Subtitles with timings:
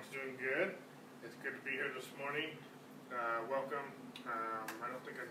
[0.00, 0.80] It's doing good.
[1.20, 2.56] It's good to be here this morning.
[3.12, 3.84] Uh, welcome.
[4.24, 5.28] Um, I don't think I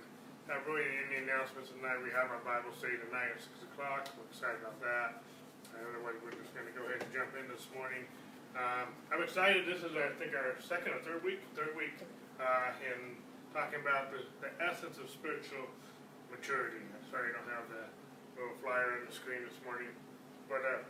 [0.54, 1.98] have really any announcements tonight.
[2.06, 4.06] We have our Bible study tonight at 6 o'clock.
[4.14, 5.26] We're excited about that.
[5.74, 8.06] Otherwise, we're just going to go ahead and jump in this morning.
[8.54, 9.66] Um, I'm excited.
[9.66, 11.98] This is, I think, our second or third week, third week
[12.38, 13.18] uh, in
[13.58, 15.66] talking about the, the essence of spiritual
[16.30, 16.86] maturity.
[17.10, 17.90] Sorry I don't have the
[18.38, 19.90] little flyer on the screen this morning.
[20.46, 20.86] But uh,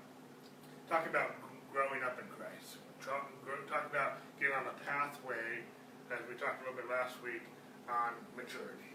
[0.92, 1.32] talk about
[1.72, 2.84] growing up in Christ.
[3.00, 3.32] Talk,
[3.72, 5.64] talk about getting on a pathway,
[6.12, 7.40] as we talked a little bit last week,
[7.88, 8.92] on maturity.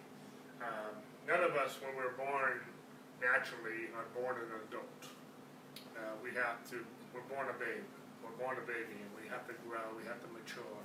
[0.61, 2.61] Um, none of us, when we're born
[3.25, 5.09] naturally, are born an adult.
[5.97, 6.85] Uh, we have to,
[7.17, 7.89] we're born a baby.
[8.21, 10.85] We're born a baby, and we have to grow, we have to mature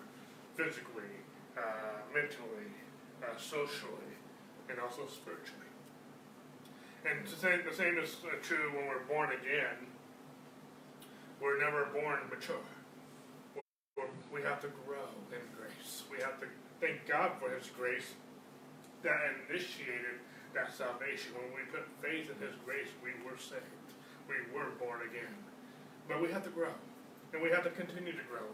[0.56, 1.20] physically,
[1.60, 2.72] uh, mentally,
[3.20, 4.16] uh, socially,
[4.72, 5.68] and also spiritually.
[7.04, 8.16] And the same, the same is
[8.48, 9.92] true when we're born again.
[11.44, 12.79] We're never born mature
[14.32, 16.04] we have to grow in grace.
[16.10, 16.48] We have to
[16.80, 18.14] thank God for His grace
[19.04, 19.18] that
[19.50, 20.22] initiated
[20.54, 21.34] that salvation.
[21.34, 23.90] When we put faith in His grace, we were saved.
[24.30, 25.34] We were born again.
[26.08, 26.74] But we have to grow.
[27.34, 28.46] And we have to continue to grow.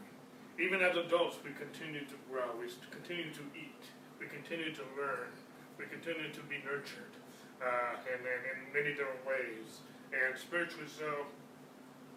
[0.59, 2.55] Even as adults, we continue to grow.
[2.59, 3.83] We continue to eat.
[4.19, 5.31] We continue to learn.
[5.77, 7.11] We continue to be nurtured.
[7.59, 9.83] Uh, and, and in many different ways.
[10.11, 11.27] And spiritually so,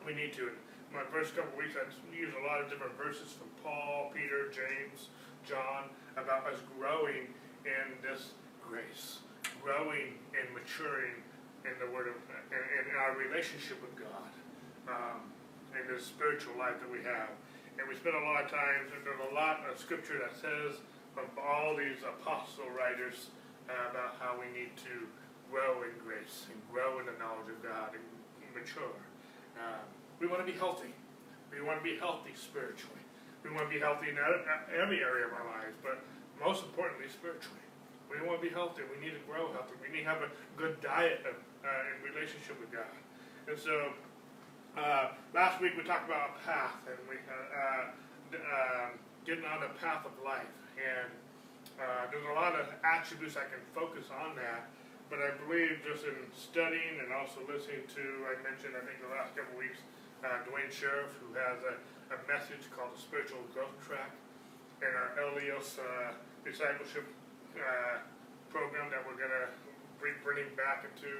[0.06, 0.54] we need to
[0.92, 5.12] my first couple weeks, I used a lot of different verses from Paul, Peter, James,
[5.44, 7.32] John about us growing
[7.64, 8.32] in this
[8.64, 9.20] grace,
[9.62, 11.20] growing and maturing
[11.64, 12.16] in the Word of
[12.48, 14.32] in, in our relationship with God,
[14.88, 15.20] um,
[15.76, 17.32] in this spiritual life that we have.
[17.76, 20.80] And we spend a lot of times, there's a lot of scripture that says
[21.14, 23.30] from all these apostle writers
[23.68, 25.06] uh, about how we need to
[25.52, 28.04] grow in grace and grow in the knowledge of God and
[28.56, 28.96] mature.
[29.60, 30.92] Um, we want to be healthy.
[31.50, 33.02] We want to be healthy spiritually.
[33.42, 36.02] We want to be healthy in every area of our lives, but
[36.42, 37.64] most importantly, spiritually.
[38.10, 38.82] We want to be healthy.
[38.88, 39.76] We need to grow healthy.
[39.78, 42.88] We need to have a good diet of, uh, in relationship with God.
[43.46, 43.92] And so,
[44.76, 47.90] uh, last week we talked about a path and we uh,
[48.32, 50.48] um, getting on the path of life.
[50.76, 51.10] And
[51.76, 54.68] uh, there's a lot of attributes I can focus on that.
[55.08, 59.12] But I believe just in studying and also listening to, I mentioned, I think the
[59.12, 59.80] last couple weeks,
[60.24, 61.74] uh, Duane Sheriff, who has a,
[62.14, 64.10] a message called the Spiritual Growth Track,
[64.82, 66.14] and our Elios uh,
[66.44, 67.06] discipleship
[67.58, 68.02] uh,
[68.50, 69.50] program that we're going to
[70.02, 71.10] be bringing back into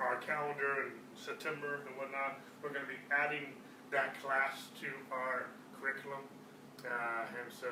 [0.00, 2.40] our calendar in September and whatnot.
[2.62, 3.56] We're going to be adding
[3.92, 6.24] that class to our curriculum.
[6.84, 7.70] Uh, and so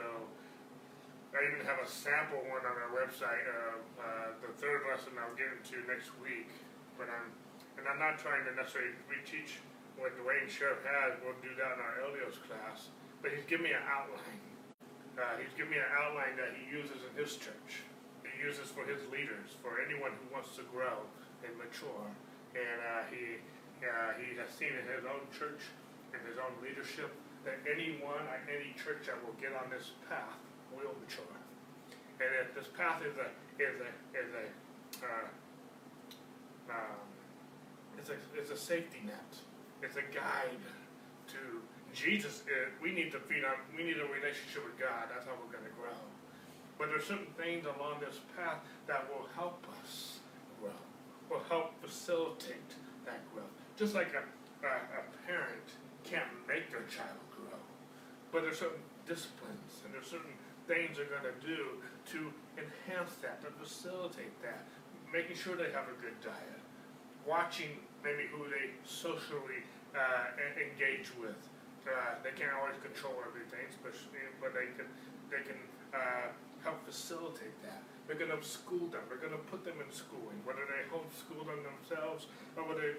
[1.32, 3.44] I even have a sample one on our website.
[3.44, 6.48] Uh, uh, the third lesson I'll get into next week.
[6.96, 7.32] But I'm,
[7.80, 9.60] and I'm not trying to necessarily reteach
[9.97, 12.92] what Duane Sheriff has, we'll do that in our Elios class.
[13.20, 14.42] But he's given me an outline.
[15.14, 17.84] Uh, he's given me an outline that he uses in his church.
[18.25, 21.04] He uses for his leaders, for anyone who wants to grow
[21.44, 22.08] and mature.
[22.56, 23.38] And uh, he
[23.82, 25.58] uh, he has seen in his own church
[26.14, 27.10] and his own leadership
[27.44, 30.38] that anyone at any church that will get on this path
[30.70, 31.36] will mature.
[32.22, 34.47] And if this path is a is a is a
[35.02, 35.28] uh,
[36.70, 37.06] um,
[37.98, 39.34] it's a it's a safety net
[39.82, 40.62] it's a guide
[41.28, 41.60] to
[41.93, 42.43] Jesus.
[42.47, 43.59] Uh, we need to feed on.
[43.76, 45.10] We need a relationship with God.
[45.12, 45.98] That's how we're going to grow.
[46.78, 50.20] But there's certain things along this path that will help us
[50.60, 50.75] grow.
[51.31, 53.50] Will help facilitate that growth.
[53.76, 54.25] Just like a,
[54.66, 55.69] a, a parent
[56.04, 57.59] can't make their child grow,
[58.32, 60.34] but there's certain disciplines and there's certain
[60.66, 61.78] things they're going to do
[62.10, 64.66] to enhance that, to facilitate that,
[65.12, 66.62] making sure they have a good diet,
[67.26, 69.62] watching maybe who they socially
[69.94, 71.38] uh, engage with.
[71.82, 74.86] Uh, they can't always control everything, especially, but they can
[75.30, 75.58] they can
[75.90, 76.30] uh,
[76.62, 77.82] help facilitate that.
[78.06, 79.02] They're going to school them.
[79.08, 82.26] They're going to put them in schooling, whether they homeschool them themselves
[82.56, 82.98] or whether they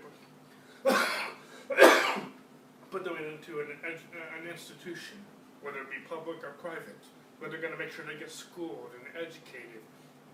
[2.92, 5.20] put them into an, an institution,
[5.62, 7.04] whether it be public or private.
[7.40, 9.84] But they're going to make sure they get schooled and educated,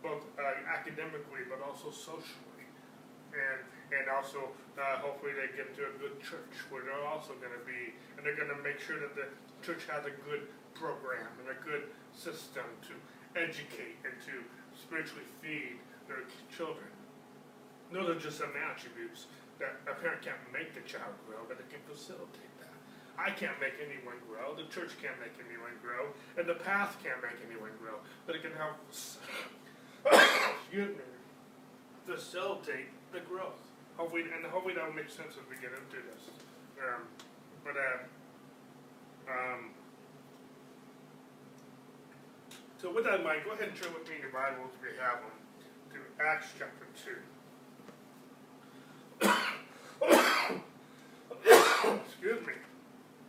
[0.02, 2.66] both uh, academically but also socially,
[3.34, 7.54] and and also uh, hopefully they get to a good church where they're also going
[7.54, 9.28] to be, and they're going to make sure that the
[9.66, 10.46] church has a good
[10.78, 12.94] program and a good system to
[13.36, 14.46] educate and to
[14.78, 16.90] spiritually feed their children.
[17.92, 19.26] Those are just some attributes
[19.58, 22.78] that a parent can't make the child grow, but it can facilitate that.
[23.18, 27.20] I can't make anyone grow, the church can't make anyone grow, and the path can't
[27.20, 28.78] make anyone grow, but it can help
[30.08, 31.04] excuse me,
[32.06, 33.69] facilitate the growth
[34.00, 36.32] hopefully, and hopefully that will make sense as we get into this.
[36.80, 37.04] Um,
[37.68, 38.00] but uh,
[39.28, 39.76] um,
[42.80, 44.88] So with that in mind, go ahead and turn with me in your Bibles if
[44.88, 45.36] you have them
[45.92, 47.12] to Acts chapter 2.
[52.08, 52.56] Excuse me.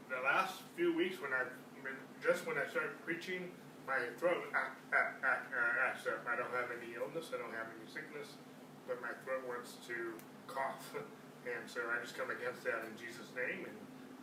[0.07, 1.35] The last few weeks when
[1.83, 3.51] been, just when I started preaching,
[3.91, 6.23] my throat act, act, act, acts up.
[6.31, 8.39] I don't have any illness, I don't have any sickness,
[8.87, 10.15] but my throat wants to
[10.53, 10.95] cough.
[11.47, 13.77] And so I just come against that in Jesus' name and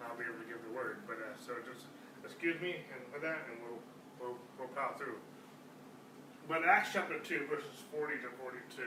[0.05, 1.01] I'll be able to give the word.
[1.09, 1.89] But uh, so just
[2.21, 3.81] excuse me and for that and we'll,
[4.21, 5.17] we'll, we'll plow through.
[6.47, 8.79] But Acts chapter 2, verses 40 to 42,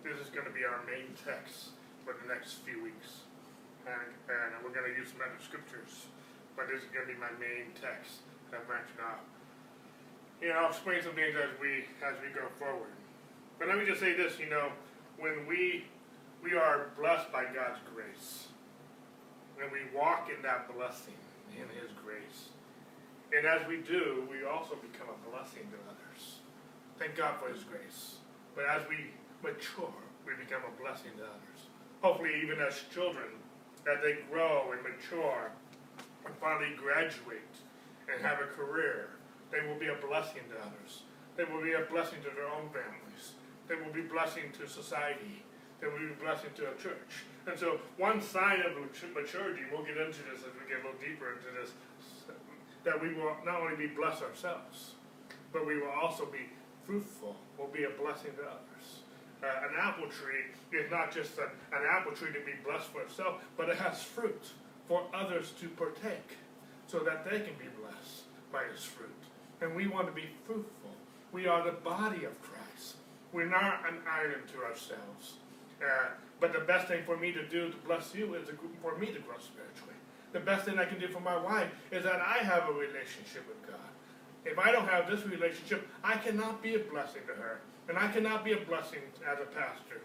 [0.00, 1.76] this is going to be our main text
[2.08, 3.26] for the next few weeks.
[3.84, 6.08] And, and we're going to use some other scriptures,
[6.56, 9.22] but this is going to be my main text that I'm branching off.
[10.40, 12.92] You know, I'll explain some things as we as we go forward.
[13.58, 14.68] But let me just say this, you know,
[15.18, 15.84] when we
[16.46, 18.46] we are blessed by God's grace.
[19.60, 21.18] And we walk in that blessing
[21.50, 22.54] in His grace.
[23.34, 26.38] And as we do, we also become a blessing to others.
[26.98, 28.22] Thank God for His grace.
[28.54, 29.10] But as we
[29.42, 29.90] mature,
[30.24, 31.66] we become a blessing to others.
[32.00, 33.26] Hopefully, even as children,
[33.90, 35.50] as they grow and mature
[36.24, 37.54] and finally graduate
[38.06, 39.10] and have a career,
[39.50, 41.02] they will be a blessing to others.
[41.36, 43.34] They will be a blessing to their own families.
[43.66, 45.42] They will be a blessing to society
[45.80, 47.26] that we be a blessing to a church.
[47.46, 48.74] And so, one sign of
[49.14, 51.72] maturity, we'll get into this as we get a little deeper into this,
[52.84, 54.94] that we will not only be blessed ourselves,
[55.52, 56.50] but we will also be
[56.86, 59.02] fruitful, will be a blessing to others.
[59.42, 61.44] Uh, an apple tree is not just a,
[61.76, 64.52] an apple tree to be blessed for itself, but it has fruit
[64.88, 66.38] for others to partake
[66.86, 69.10] so that they can be blessed by its fruit.
[69.60, 70.90] And we want to be fruitful.
[71.32, 72.96] We are the body of Christ.
[73.32, 75.34] We're not an island to ourselves.
[76.40, 78.48] But the best thing for me to do to bless you is
[78.82, 79.94] for me to grow spiritually.
[80.32, 83.48] The best thing I can do for my wife is that I have a relationship
[83.48, 83.80] with God.
[84.44, 87.60] If I don't have this relationship, I cannot be a blessing to her.
[87.88, 90.02] And I cannot be a blessing as a pastor.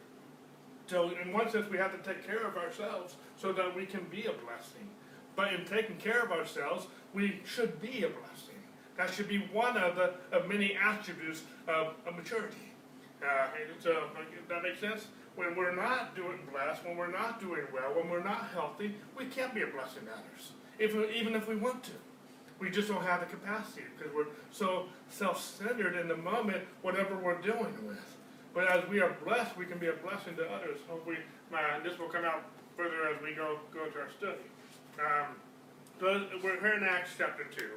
[0.88, 4.06] So, in one sense, we have to take care of ourselves so that we can
[4.06, 4.90] be a blessing.
[5.36, 8.60] But in taking care of ourselves, we should be a blessing.
[8.98, 12.74] That should be one of the of many attributes of, of maturity.
[13.22, 13.48] Uh,
[13.80, 15.08] so, uh, that makes sense?
[15.42, 19.26] When we're not doing blessed, when we're not doing well, when we're not healthy, we
[19.26, 21.92] can't be a blessing to others, if, even if we want to.
[22.60, 27.42] We just don't have the capacity because we're so self-centered in the moment, whatever we're
[27.42, 28.18] dealing with.
[28.54, 30.78] But as we are blessed, we can be a blessing to others.
[30.88, 31.18] Hopefully,
[31.52, 32.44] uh, this will come out
[32.78, 34.46] further as we go go to our study.
[35.00, 35.36] Um,
[36.00, 37.72] so we're here in Acts chapter two,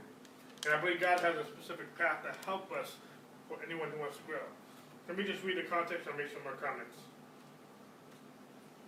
[0.66, 2.96] and I believe God has a specific path to help us
[3.48, 4.44] for anyone who wants to grow.
[5.08, 6.96] Let me just read the context and make some more comments.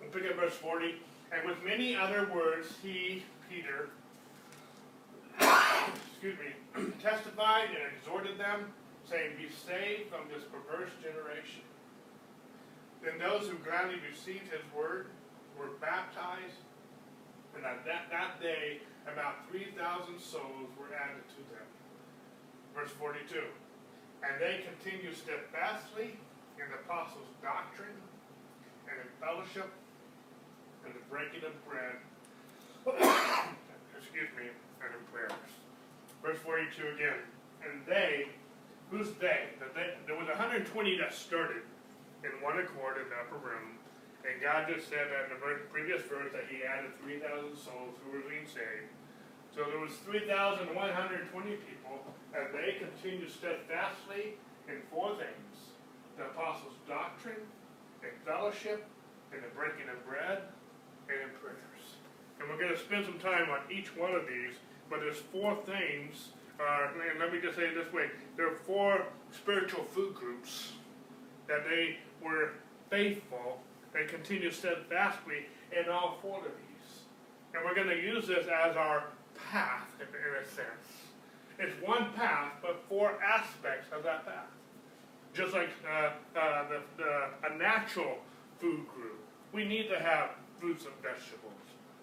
[0.07, 0.95] We'll pick up verse 40.
[1.33, 3.91] And with many other words, he, Peter,
[5.41, 6.55] excuse me,
[7.03, 8.71] testified and exhorted them,
[9.09, 11.67] saying, Be saved from this perverse generation.
[13.03, 15.07] Then those who gladly received his word
[15.59, 16.63] were baptized,
[17.57, 18.79] and at that, that day
[19.11, 19.75] about 3,000
[20.21, 21.67] souls were added to them.
[22.75, 23.43] Verse 42.
[24.23, 26.15] And they continued steadfastly
[26.63, 27.99] in the apostles' doctrine
[28.87, 29.73] and in fellowship
[30.87, 31.99] and the breaking of bread,
[33.99, 34.47] excuse me,
[34.79, 35.51] and in prayers.
[36.23, 37.19] Verse 42 again.
[37.67, 38.31] And they,
[38.91, 39.51] who's they?
[39.59, 40.71] That they there was 120
[41.03, 41.67] that started
[42.23, 43.83] in one accord in the upper room.
[44.23, 48.15] And God just said that in the previous verse that He added 3,000 souls who
[48.15, 48.91] were being saved.
[49.55, 50.67] So there was 3,120
[51.63, 51.97] people,
[52.35, 54.39] and they continued steadfastly
[54.69, 55.75] in four things:
[56.19, 57.41] the apostles' doctrine,
[58.03, 58.85] in fellowship,
[59.33, 60.43] in the breaking of bread,
[61.09, 61.97] and prayers.
[62.41, 64.57] And we're going to spend some time on each one of these,
[64.91, 68.57] but there's four things, uh, and let me just say it this way there are
[68.57, 70.73] four spiritual food groups
[71.49, 72.51] that they were
[72.91, 73.61] faithful,
[73.93, 77.01] they continued steadfastly in all four of these.
[77.55, 79.05] And we're going to use this as our
[79.51, 81.07] path, in a sense.
[81.59, 84.51] It's one path, but four aspects of that path.
[85.33, 88.19] Just like uh, uh, the, the, a natural
[88.59, 89.21] food group,
[89.53, 91.53] we need to have fruits and vegetables.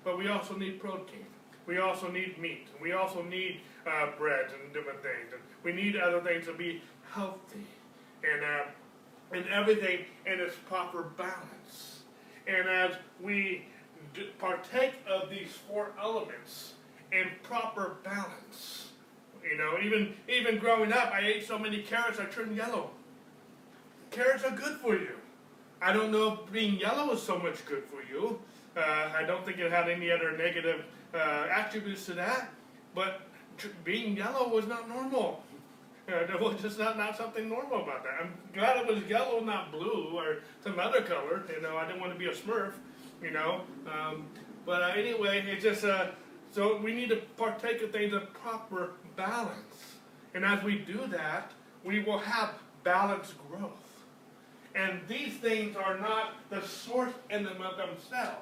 [0.04, 1.26] But we also need protein.
[1.66, 2.68] We also need meat.
[2.82, 5.32] We also need uh, bread and different things.
[5.32, 6.82] And we need other things to be
[7.12, 7.66] healthy.
[8.24, 12.02] And, uh, and everything in its proper balance.
[12.48, 13.66] And as we
[14.38, 16.74] partake of these four elements
[17.12, 18.90] in proper balance,
[19.50, 22.92] you know, even even growing up, I ate so many carrots I turned yellow.
[24.12, 25.16] Carrots are good for you.
[25.84, 28.40] I don't know if being yellow is so much good for you.
[28.76, 32.50] Uh, I don't think it had any other negative uh, attributes to that.
[32.96, 33.22] But
[33.84, 35.44] being yellow was not normal.
[36.06, 38.16] Uh, there was just not, not something normal about that.
[38.20, 41.44] I'm glad it was yellow, not blue, or some other color.
[41.50, 42.74] You know, I didn't want to be a Smurf.
[43.22, 44.28] You know, um,
[44.66, 46.08] but uh, anyway, it just uh,
[46.52, 49.96] so we need to partake of things in proper balance,
[50.34, 51.54] and as we do that,
[51.86, 52.50] we will have
[52.84, 53.83] balanced growth.
[54.76, 58.40] And these things are not the source in them of themselves.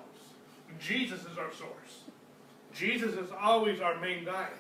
[0.80, 2.04] Jesus is our source.
[2.74, 4.54] Jesus is always our main diet.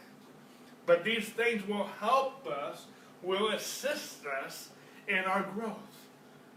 [0.85, 2.85] But these things will help us,
[3.23, 4.69] will assist us
[5.07, 5.77] in our growth.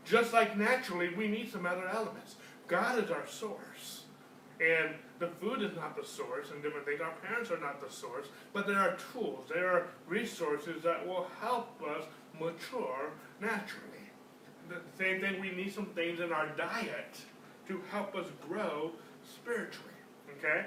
[0.04, 2.36] Just like naturally, we need some other elements.
[2.66, 4.02] God is our source.
[4.60, 7.00] And the food is not the source and different things.
[7.00, 11.26] Our parents are not the source, but there are tools, there are resources that will
[11.40, 12.04] help us
[12.38, 13.93] mature naturally.
[14.68, 17.16] The same thing, we need some things in our diet
[17.68, 18.92] to help us grow
[19.22, 19.92] spiritually.
[20.38, 20.66] Okay?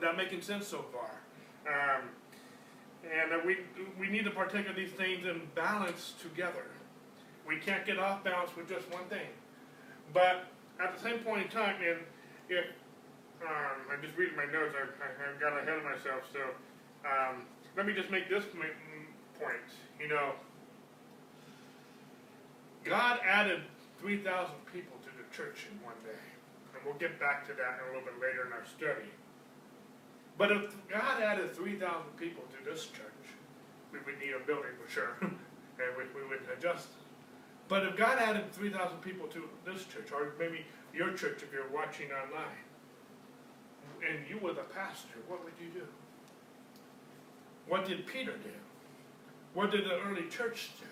[0.00, 1.10] That making sense so far?
[1.66, 2.08] Um,
[3.04, 3.58] and we,
[3.98, 6.64] we need to partake of these things in balance together.
[7.46, 9.28] We can't get off balance with just one thing.
[10.12, 10.46] But
[10.82, 12.00] at the same point in time, and
[12.48, 12.64] if
[13.42, 16.40] um, I'm just reading my notes, I, I, I got ahead of myself, so
[17.08, 17.42] um,
[17.76, 18.72] let me just make this point.
[19.98, 20.32] You know,
[22.84, 23.62] God added
[24.00, 26.24] 3,000 people to the church in one day.
[26.74, 29.10] And we'll get back to that a little bit later in our study.
[30.38, 31.84] But if God added 3,000
[32.16, 33.20] people to this church,
[33.92, 36.88] we would need a building for sure, and we, we would adjust.
[37.68, 41.70] But if God added 3,000 people to this church, or maybe your church if you're
[41.70, 42.64] watching online,
[44.08, 45.86] and you were the pastor, what would you do?
[47.68, 48.50] What did Peter do?
[49.54, 50.86] What did the early church do?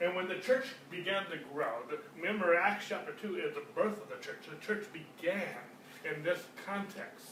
[0.00, 4.00] And when the church began to grow, the, remember Acts chapter 2 is the birth
[4.00, 4.38] of the church.
[4.48, 5.60] The church began
[6.04, 7.26] in this context.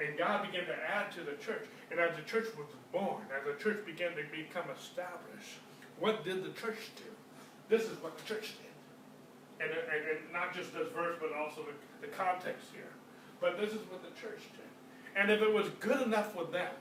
[0.00, 1.68] And God began to add to the church.
[1.90, 5.60] And as the church was born, as the church began to become established,
[5.98, 7.04] what did the church do?
[7.68, 9.66] This is what the church did.
[9.66, 12.88] And, and, and not just this verse, but also the, the context here.
[13.42, 15.20] But this is what the church did.
[15.20, 16.72] And if it was good enough for them,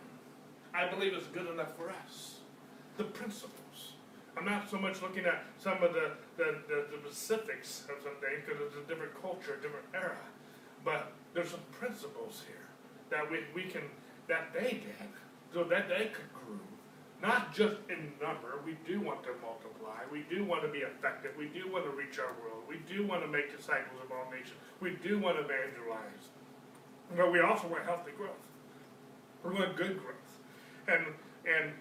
[0.73, 2.37] I believe it's good enough for us.
[2.95, 3.58] The principles.
[4.39, 8.39] I'm not so much looking at some of the, the, the, the specifics of something
[8.45, 10.15] because it's a different culture, a different era.
[10.85, 12.63] But there's some principles here
[13.09, 13.81] that we, we can,
[14.27, 15.09] that they did,
[15.53, 16.55] so that they could grow.
[17.21, 21.31] Not just in number, we do want to multiply, we do want to be effective,
[21.37, 24.31] we do want to reach our world, we do want to make disciples of all
[24.31, 26.31] nations, we do want to evangelize.
[27.17, 28.39] But we also want healthy growth.
[29.43, 30.15] We want good growth.
[30.87, 31.03] And
[31.43, 31.73] and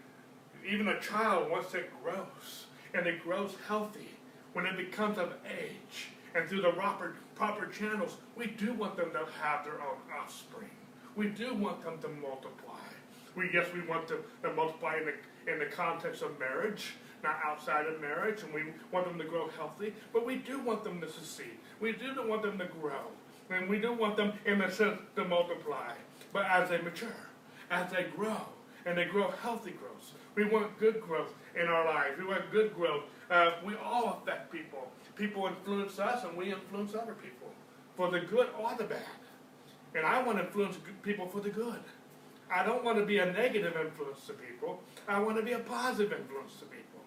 [0.66, 4.08] even a child, once it grows, and it grows healthy,
[4.52, 9.10] when it becomes of age, and through the proper, proper channels, we do want them
[9.12, 10.70] to have their own offspring.
[11.16, 12.74] We do want them to multiply.
[13.34, 17.38] We yes, we want them to multiply in the in the context of marriage, not
[17.44, 19.94] outside of marriage, and we want them to grow healthy.
[20.12, 21.58] But we do want them to succeed.
[21.80, 23.10] We do want them to grow,
[23.50, 25.92] and we do want them in the sense to multiply.
[26.32, 27.16] But as they mature,
[27.70, 28.48] as they grow,
[28.84, 32.16] and they grow healthy growth, we want good growth in our lives.
[32.16, 33.02] We want good growth.
[33.28, 34.88] Uh, we all affect people.
[35.16, 37.48] People influence us, and we influence other people
[37.96, 39.18] for the good or the bad.
[39.96, 41.80] And I want to influence people for the good.
[42.48, 44.80] I don't want to be a negative influence to people.
[45.08, 47.00] I want to be a positive influence to people.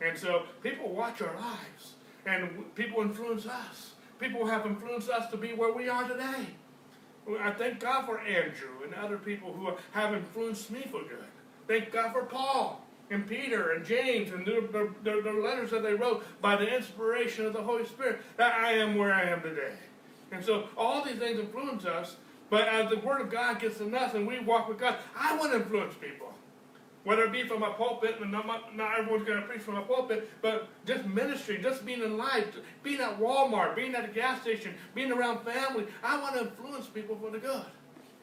[0.00, 1.94] And so people watch our lives,
[2.24, 3.92] and people influence us.
[4.18, 6.46] People have influenced us to be where we are today.
[7.40, 11.26] I thank God for Andrew and other people who have influenced me for good.
[11.70, 15.94] Thank God for Paul and Peter and James and the, the, the, letters that they
[15.94, 19.74] wrote by the inspiration of the Holy Spirit that I am where I am today.
[20.32, 22.16] And so all these things influence us,
[22.50, 25.36] but as the Word of God gets in us and we walk with God, I
[25.36, 26.34] want to influence people.
[27.04, 30.28] Whether it be from a pulpit, and not everyone's going to preach from a pulpit,
[30.42, 32.48] but just ministry, just being in life,
[32.82, 36.88] being at Walmart, being at a gas station, being around family, I want to influence
[36.88, 37.62] people for the good.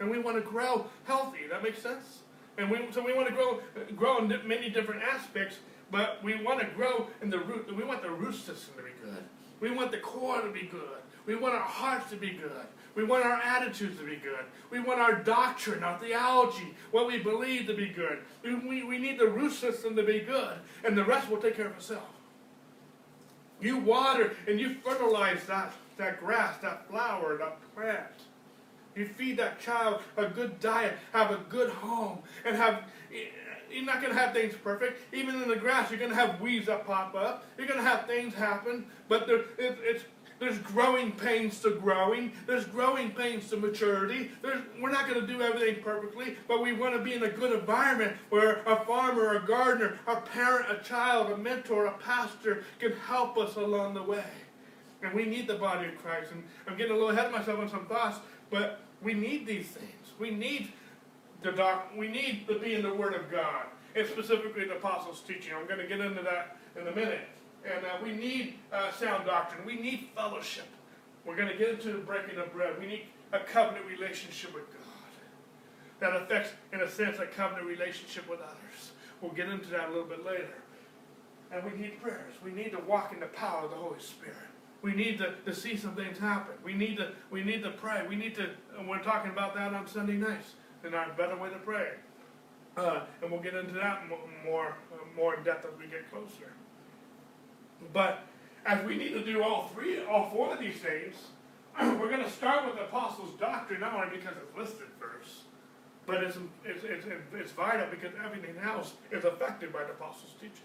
[0.02, 1.48] And we want to grow healthy.
[1.50, 2.24] That makes sense?
[2.58, 3.60] And we, so we want to grow,
[3.96, 5.58] grow in many different aspects,
[5.92, 7.76] but we want to grow in the root.
[7.76, 9.24] We want the root system to be good.
[9.60, 11.00] We want the core to be good.
[11.26, 12.66] We want our hearts to be good.
[12.96, 14.46] We want our attitudes to be good.
[14.72, 18.20] We want our doctrine, our theology, what we believe to be good.
[18.44, 21.56] We, we, we need the root system to be good, and the rest will take
[21.56, 22.10] care of itself.
[23.62, 28.08] You water and you fertilize that, that grass, that flower, that plant.
[28.98, 32.84] You feed that child a good diet, have a good home, and have
[33.70, 35.00] you're not going to have things perfect.
[35.14, 37.46] Even in the grass, you're going to have weeds that pop up.
[37.58, 40.04] You're going to have things happen, but there, it, it's
[40.40, 42.32] There's growing pains to growing.
[42.46, 44.32] There's growing pains to maturity.
[44.42, 47.30] There's, we're not going to do everything perfectly, but we want to be in a
[47.30, 52.64] good environment where a farmer, a gardener, a parent, a child, a mentor, a pastor
[52.80, 54.24] can help us along the way.
[55.04, 56.32] And we need the body of Christ.
[56.32, 59.68] And I'm getting a little ahead of myself on some thoughts, but we need these
[59.68, 60.14] things.
[60.20, 60.72] We need
[61.44, 61.92] the doc.
[61.96, 65.54] We need to be in the Word of God, and specifically the Apostles' teaching.
[65.54, 67.28] I'm going to get into that in a minute.
[67.64, 69.66] And uh, we need uh, sound doctrine.
[69.66, 70.68] We need fellowship.
[71.26, 72.80] We're going to get into the breaking of bread.
[72.80, 74.82] We need a covenant relationship with God
[76.00, 78.92] that affects, in a sense, a covenant relationship with others.
[79.22, 80.54] We'll get into that a little bit later.
[81.52, 82.34] And we need prayers.
[82.44, 84.36] We need to walk in the power of the Holy Spirit.
[84.82, 86.56] We need to, to see some things happen.
[86.64, 88.06] We need to we need to pray.
[88.08, 88.50] We need to.
[88.78, 90.54] And we're talking about that on Sunday nights.
[90.84, 91.90] And our better way to pray.
[92.78, 94.04] Uh, and we'll get into that
[94.46, 96.54] more uh, more in depth as we get closer.
[97.92, 98.24] But
[98.66, 101.16] as we need to do all three, all four of these things,
[101.80, 105.44] we're going to start with the apostles' doctrine not only because it's listed first,
[106.06, 110.62] but it's, it's, it's, it's vital because everything else is affected by the apostles' teachings.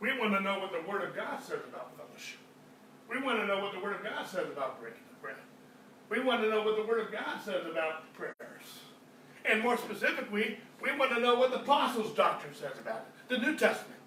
[0.00, 2.38] We want to know what the Word of God says about fellowship.
[3.10, 5.36] We want to know what the Word of God says about breaking the bread.
[6.08, 8.34] We want to know what the Word of God says about prayers.
[9.44, 13.38] And more specifically, we want to know what the Apostles' doctrine says about it, the
[13.38, 14.00] New Testament.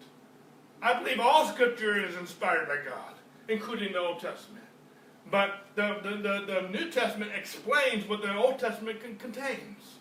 [0.81, 3.15] I believe all Scripture is inspired by God,
[3.49, 4.63] including the Old Testament.
[5.29, 9.95] But the, the, the, the New Testament explains what the Old Testament con- contains.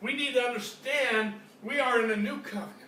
[0.00, 2.83] We need to understand we are in a new covenant.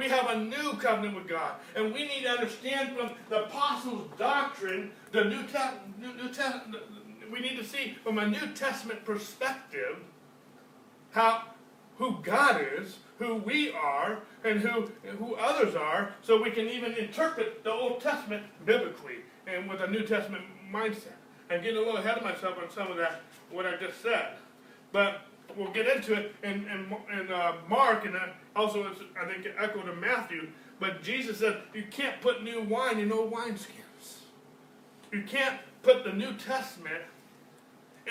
[0.00, 1.56] We have a new covenant with God.
[1.76, 6.00] And we need to understand from the apostles' doctrine, the New, Testament.
[6.00, 9.98] new, new we need to see from a New Testament perspective
[11.10, 11.42] how
[11.98, 16.94] who God is, who we are, and who who others are, so we can even
[16.94, 19.16] interpret the Old Testament biblically
[19.46, 21.18] and with a New Testament mindset.
[21.50, 24.36] I'm getting a little ahead of myself on some of that what I just said,
[24.92, 25.20] but
[25.56, 28.16] we'll get into it in in, in uh, Mark and
[28.56, 30.48] also I think echoed in Matthew.
[30.78, 33.80] But Jesus said you can't put new wine in old wineskins.
[35.12, 37.02] You can't put the New Testament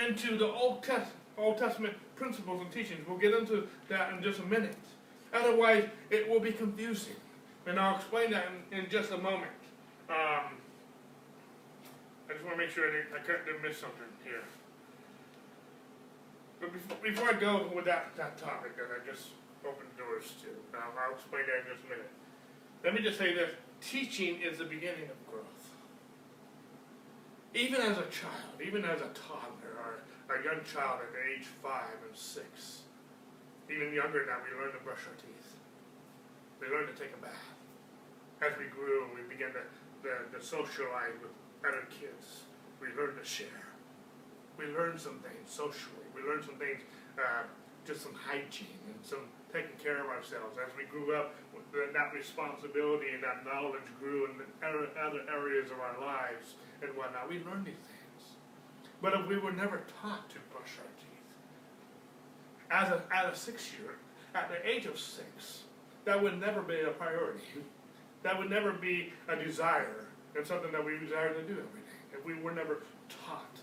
[0.01, 3.07] into the Old, Test, Old Testament principles and teachings.
[3.07, 4.75] We'll get into that in just a minute.
[5.33, 7.15] Otherwise, it will be confusing.
[7.65, 9.51] And I'll explain that in, in just a moment.
[10.09, 10.57] Um,
[12.29, 14.43] I just want to make sure I didn't, I didn't miss something here.
[16.59, 19.29] But before, before I go with that, that topic that I just
[19.65, 22.11] opened doors to, um, I'll explain that in just a minute.
[22.83, 25.45] Let me just say this teaching is the beginning of growth.
[27.55, 31.97] Even as a child, even as a toddler, or a young child at age five
[32.07, 32.83] and six,
[33.69, 35.55] even younger than that, we learn to brush our teeth.
[36.61, 37.55] We learn to take a bath.
[38.41, 39.63] As we grew and we began to,
[40.03, 41.31] to, to socialize with
[41.67, 42.43] other kids,
[42.79, 43.67] we learned to share.
[44.57, 45.98] We learned some things socially.
[46.19, 46.81] We learned some things,
[47.17, 47.43] uh,
[47.87, 50.57] just some hygiene and some taking care of ourselves.
[50.59, 51.33] As we grew up,
[51.73, 57.29] that responsibility and that knowledge grew in other areas of our lives and whatnot.
[57.29, 58.37] We learned these things.
[59.01, 61.09] But if we were never taught to brush our teeth,
[62.69, 63.95] as a, as a six year,
[64.35, 65.63] at the age of six,
[66.05, 67.41] that would never be a priority.
[68.23, 71.99] That would never be a desire and something that we desire to do every day.
[72.13, 72.83] If we were never
[73.25, 73.59] taught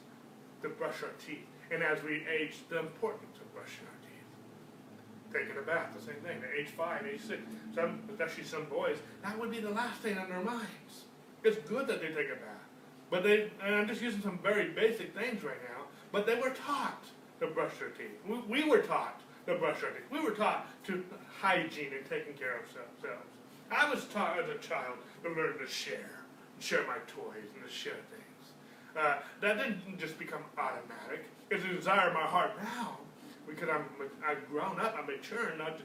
[0.62, 1.46] to brush our teeth.
[1.70, 5.42] And as we age, the importance of brushing our teeth.
[5.46, 6.38] Taking a bath, the same thing.
[6.42, 7.42] At age five, age six,
[7.74, 11.04] some, especially some boys, that would be the last thing on their minds.
[11.42, 12.66] It's good that they take a bath.
[13.10, 16.50] But they, and I'm just using some very basic things right now, but they were
[16.50, 17.04] taught
[17.40, 18.18] to brush their teeth.
[18.26, 20.06] We, we were taught to brush our teeth.
[20.10, 21.04] We were taught to
[21.40, 23.30] hygiene and taking care of ourselves.
[23.70, 26.22] I was taught as a child to learn to share,
[26.58, 28.15] share my toys and to share things.
[28.96, 31.26] Uh, that didn't just become automatic.
[31.50, 32.98] It's a desire of my heart now
[33.46, 33.84] because I'm
[34.26, 35.78] I've grown up, I'm mature, not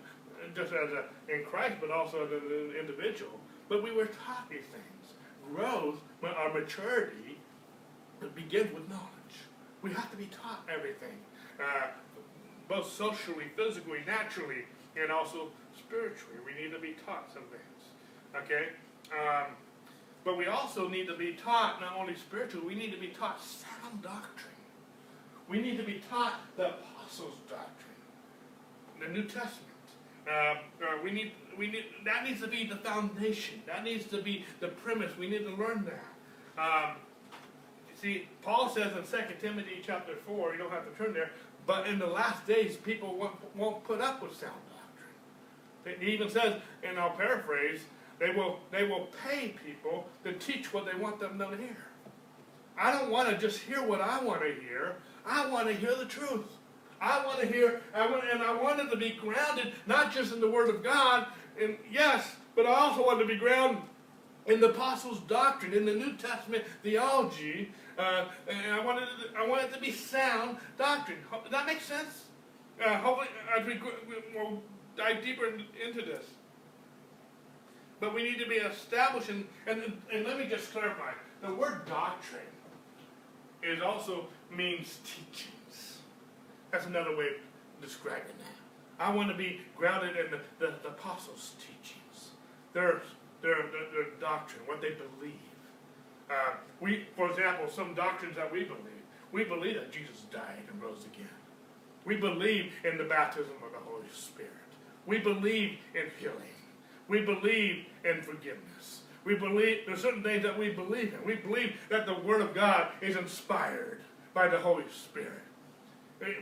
[0.55, 3.39] just as a in Christ, but also as an individual.
[3.69, 5.13] But we were taught these things.
[5.53, 7.39] Growth, our maturity,
[8.35, 9.35] begins with knowledge.
[9.81, 11.17] We have to be taught everything,
[11.59, 11.87] uh,
[12.69, 15.47] both socially, physically, naturally, and also
[15.77, 16.37] spiritually.
[16.45, 18.43] We need to be taught some things.
[18.43, 18.69] Okay?
[19.11, 19.55] Um,
[20.23, 23.41] but we also need to be taught not only spiritual, we need to be taught
[23.41, 24.53] sound doctrine.
[25.49, 27.75] We need to be taught the apostles' doctrine,
[28.99, 29.67] the New Testament.
[30.27, 30.55] Uh, uh,
[31.03, 33.61] we need, we need, that needs to be the foundation.
[33.65, 35.17] That needs to be the premise.
[35.17, 36.61] We need to learn that.
[36.61, 36.95] Um,
[37.99, 41.31] see, Paul says in 2 Timothy chapter 4, you don't have to turn there,
[41.65, 44.53] but in the last days, people won't, won't put up with sound
[45.83, 45.99] doctrine.
[45.99, 47.81] He even says, and I'll paraphrase,
[48.21, 51.75] they will, they will pay people to teach what they want them to hear.
[52.77, 54.97] I don't want to just hear what I want to hear.
[55.25, 56.45] I want to hear the truth.
[57.01, 60.31] I want to hear, I want, and I want it to be grounded not just
[60.31, 61.25] in the Word of God,
[61.59, 63.81] and yes, but I also want to be grounded
[64.45, 69.47] in the Apostles' doctrine, in the New Testament theology, uh, and I want, it, I
[69.47, 71.17] want it to be sound doctrine.
[71.31, 72.25] Does that make sense?
[72.83, 73.79] Uh, hopefully, as we
[74.35, 74.61] will
[74.95, 76.25] dive deeper into this.
[78.01, 81.11] But we need to be establishing, and, and let me just clarify
[81.41, 82.41] the word doctrine
[83.63, 85.99] is also means teachings.
[86.71, 89.05] That's another way of describing that.
[89.05, 92.31] I want to be grounded in the, the, the apostles' teachings,
[92.73, 93.01] their,
[93.43, 95.35] their, their, their doctrine, what they believe.
[96.27, 99.03] Uh, we, for example, some doctrines that we believe.
[99.31, 101.27] We believe that Jesus died and rose again.
[102.05, 104.51] We believe in the baptism of the Holy Spirit.
[105.05, 106.60] We believe in healing.
[107.07, 109.01] We believe in forgiveness.
[109.23, 111.25] We believe there's certain things that we believe in.
[111.25, 114.01] We believe that the Word of God is inspired
[114.33, 115.43] by the Holy Spirit.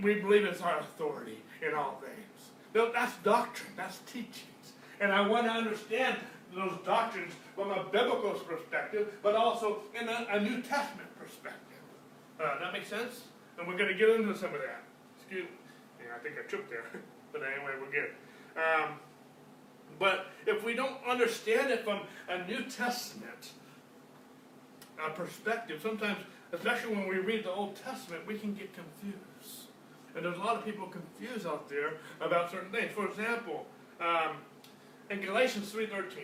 [0.01, 2.91] We believe it's our authority in all things.
[2.93, 3.73] That's doctrine.
[3.75, 4.73] That's teachings.
[4.99, 6.17] And I want to understand
[6.53, 11.59] those doctrines from a biblical perspective, but also in a, a New Testament perspective.
[12.39, 13.21] Uh, that makes sense?
[13.57, 14.83] And we're going to get into some of that.
[15.17, 16.05] Excuse me.
[16.05, 16.85] Yeah, I think I tripped there.
[17.33, 18.11] but anyway, we're good.
[18.55, 18.99] Um,
[19.97, 23.51] but if we don't understand it from a New Testament
[25.03, 26.17] uh, perspective, sometimes,
[26.51, 29.67] especially when we read the Old Testament, we can get confused.
[30.15, 32.91] And there's a lot of people confused out there about certain things.
[32.93, 33.65] For example,
[34.01, 34.37] um,
[35.09, 36.17] in Galatians 3.13,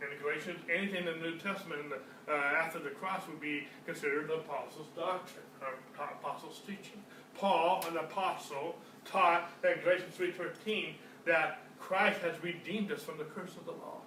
[0.00, 1.80] in Galatians, anything in the New Testament
[2.28, 7.02] uh, after the cross would be considered the apostles' doctrine, or apostles' teaching.
[7.34, 10.94] Paul, an apostle, taught in Galatians 3.13
[11.26, 13.98] that Christ has redeemed us from the curse of the law.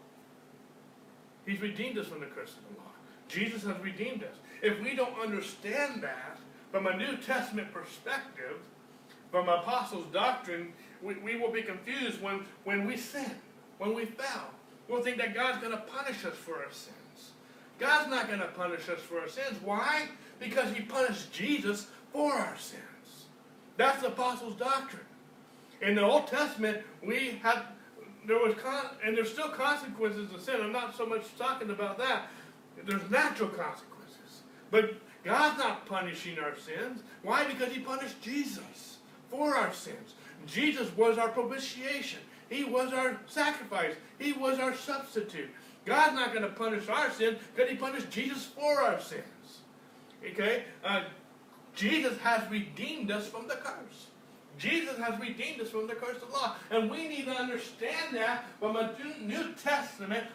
[1.46, 2.92] He's redeemed us from the curse of the law.
[3.28, 4.36] Jesus has redeemed us.
[4.62, 6.40] If we don't understand that
[6.72, 8.58] from a New Testament perspective,
[9.32, 13.32] from apostles' doctrine, we, we will be confused when, when we sin,
[13.78, 14.50] when we fail.
[14.88, 17.32] We'll think that God's going to punish us for our sins.
[17.80, 19.58] God's not going to punish us for our sins.
[19.64, 20.10] Why?
[20.40, 22.82] Because he punished Jesus for our sins.
[23.78, 25.06] That's the apostles' doctrine.
[25.82, 27.64] In the Old Testament, we had
[28.26, 30.62] there was con- and there's still consequences of sin.
[30.62, 32.28] I'm not so much talking about that.
[32.86, 37.02] There's natural consequences, but God's not punishing our sins.
[37.24, 37.46] Why?
[37.46, 38.98] Because He punished Jesus
[39.30, 40.14] for our sins.
[40.46, 42.20] Jesus was our propitiation.
[42.50, 43.96] He was our sacrifice.
[44.20, 45.50] He was our substitute.
[45.86, 49.62] God's not going to punish our sins because He punished Jesus for our sins.
[50.32, 50.66] Okay?
[50.84, 51.04] Uh,
[51.76, 54.08] Jesus has redeemed us from the curse.
[54.62, 56.56] Jesus has redeemed us from the curse of law.
[56.70, 60.26] And we need to understand that from a New Testament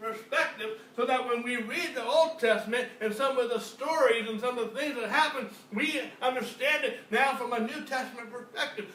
[0.00, 4.40] perspective so that when we read the Old Testament and some of the stories and
[4.40, 8.92] some of the things that happen, we understand it now from a New Testament perspective.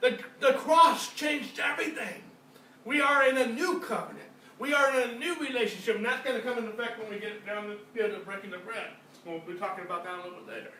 [0.00, 2.22] The, the cross changed everything.
[2.86, 4.24] We are in a new covenant.
[4.58, 7.18] We are in a new relationship, and that's going to come into effect when we
[7.18, 8.88] get down to, to breaking the bread.
[9.26, 10.72] We'll be talking about that a little bit later.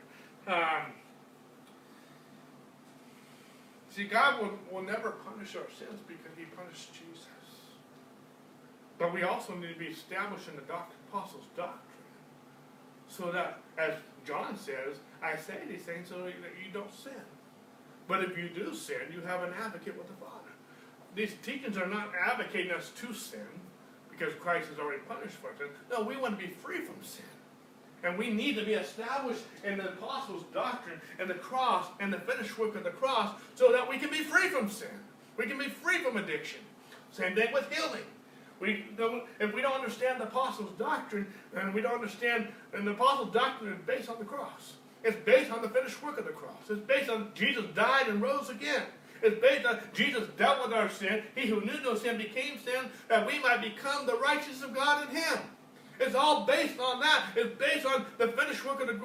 [0.47, 0.93] Um,
[3.91, 7.27] See, God will, will never punish our sins because he punished Jesus.
[8.99, 11.81] But we also need to be established in the doctrine, apostles' doctrine.
[13.09, 17.13] So that, as John says, I say these things so that you don't sin.
[18.07, 20.51] But if you do sin, you have an advocate with the Father.
[21.15, 23.49] These teachings are not advocating us to sin
[24.11, 25.69] because Christ has already punished for sin.
[25.91, 27.25] No, we want to be free from sin.
[28.03, 32.19] And we need to be established in the apostles' doctrine and the cross and the
[32.19, 34.89] finished work of the cross so that we can be free from sin.
[35.37, 36.61] We can be free from addiction.
[37.13, 38.05] Same thing with healing.
[38.61, 42.93] We don't, if we don't understand the apostles' doctrine, and we don't understand, and the
[42.93, 44.75] apostles' doctrine is based on the cross.
[45.03, 46.59] It's based on the finished work of the cross.
[46.69, 48.83] It's based on Jesus died and rose again.
[49.23, 51.23] It's based on Jesus dealt with our sin.
[51.35, 55.09] He who knew no sin became sin that we might become the righteousness of God
[55.09, 55.39] in him.
[56.01, 57.25] It's all based on that.
[57.37, 58.99] It's based on the finished work of the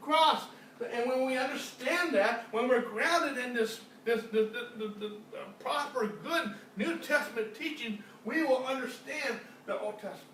[0.00, 0.44] cross.
[0.92, 6.06] And when we understand that, when we're grounded in this, this, this, this uh, proper,
[6.06, 10.26] good New Testament teaching, we will understand the Old Testament.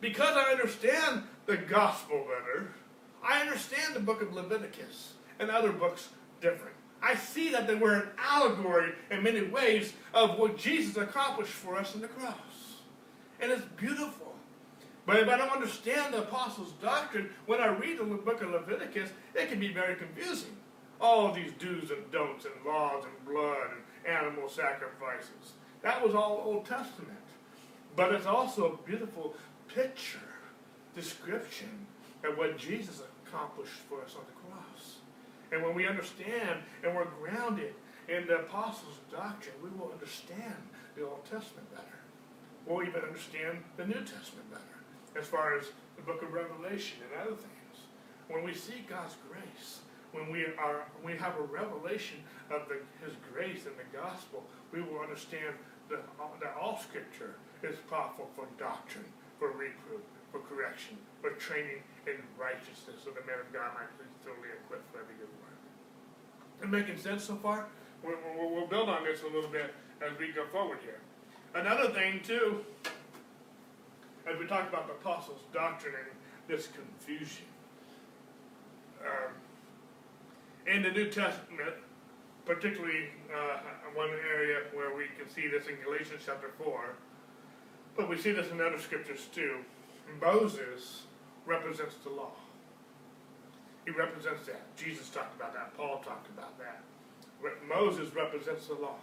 [0.00, 2.72] Because I understand the gospel better,
[3.22, 6.08] I understand the book of Leviticus and other books
[6.40, 6.74] different.
[7.00, 11.76] I see that they were an allegory in many ways of what Jesus accomplished for
[11.76, 12.49] us in the cross
[13.40, 14.34] and it's beautiful.
[15.06, 19.10] But if I don't understand the apostles' doctrine, when I read the book of Leviticus,
[19.34, 20.56] it can be very confusing.
[21.00, 25.54] All these do's and don'ts and laws and blood and animal sacrifices.
[25.82, 27.18] That was all Old Testament.
[27.96, 29.34] But it's also a beautiful
[29.74, 30.18] picture,
[30.94, 31.86] description
[32.22, 34.96] of what Jesus accomplished for us on the cross.
[35.52, 37.74] And when we understand and we're grounded
[38.08, 40.54] in the apostles' doctrine, we will understand
[40.96, 41.99] the Old Testament better.
[42.66, 47.20] We'll even understand the New Testament better, as far as the book of Revelation and
[47.20, 47.76] other things.
[48.28, 49.80] When we see God's grace,
[50.12, 52.18] when we are we have a revelation
[52.50, 55.54] of the, His grace and the gospel, we will understand
[55.88, 56.02] that,
[56.40, 59.06] that all Scripture is powerful for doctrine,
[59.38, 64.06] for reproof, for correction, for training in righteousness, so the man of God might be
[64.24, 65.58] thoroughly equipped for every good work.
[66.62, 67.66] It making sense so far?
[68.02, 71.00] We'll, we'll build on this a little bit as we go forward here.
[71.54, 72.64] Another thing too,
[74.30, 76.10] as we talk about the apostles' doctrine and
[76.46, 77.44] this confusion.
[79.04, 79.32] Um,
[80.66, 81.74] in the New Testament,
[82.44, 83.58] particularly uh,
[83.94, 86.94] one area where we can see this in Galatians chapter 4,
[87.96, 89.56] but we see this in other scriptures too.
[90.20, 91.02] Moses
[91.46, 92.32] represents the law.
[93.84, 94.76] He represents that.
[94.76, 95.76] Jesus talked about that.
[95.76, 96.82] Paul talked about that.
[97.68, 98.98] Moses represents the law.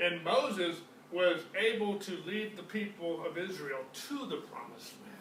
[0.00, 0.80] And Moses
[1.12, 5.14] was able to lead the people of Israel to the promised land.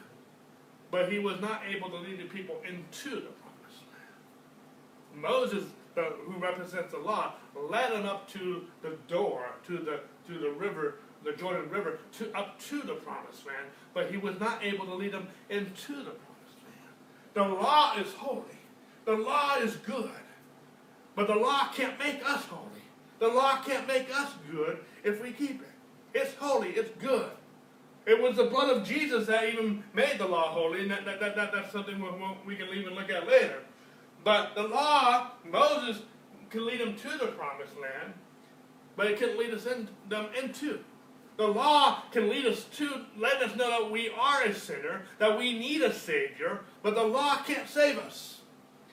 [0.91, 5.15] But he was not able to lead the people into the promised land.
[5.15, 5.63] Moses,
[5.95, 10.95] who represents the law, led them up to the door, to the to the river,
[11.23, 14.93] the Jordan River, to up to the promised land, but he was not able to
[14.93, 16.93] lead them into the promised land.
[17.34, 18.43] The law is holy.
[19.06, 20.12] The law is good.
[21.15, 22.84] But the law can't make us holy.
[23.19, 25.66] The law can't make us good if we keep it.
[26.17, 27.30] It's holy, it's good.
[28.08, 31.19] It was the blood of Jesus that even made the law holy, and that, that,
[31.19, 32.10] that, that that's something we,
[32.45, 33.60] we can even look at later.
[34.23, 36.01] But the law, Moses
[36.49, 38.13] can lead them to the promised land,
[38.95, 40.80] but it can lead us in, them into.
[41.38, 45.38] The law can lead us to, let us know that we are a sinner, that
[45.38, 48.41] we need a Savior, but the law can't save us.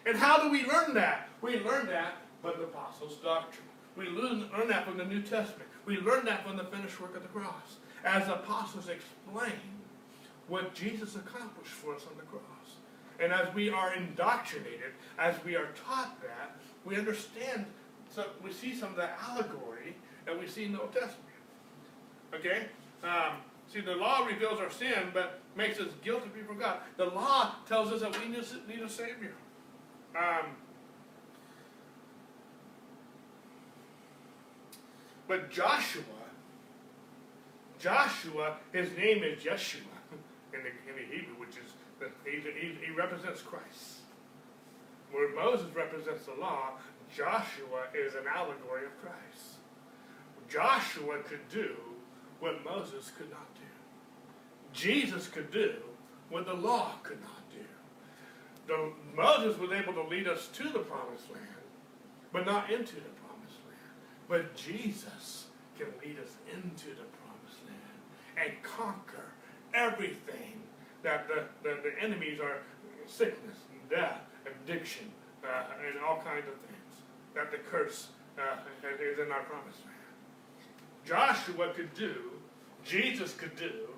[0.05, 1.31] And how do we learn that?
[1.41, 3.65] We learn that by the Apostles' doctrine.
[3.97, 5.71] We learn, learn that from the New Testament.
[5.87, 7.77] We learn that from the finished work of the cross.
[8.05, 9.53] As the apostles explain
[10.49, 12.43] what Jesus accomplished for us on the cross.
[13.21, 17.67] And as we are indoctrinated, as we are taught that, we understand,
[18.13, 21.21] so we see some of the allegory that we see in the Old Testament.
[22.35, 22.67] Okay?
[23.03, 23.37] Um,
[23.73, 26.79] see, the law reveals our sin, but makes us guilty before God.
[26.97, 29.35] The law tells us that we need a Savior.
[30.17, 30.47] Um,
[35.27, 36.03] But Joshua,
[37.79, 39.79] Joshua, his name is Yeshua
[40.53, 41.73] in the, in the Hebrew, which is,
[42.25, 44.01] he, he, he represents Christ.
[45.11, 46.73] Where Moses represents the law,
[47.15, 49.57] Joshua is an allegory of Christ.
[50.49, 51.75] Joshua could do
[52.41, 53.61] what Moses could not do.
[54.73, 55.75] Jesus could do
[56.29, 57.65] what the law could not do.
[58.67, 61.47] The, Moses was able to lead us to the promised land,
[62.33, 63.24] but not into the
[64.29, 65.47] but Jesus
[65.79, 69.33] can lead us into the promised land and conquer
[69.73, 70.63] everything
[71.03, 72.59] that the, the, the enemies are
[73.07, 73.57] sickness,
[73.91, 75.11] death, addiction,
[75.45, 76.75] uh, and all kinds of things
[77.35, 78.09] that the curse
[78.39, 78.57] uh,
[79.01, 79.95] is in our promised land.
[81.05, 82.15] Joshua could do,
[82.85, 83.89] Jesus could do,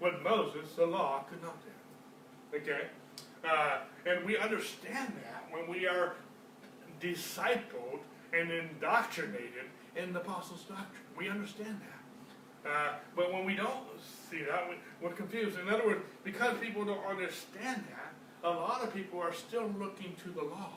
[0.00, 2.58] what Moses, the law, could not do.
[2.58, 2.86] Okay?
[3.44, 6.14] Uh, and we understand that when we are
[7.00, 8.00] discipled
[8.38, 11.02] and indoctrinated in the apostles' doctrine.
[11.16, 12.70] We understand that.
[12.70, 13.84] Uh, but when we don't
[14.30, 15.58] see that, we, we're confused.
[15.58, 18.12] In other words, because people don't understand that,
[18.44, 20.72] a lot of people are still looking to the law.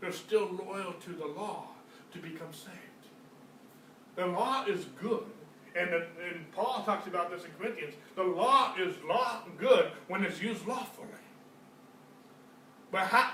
[0.00, 1.68] They're still loyal to the law
[2.12, 2.76] to become saved.
[4.16, 5.24] The law is good.
[5.76, 7.94] And, and Paul talks about this in Corinthians.
[8.16, 11.08] The law is law good when it's used lawfully.
[12.90, 13.32] But how,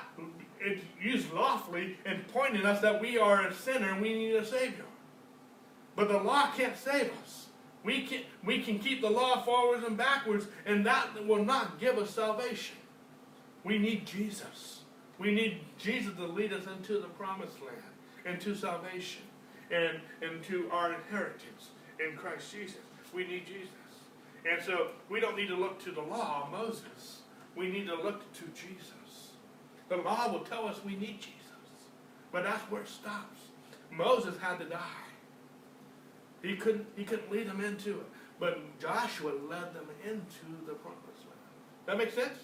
[0.64, 4.44] it's used lawfully in pointing us that we are a sinner and we need a
[4.44, 4.84] Savior.
[5.94, 7.46] But the law can't save us.
[7.84, 11.98] We can, we can keep the law forwards and backwards, and that will not give
[11.98, 12.76] us salvation.
[13.62, 14.80] We need Jesus.
[15.18, 17.82] We need Jesus to lead us into the promised land,
[18.24, 19.22] into salvation,
[19.70, 21.68] and into our inheritance
[22.00, 22.80] in Christ Jesus.
[23.14, 23.68] We need Jesus.
[24.50, 27.20] And so we don't need to look to the law, Moses.
[27.54, 29.03] We need to look to Jesus.
[29.88, 31.40] The law will tell us we need Jesus.
[32.32, 33.38] But that's where it stops.
[33.90, 34.78] Moses had to die.
[36.42, 38.06] He couldn't, he couldn't lead them into it.
[38.40, 41.54] But Joshua led them into the promised land.
[41.86, 42.38] That makes sense?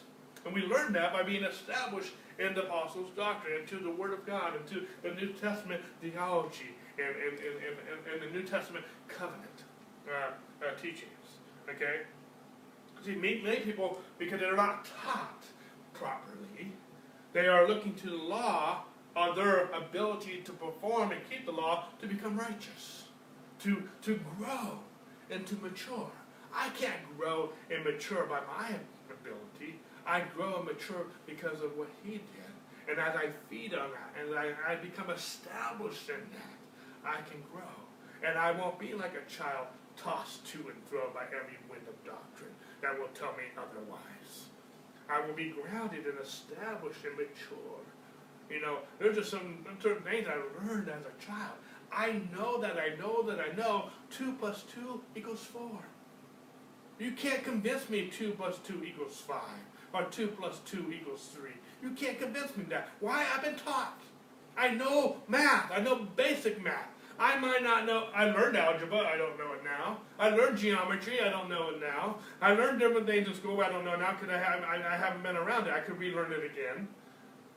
[0.44, 4.24] And we learn that by being established in the apostles' doctrine, into the Word of
[4.24, 9.64] God, into the New Testament theology, and, and, and, and, and the New Testament covenant
[10.08, 10.30] uh,
[10.64, 11.10] uh, teachings.
[11.68, 12.02] Okay?
[13.04, 15.44] See, many people, because they're not taught
[15.92, 16.72] properly.
[17.32, 18.84] They are looking to the law
[19.16, 23.04] or their ability to perform and keep the law to become righteous,
[23.60, 24.78] to, to grow
[25.30, 26.10] and to mature.
[26.54, 28.74] I can't grow and mature by my
[29.10, 29.78] ability.
[30.06, 32.50] I grow and mature because of what he did.
[32.88, 37.40] And as I feed on that and I, I become established in that, I can
[37.52, 37.62] grow.
[38.26, 42.04] And I won't be like a child tossed to and fro by every wind of
[42.04, 42.50] doctrine
[42.82, 44.48] that will tell me otherwise.
[45.10, 47.80] I will be grounded and established and mature.
[48.48, 51.54] You know, there's just some certain things I learned as a child.
[51.92, 55.62] I know that I know that I know 2 plus 2 equals 4.
[56.98, 59.36] You can't convince me 2 plus 2 equals 5
[59.94, 61.50] or 2 plus 2 equals 3.
[61.82, 62.88] You can't convince me that.
[63.00, 63.26] Why?
[63.34, 64.00] I've been taught.
[64.56, 65.72] I know math.
[65.72, 66.88] I know basic math.
[67.20, 68.08] I might not know.
[68.14, 69.00] I learned algebra.
[69.00, 69.98] I don't know it now.
[70.18, 71.20] I learned geometry.
[71.20, 72.16] I don't know it now.
[72.40, 73.60] I learned different things in school.
[73.60, 75.74] I don't know now because I, have, I, I haven't been around it.
[75.74, 76.88] I could relearn it again.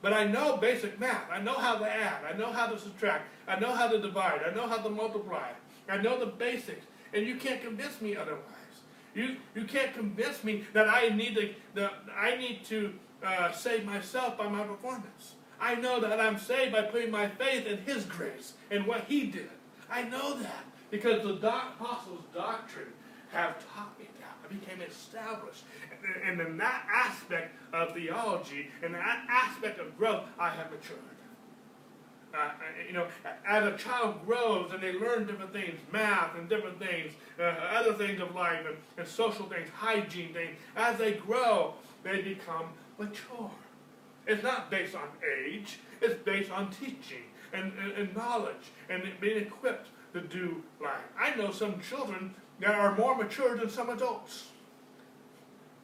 [0.02, 1.32] But I know basic math.
[1.32, 2.26] I know how to add.
[2.26, 3.30] I know how to subtract.
[3.48, 4.42] I know how to divide.
[4.46, 5.52] I know how to multiply.
[5.90, 6.86] I know the basics.
[7.14, 8.42] And you can't convince me otherwise.
[9.16, 13.86] You, you can't convince me that I need to, the, I need to uh, save
[13.86, 15.36] myself by my performance.
[15.64, 19.28] I know that I'm saved by putting my faith in His grace and what He
[19.28, 19.50] did.
[19.90, 22.92] I know that because the apostles' doctrine
[23.32, 24.36] have taught me that.
[24.44, 25.64] I became established.
[25.90, 31.00] And, and in that aspect of theology, in that aspect of growth, I have matured.
[32.34, 32.50] Uh,
[32.86, 33.08] you know,
[33.48, 37.94] as a child grows and they learn different things, math and different things, uh, other
[37.94, 42.66] things of life and, and social things, hygiene things, as they grow, they become
[43.00, 43.52] mature.
[44.26, 45.08] It's not based on
[45.46, 51.02] age, it's based on teaching and, and, and knowledge and being equipped to do life.
[51.20, 54.50] I know some children that are more mature than some adults.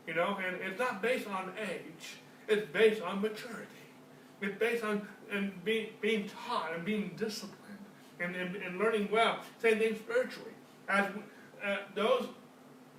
[0.07, 3.65] You know, and it's not based on age, it's based on maturity.
[4.41, 7.55] It's based on and being, being taught and being disciplined
[8.19, 9.39] and, and, and learning well.
[9.61, 10.51] Same thing spiritually.
[10.87, 11.05] As
[11.63, 12.27] uh, those,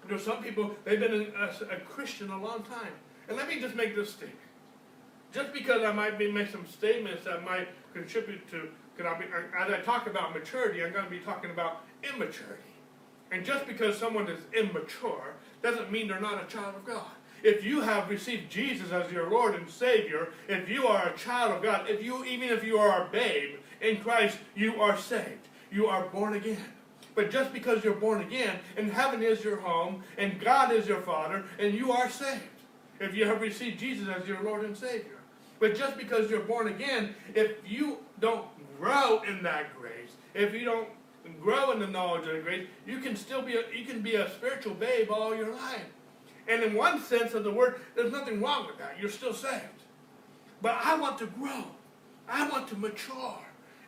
[0.07, 2.93] there's some people, they've been a, a, a Christian a long time.
[3.27, 4.39] And let me just make this statement
[5.33, 9.27] just because I might be make some statements that might contribute to, because be,
[9.59, 12.63] as I talk about maturity, I'm going to be talking about immaturity.
[13.31, 17.11] And just because someone is immature doesn't mean they're not a child of God.
[17.43, 21.53] If you have received Jesus as your Lord and Savior, if you are a child
[21.53, 25.49] of God, if you even if you are a babe in Christ, you are saved.
[25.71, 26.65] You are born again.
[27.15, 31.01] But just because you're born again, and heaven is your home, and God is your
[31.01, 32.43] Father, and you are saved.
[32.99, 35.20] If you have received Jesus as your Lord and Savior.
[35.61, 38.47] But just because you're born again, if you don't
[38.81, 40.89] grow in that grace, if you don't
[41.41, 44.15] grow in the knowledge of the grace, you can still be a, you can be
[44.15, 45.85] a spiritual babe all your life.
[46.49, 48.97] And in one sense of the word, there's nothing wrong with that.
[48.99, 49.85] You're still saved.
[50.63, 51.65] But I want to grow.
[52.29, 53.39] I want to mature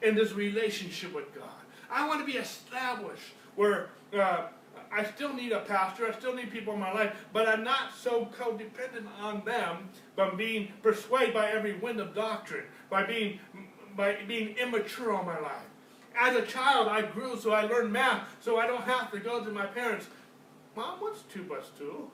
[0.03, 1.49] in this relationship with God.
[1.91, 4.49] I want to be established where uh,
[4.95, 7.95] I still need a pastor, I still need people in my life, but I'm not
[7.97, 13.41] so codependent on them by being persuaded by every wind of doctrine, by being
[13.97, 15.67] by being immature all my life.
[16.19, 19.43] As a child, I grew, so I learned math, so I don't have to go
[19.43, 20.07] to my parents.
[20.77, 22.11] Mom, what's two plus two?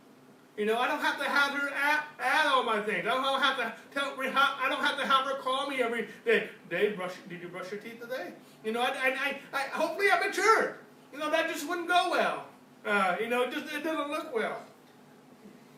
[0.57, 3.07] You know, I don't have to have her add, add all my things.
[3.07, 4.15] I don't have to tell.
[4.19, 6.49] I don't have to have her call me every day.
[6.69, 8.33] Dave, brush, did you brush your teeth today?
[8.65, 10.75] You know, I, I, I, hopefully I matured.
[11.13, 12.47] You know, that just wouldn't go well.
[12.85, 14.63] Uh, you know, it just it doesn't look well.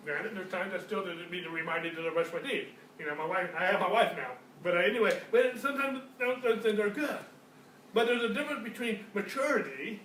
[0.05, 2.69] Granted, there's times I still need to remind me to brush my teeth.
[2.99, 4.33] You know, my wife, I have my wife now.
[4.63, 7.19] But uh, anyway, but sometimes those things are good.
[7.93, 10.01] But there's a difference between maturity,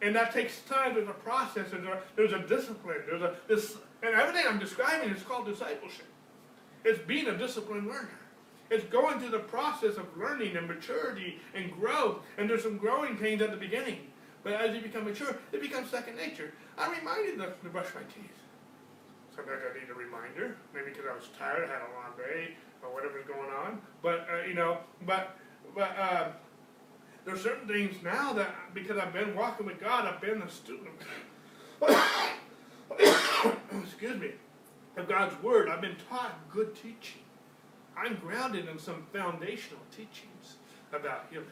[0.00, 0.94] and that takes time.
[0.94, 2.98] There's a process, and there's a discipline.
[3.06, 6.06] There's a this, and everything I'm describing is called discipleship.
[6.84, 8.18] It's being a disciplined learner.
[8.70, 12.22] It's going through the process of learning and maturity and growth.
[12.38, 13.98] And there's some growing pains at the beginning.
[14.42, 16.52] But as you become mature, it becomes second nature.
[16.76, 18.38] I'm reminded to, to brush my teeth.
[19.34, 22.54] Sometimes I need a reminder, maybe because I was tired, I had a long day,
[22.82, 23.80] or whatever's going on.
[24.02, 25.38] But uh, you know, but
[25.74, 26.28] but uh,
[27.24, 30.90] there's certain things now that because I've been walking with God, I've been a student.
[33.82, 34.32] excuse me,
[34.96, 35.68] of God's word.
[35.68, 37.22] I've been taught good teaching.
[37.96, 40.56] I'm grounded in some foundational teachings
[40.92, 41.46] about healing,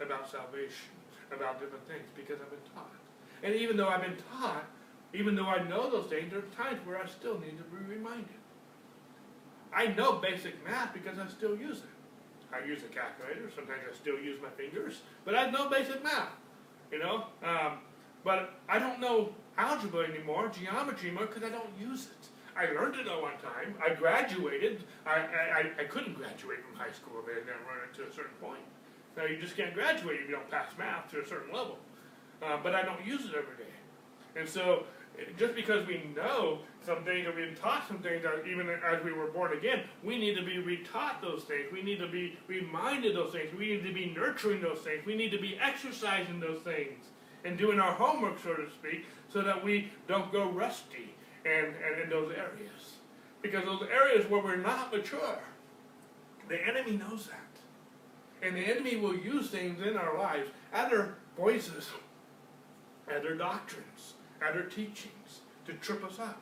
[0.00, 0.90] about salvation,
[1.34, 2.92] about different things because I've been taught.
[3.42, 4.64] And even though I've been taught,
[5.14, 7.84] even though I know those things, there are times where I still need to be
[7.88, 8.40] reminded.
[9.74, 12.54] I know basic math because I still use it.
[12.54, 13.50] I use a calculator.
[13.54, 16.32] Sometimes I still use my fingers, but I know basic math.
[16.90, 17.78] You know, um,
[18.22, 22.28] but I don't know algebra anymore, geometry anymore, because I don't use it.
[22.54, 23.74] I learned it at one time.
[23.82, 24.84] I graduated.
[25.06, 28.12] I, I, I couldn't graduate from high school if I didn't learn it to a
[28.12, 28.60] certain point.
[29.16, 31.78] Now you just can't graduate if you don't pass math to a certain level.
[32.42, 33.72] Uh, but I don't use it every day.
[34.36, 34.84] And so
[35.38, 39.12] just because we know some things or we've been taught some things, even as we
[39.12, 41.66] were born again, we need to be retaught those things.
[41.72, 43.54] We need to be reminded those things.
[43.56, 45.04] We need to be nurturing those things.
[45.06, 47.04] We need to be exercising those things
[47.44, 52.02] and doing our homework, so to speak, so that we don't go rusty and, and
[52.02, 52.96] in those areas.
[53.42, 55.38] Because those areas where we're not mature,
[56.48, 57.41] the enemy knows that.
[58.42, 61.88] And the enemy will use things in our lives, other voices,
[63.14, 64.14] other doctrines,
[64.46, 66.40] other teachings to trip us up,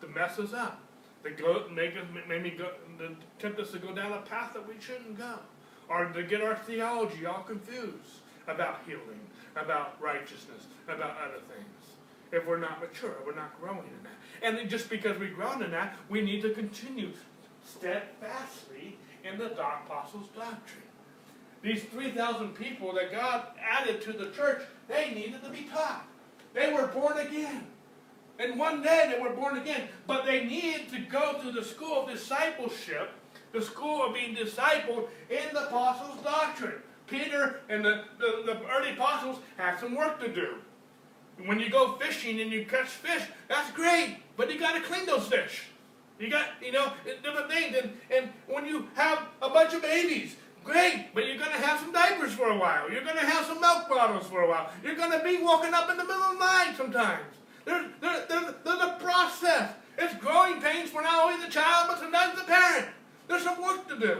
[0.00, 0.80] to mess us up,
[1.24, 4.66] to go, make us, maybe go, to tempt us to go down a path that
[4.66, 5.40] we shouldn't go,
[5.88, 9.20] or to get our theology all confused about healing,
[9.56, 11.96] about righteousness, about other things.
[12.32, 14.60] If we're not mature, we're not growing in that.
[14.60, 17.10] And just because we've grown in that, we need to continue
[17.64, 20.84] steadfastly in the apostles' doctrine.
[21.62, 26.06] These 3,000 people that God added to the church, they needed to be taught.
[26.54, 27.66] They were born again.
[28.38, 29.88] And one day they were born again.
[30.06, 33.10] But they needed to go to the school of discipleship,
[33.52, 36.82] the school of being discipled in the apostles' doctrine.
[37.06, 40.54] Peter and the, the, the early apostles had some work to do.
[41.44, 45.06] When you go fishing and you catch fish, that's great, but you got to clean
[45.06, 45.64] those fish.
[46.18, 46.92] You got, you know,
[47.22, 47.76] different things.
[47.76, 51.80] And, and when you have a bunch of babies, great, but you're going to have
[51.80, 52.90] some diapers for a while.
[52.90, 54.70] You're going to have some milk bottles for a while.
[54.82, 57.24] You're going to be walking up in the middle of the night sometimes.
[57.64, 59.72] There's, there, there's, there's a process.
[59.98, 62.88] It's growing pains for not only the child, but sometimes the parent.
[63.28, 64.18] There's some work to do.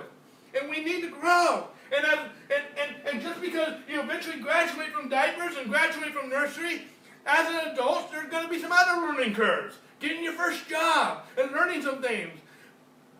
[0.58, 1.68] And we need to grow.
[1.96, 2.20] And, and,
[2.50, 6.82] and, and just because you eventually graduate from diapers and graduate from nursery,
[7.26, 9.76] as an adult, there's going to be some other learning curves.
[10.00, 12.38] Getting your first job and learning some things.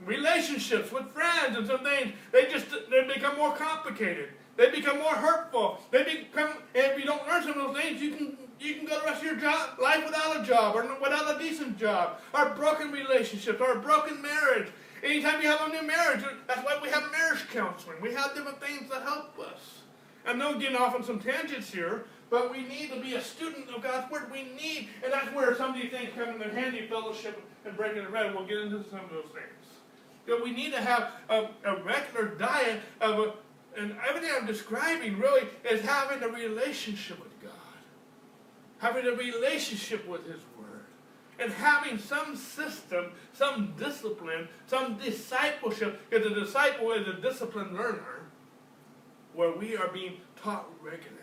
[0.05, 4.31] Relationships with friends and some things, they just they become more complicated.
[4.57, 5.79] They become more hurtful.
[5.91, 8.99] They become, if you don't learn some of those things, you can you can go
[8.99, 12.51] the rest of your job, life without a job or without a decent job, or
[12.51, 14.69] broken relationships, or a broken marriage.
[15.03, 17.97] Anytime you have a new marriage, that's why we have marriage counseling.
[18.03, 19.81] We have different things that help us.
[20.27, 23.71] I'm not getting off on some tangents here, but we need to be a student
[23.75, 24.31] of God's Word.
[24.31, 28.05] We need, and that's where some of these things come in handy fellowship and breaking
[28.05, 28.35] the bread.
[28.35, 29.60] We'll get into some of those things.
[30.27, 33.33] That we need to have a, a regular diet of, a,
[33.77, 37.53] and everything I'm describing really is having a relationship with God,
[38.79, 40.85] having a relationship with His Word,
[41.39, 46.01] and having some system, some discipline, some discipleship.
[46.11, 48.21] Because a disciple is a disciplined learner,
[49.35, 51.16] where we are being taught regularly.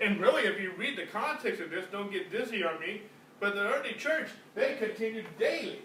[0.00, 3.02] And really, if you read the context of this, don't get dizzy on me,
[3.40, 5.80] but the early church, they continued daily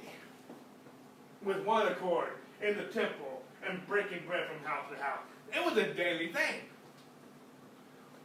[1.48, 5.22] with one accord in the temple and breaking bread from house to house.
[5.54, 6.62] It was a daily thing.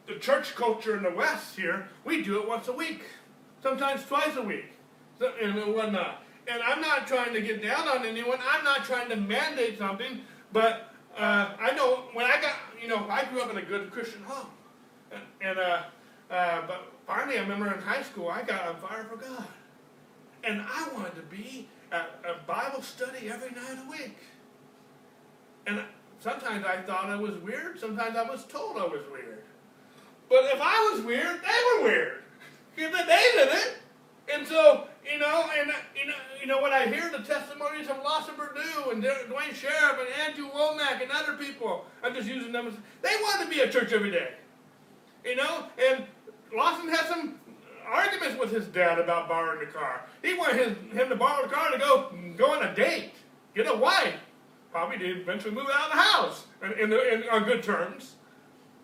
[0.08, 3.02] The church culture in the West here, we do it once a week,
[3.62, 4.72] sometimes twice a week,
[5.40, 6.24] and whatnot.
[6.48, 8.38] And I'm not trying to get down on anyone.
[8.50, 13.06] I'm not trying to mandate something, but uh, I know when I got, you know,
[13.08, 14.48] I grew up in a good Christian home.
[15.40, 15.82] And, uh,
[16.28, 19.44] uh, but finally, I remember in high school, I got on fire for God.
[20.42, 24.16] And I wanted to be at a Bible study every night a week.
[25.66, 25.82] And
[26.18, 27.78] sometimes I thought I was weird.
[27.78, 29.44] Sometimes I was told I was weird.
[30.28, 32.22] But if I was weird, they were weird.
[32.74, 33.76] Because they did it.
[34.32, 37.98] And so, you know, and you know, you know, when I hear the testimonies of
[37.98, 42.68] Lawson Perdue and Duane Sheriff and Andrew Wommack and other people, I'm just using them
[42.68, 44.34] as they want to be at church every day.
[45.24, 46.06] You know, and
[46.54, 47.40] Lawson had some
[47.86, 50.06] arguments with his dad about borrowing the car.
[50.22, 53.12] He wanted his, him to borrow the car to go go on a date,
[53.54, 54.14] get a wife.
[54.70, 58.14] Probably did eventually move out of the house in, in, the, in on good terms.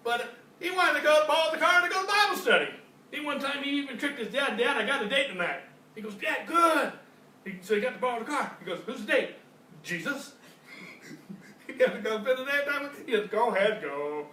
[0.05, 2.69] But he wanted to go borrow the car to go to Bible study.
[3.11, 4.59] He one time he even tricked his dad.
[4.59, 5.61] Dad, I got a date tonight.
[5.95, 6.93] He goes, Dad, good.
[7.45, 8.57] He, so he got to borrow the car.
[8.61, 9.31] He goes, Who's the date?
[9.83, 10.35] Jesus.
[11.67, 12.91] he had to go spend the day time.
[13.07, 14.27] He goes, Go ahead, go.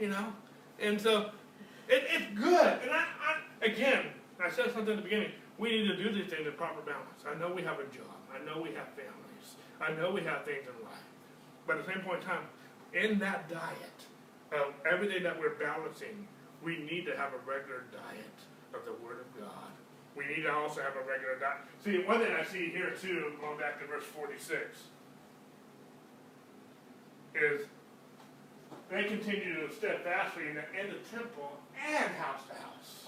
[0.00, 0.32] You know.
[0.80, 1.30] And so
[1.88, 2.78] it, it's good.
[2.82, 4.06] And I, I, again,
[4.42, 5.32] I said something at the beginning.
[5.58, 7.26] We need to do these things in proper balance.
[7.26, 8.14] I know we have a job.
[8.30, 9.58] I know we have families.
[9.80, 11.08] I know we have things in life.
[11.66, 12.46] But at the same point in time,
[12.94, 13.98] in that diet
[14.52, 16.26] of everything that we're balancing,
[16.62, 18.38] we need to have a regular diet
[18.74, 19.70] of the Word of God.
[20.16, 21.58] We need to also have a regular diet.
[21.84, 24.78] See, one thing I see here too, going back to verse 46,
[27.34, 27.66] is
[28.90, 33.07] they continue to steadfastly in the, in the temple and house to house.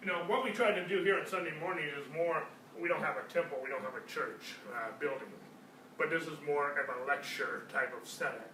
[0.00, 2.46] You know, what we try to do here on Sunday morning is more
[2.78, 5.26] we don't have a temple, we don't have a church uh, building,
[5.98, 8.46] but this is more of a lecture type of setting.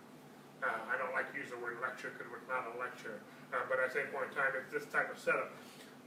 [0.64, 3.20] Uh, I don't like to use the word lecture because it's not a lecture,
[3.52, 5.52] uh, but same point in time, it's this type of setup.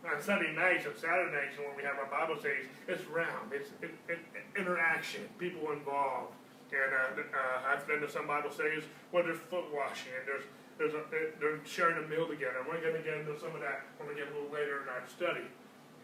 [0.09, 3.69] On Sunday nights and Saturday nights, when we have our Bible studies, it's round, it's
[3.85, 4.17] it, it,
[4.57, 6.33] interaction, people involved.
[6.73, 8.83] And uh, uh, I've been to some Bible studies
[9.13, 11.01] where there's foot washing and there's there's a,
[11.39, 12.57] they're sharing a meal together.
[12.67, 14.89] We're going to get into some of that when we get a little later in
[14.89, 15.45] our study.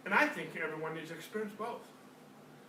[0.05, 1.88] And I think everyone needs to experience both.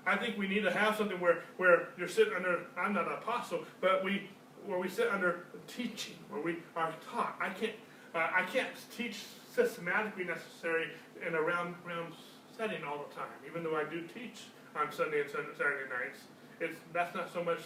[0.07, 3.15] I think we need to have something where, where you're sitting under, I'm not an
[3.15, 4.29] apostle, but we,
[4.67, 7.37] where we sit under teaching, where we are taught.
[7.41, 7.73] I can't,
[8.15, 9.25] uh, I can't teach
[9.55, 10.89] systematically necessary
[11.27, 12.13] in a round, round
[12.57, 14.43] setting all the time, even though I do teach
[14.77, 16.25] on Sunday and Saturday nights.
[16.61, 17.61] It's, that's not so much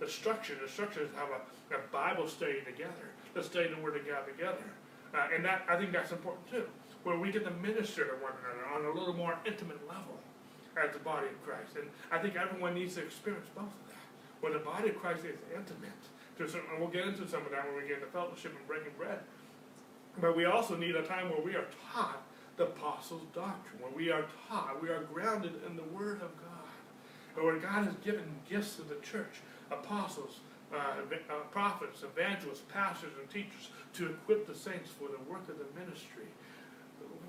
[0.00, 0.56] the structure.
[0.60, 4.26] The structure is have a, a Bible study together, to study the Word of God
[4.26, 4.64] together.
[5.14, 6.64] Uh, and that, I think that's important too,
[7.04, 10.18] where we get to minister to one another on a little more intimate level
[10.82, 11.76] as the body of Christ.
[11.76, 14.04] And I think everyone needs to experience both of that.
[14.40, 15.92] Where the body of Christ is intimate.
[16.38, 18.66] To some, and we'll get into some of that when we get into fellowship and
[18.66, 19.20] breaking bread.
[20.20, 22.22] But we also need a time where we are taught
[22.56, 26.74] the apostles' doctrine, where we are taught, we are grounded in the Word of God,
[27.36, 30.40] and where God has given gifts to the church, apostles,
[30.72, 35.58] uh, uh, prophets, evangelists, pastors, and teachers to equip the saints for the work of
[35.58, 36.26] the ministry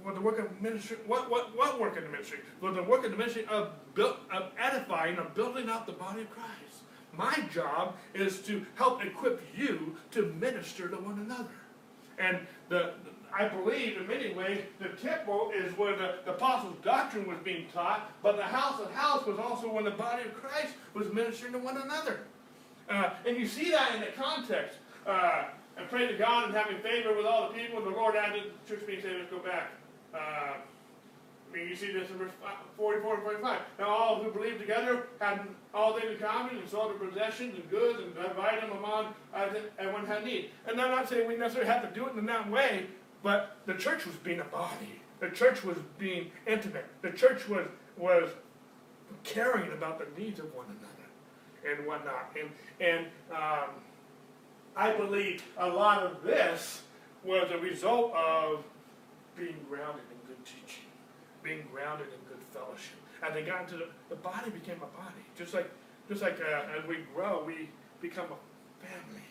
[0.05, 2.37] for the work of ministry, what, what, what work in the ministry?
[2.59, 6.21] For the work in the ministry of, build, of edifying, of building up the body
[6.21, 6.83] of Christ.
[7.17, 11.49] My job is to help equip you to minister to one another.
[12.19, 12.93] And the,
[13.33, 17.65] I believe in many ways the temple is where the, the apostles' doctrine was being
[17.73, 21.53] taught, but the house of house was also when the body of Christ was ministering
[21.53, 22.19] to one another.
[22.89, 24.77] Uh, and you see that in the context.
[25.05, 25.45] Uh,
[25.77, 28.43] and pray to God and having favor with all the people, and the Lord added,
[28.63, 29.71] the church being saved, let's go back.
[30.13, 30.53] Uh,
[31.55, 32.31] I mean, you see this in verse
[32.77, 33.59] 44 and 45.
[33.79, 35.41] Now all who believed together had
[35.73, 39.55] all things in common and sold their possessions and goods and divided them among as
[39.79, 40.49] everyone had need.
[40.67, 42.87] And I'm not saying we necessarily have to do it in that way,
[43.23, 45.01] but the church was being a body.
[45.19, 46.85] The church was being intimate.
[47.01, 47.67] The church was
[47.97, 48.29] was
[49.23, 50.94] caring about the needs of one another
[51.67, 52.35] and whatnot.
[52.39, 52.49] And
[52.79, 53.69] and um,
[54.75, 56.81] I believe a lot of this
[57.23, 58.63] was a result of
[59.35, 60.85] being grounded in good teaching,
[61.43, 62.99] being grounded in good fellowship.
[63.25, 65.23] And they got into the, the body became a body.
[65.37, 65.69] Just like,
[66.09, 67.69] just like uh, as we grow, we
[68.01, 69.23] become a family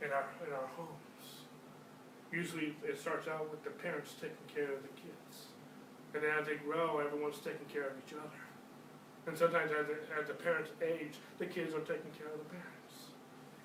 [0.00, 1.44] in our, in our homes.
[2.32, 5.46] Usually it starts out with the parents taking care of the kids.
[6.14, 8.45] And as they grow, everyone's taking care of each other.
[9.26, 12.50] And sometimes as the, as the parents age, the kids are taking care of the
[12.50, 12.94] parents.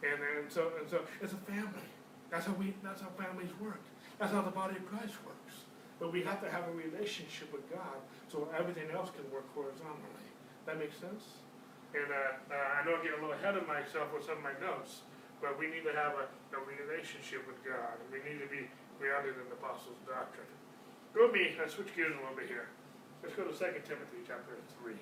[0.01, 1.85] And, and so and so it's a family.
[2.33, 3.81] That's how we that's how families work.
[4.17, 5.69] That's how the body of Christ works.
[6.01, 10.25] But we have to have a relationship with God so everything else can work horizontally.
[10.65, 11.45] That makes sense?
[11.93, 14.45] And uh, uh, I know I get a little ahead of myself with some of
[14.45, 15.05] my notes,
[15.37, 16.25] but we need to have a,
[16.57, 18.01] a relationship with God.
[18.09, 18.65] We need to be
[18.97, 20.49] grounded in the apostles' doctrine.
[21.13, 22.71] Go with me, let's switch gears a little bit here.
[23.21, 24.95] Let's go to 2 Timothy chapter 3.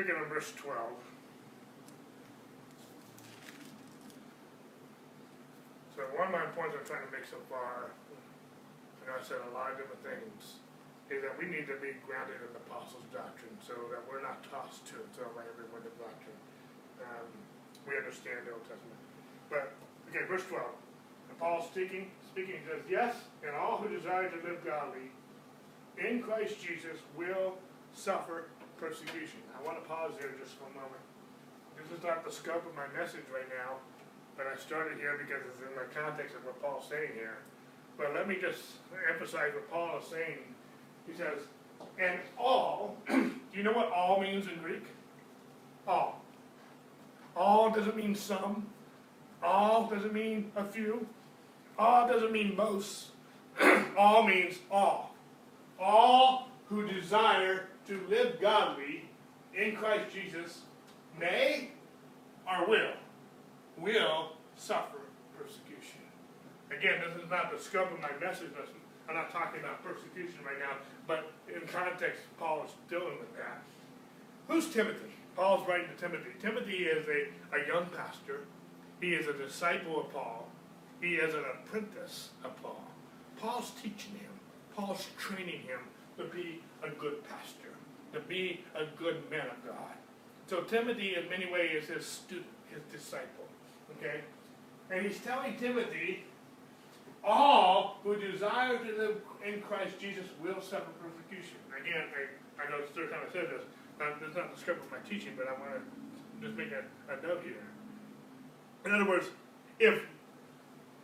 [0.00, 0.80] We'll pick it on verse 12.
[5.96, 7.92] So one of my points I'm trying to make so far,
[9.04, 10.64] know I said a lot of different things,
[11.12, 14.40] is that we need to be grounded in the apostles' doctrine so that we're not
[14.48, 16.40] tossed to and fro by every wind of doctrine.
[17.04, 17.28] Um,
[17.84, 19.00] we understand the Old Testament.
[19.52, 19.76] But,
[20.08, 20.64] okay, verse 12.
[20.64, 23.12] And Paul speaking, speaking, he says, Yes,
[23.44, 25.12] and all who desire to live godly
[25.98, 27.58] in Christ Jesus will
[27.92, 28.48] suffer
[28.80, 29.44] persecution.
[29.52, 31.04] I want to pause there just for a moment.
[31.76, 33.76] This is not the scope of my message right now,
[34.36, 37.38] but I started here because it's in the context of what Paul's saying here.
[37.98, 38.80] But let me just
[39.12, 40.38] emphasize what Paul is saying.
[41.06, 41.44] He says,
[41.98, 44.84] and all, do you know what all means in Greek?
[45.86, 46.22] All.
[47.36, 48.66] All doesn't mean some.
[49.42, 51.06] All doesn't mean a few.
[51.78, 53.08] All doesn't mean most.
[53.98, 55.14] all means all.
[55.78, 59.04] All who desire to live godly
[59.54, 60.62] in Christ Jesus
[61.18, 61.70] may
[62.46, 62.92] or will,
[63.78, 64.98] will suffer
[65.36, 66.00] persecution.
[66.70, 68.50] Again, this is not the scope of my message.
[69.08, 70.76] I'm not talking about persecution right now,
[71.06, 73.62] but in context, Paul is dealing with that.
[74.48, 75.10] Who's Timothy?
[75.36, 76.30] Paul's writing to Timothy.
[76.40, 78.40] Timothy is a, a young pastor.
[79.00, 80.48] He is a disciple of Paul.
[81.00, 82.84] He is an apprentice of Paul.
[83.40, 84.30] Paul's teaching him.
[84.76, 85.80] Paul's training him
[86.18, 87.59] to be a good pastor
[88.12, 89.94] to be a good man of God.
[90.46, 93.46] So Timothy, in many ways, is his student, his disciple.
[93.96, 94.20] Okay?
[94.90, 96.24] And he's telling Timothy,
[97.22, 101.56] all who desire to live in Christ Jesus will suffer persecution.
[101.80, 103.62] Again, I, I know it's the third time I said this.
[103.98, 106.82] That's not the script of my teaching, but I want to just make a,
[107.12, 107.62] a note here.
[108.86, 109.26] In other words,
[109.78, 110.00] if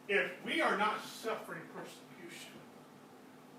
[0.08, 2.54] if we are not suffering persecution,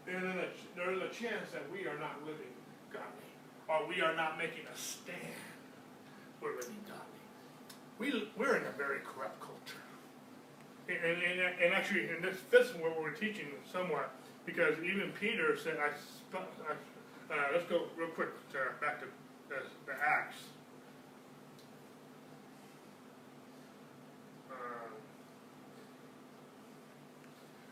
[0.05, 0.33] then
[0.75, 2.55] there is a chance that we are not living
[2.91, 3.26] godly,
[3.67, 5.17] or we are not making a stand
[6.39, 7.03] for living godly.
[7.99, 9.83] We, we're in a very corrupt culture.
[10.87, 14.11] And, and, and actually, and this fits what we're teaching somewhat,
[14.45, 19.05] because even Peter said, I, uh, let's go real quick to, back to
[19.49, 19.55] the,
[19.85, 20.37] the Acts.
[24.49, 24.55] Uh,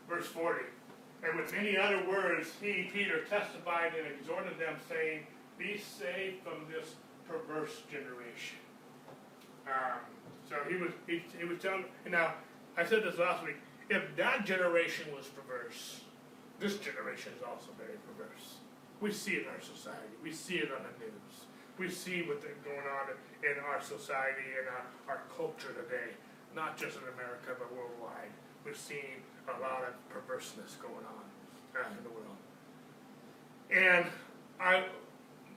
[0.08, 0.60] verse 40.
[1.22, 5.26] And with many other words, he, Peter, testified and exhorted them, saying,
[5.58, 6.94] Be saved from this
[7.28, 8.58] perverse generation.
[9.66, 10.00] Um,
[10.48, 11.84] so he was he, he was telling.
[12.08, 12.34] Now
[12.76, 13.56] I said this last week.
[13.88, 16.00] If that generation was perverse,
[16.58, 18.58] this generation is also very perverse.
[19.00, 20.16] We see it in our society.
[20.22, 21.46] We see it on the news.
[21.78, 26.16] We see what's going on in our society and our, our culture today,
[26.54, 28.32] not just in America but worldwide.
[28.64, 31.24] We're seeing a lot of perverseness going on
[31.76, 32.36] uh, in the world.
[33.70, 34.06] And
[34.58, 34.84] I,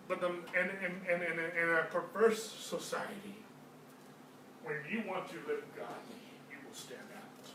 [0.10, 3.38] but the and in, in, in, in a perverse society,
[4.64, 7.46] when you want to live godly, you will stand out.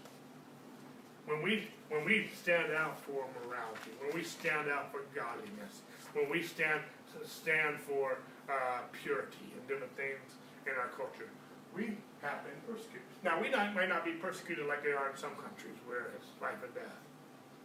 [1.27, 5.83] When we when we stand out for morality, when we stand out for godliness,
[6.15, 6.81] when we stand
[7.27, 11.29] stand for uh, purity and different things in our culture,
[11.75, 13.03] we have been persecuted.
[13.25, 16.31] Now we not, might not be persecuted like they are in some countries where it's
[16.41, 17.03] life and death,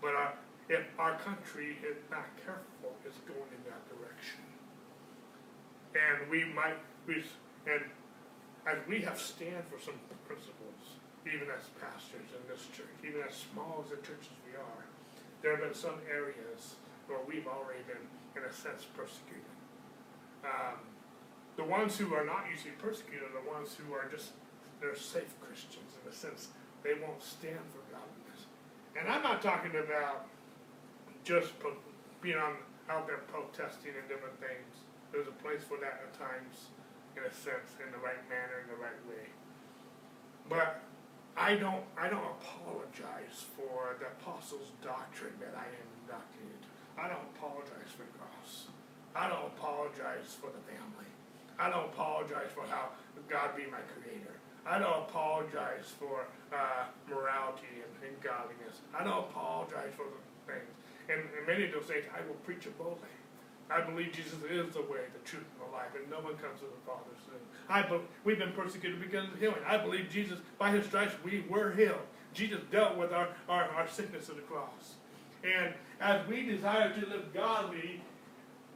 [0.02, 0.34] but our,
[0.68, 4.49] if our country is not careful, it's going in that direction,
[5.96, 6.78] and we might
[7.08, 7.24] we
[7.66, 7.82] and
[8.68, 13.34] as we have stand for some principles, even as pastors in this church, even as
[13.34, 14.84] small as the churches we are,
[15.42, 16.76] there have been some areas
[17.08, 18.04] where we've already been,
[18.38, 19.58] in a sense, persecuted.
[20.46, 20.78] Um,
[21.58, 24.32] the ones who are not usually persecuted are the ones who are just,
[24.80, 26.50] they're safe Christians in a sense
[26.84, 28.48] they won't stand for godliness.
[28.96, 30.28] And I'm not talking about
[31.24, 31.52] just
[32.22, 32.56] being on,
[32.90, 34.89] out there protesting and different things.
[35.12, 36.70] There's a place for that at times
[37.18, 39.28] in a sense, in the right manner, in the right way.
[40.48, 40.82] But
[41.36, 46.64] I don't, I don't apologize for the apostles' doctrine that I indoctrinated.
[46.98, 48.68] I don't apologize for the cross.
[49.16, 51.10] I don't apologize for the family.
[51.58, 52.96] I don't apologize for how
[53.28, 54.40] God be my creator.
[54.66, 58.80] I don't apologize for uh, morality and, and godliness.
[58.94, 60.72] I don't apologize for the things.
[61.10, 63.12] And, and many of those things I will preach boldly.
[63.70, 66.60] I believe Jesus is the way, the truth, and the life, and no one comes
[66.60, 67.10] to the Father.
[67.70, 69.62] I be, we've been persecuted because of healing.
[69.66, 72.02] I believe Jesus, by his stripes, we were healed.
[72.34, 74.96] Jesus dealt with our, our, our sickness of the cross.
[75.44, 78.02] And as we desire to live godly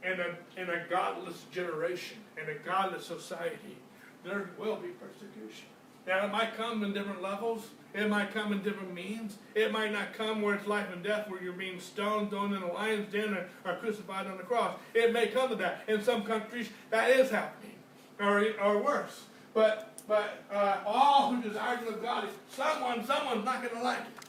[0.04, 3.76] in a, in a godless generation, in a godless society,
[4.22, 5.66] there will be persecution.
[6.06, 7.66] Now, it might come in different levels.
[7.94, 9.36] It might come in different means.
[9.54, 12.60] It might not come where it's life and death, where you're being stoned, thrown in
[12.60, 14.76] a lion's den, or, or crucified on the cross.
[14.94, 15.84] It may come to that.
[15.86, 17.76] In some countries, that is happening,
[18.18, 19.22] or, or worse.
[19.54, 24.00] But but uh, all who desire to live godly, someone, someone's not going to like
[24.00, 24.28] it.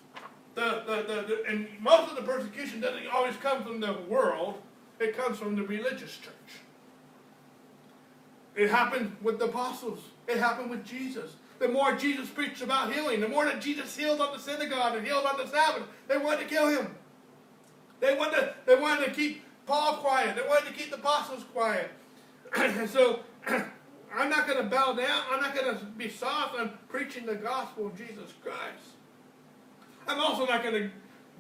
[0.56, 4.62] The, the, the, the, and most of the persecution doesn't always come from the world.
[5.00, 6.34] It comes from the religious church.
[8.56, 10.00] It happened with the apostles.
[10.30, 14.22] It happened with Jesus the more Jesus preached about healing, the more that Jesus healed
[14.22, 16.96] on the synagogue and healed on the Sabbath, they wanted to kill him.
[18.00, 20.36] They wanted to, they wanted to keep Paul quiet.
[20.36, 21.90] They wanted to keep the apostles quiet.
[22.56, 25.24] and so I'm not going to bow down.
[25.32, 28.96] I'm not going to be soft on preaching the gospel of Jesus Christ.
[30.08, 30.90] I'm also not going to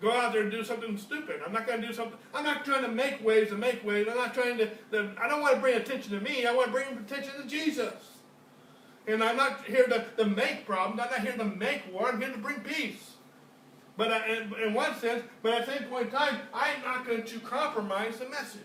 [0.01, 1.41] go out there and do something stupid.
[1.45, 2.17] I'm not going to do something.
[2.33, 4.09] I'm not trying to make waves and make waves.
[4.09, 6.45] I'm not trying to, to I don't want to bring attention to me.
[6.45, 7.93] I want to bring attention to Jesus.
[9.07, 10.99] And I'm not here to, to make problems.
[10.99, 12.09] I'm not here to make war.
[12.09, 13.11] I'm here to bring peace.
[13.97, 17.05] But I, in, in one sense, but at the same point in time, I'm not
[17.05, 18.61] going to compromise the message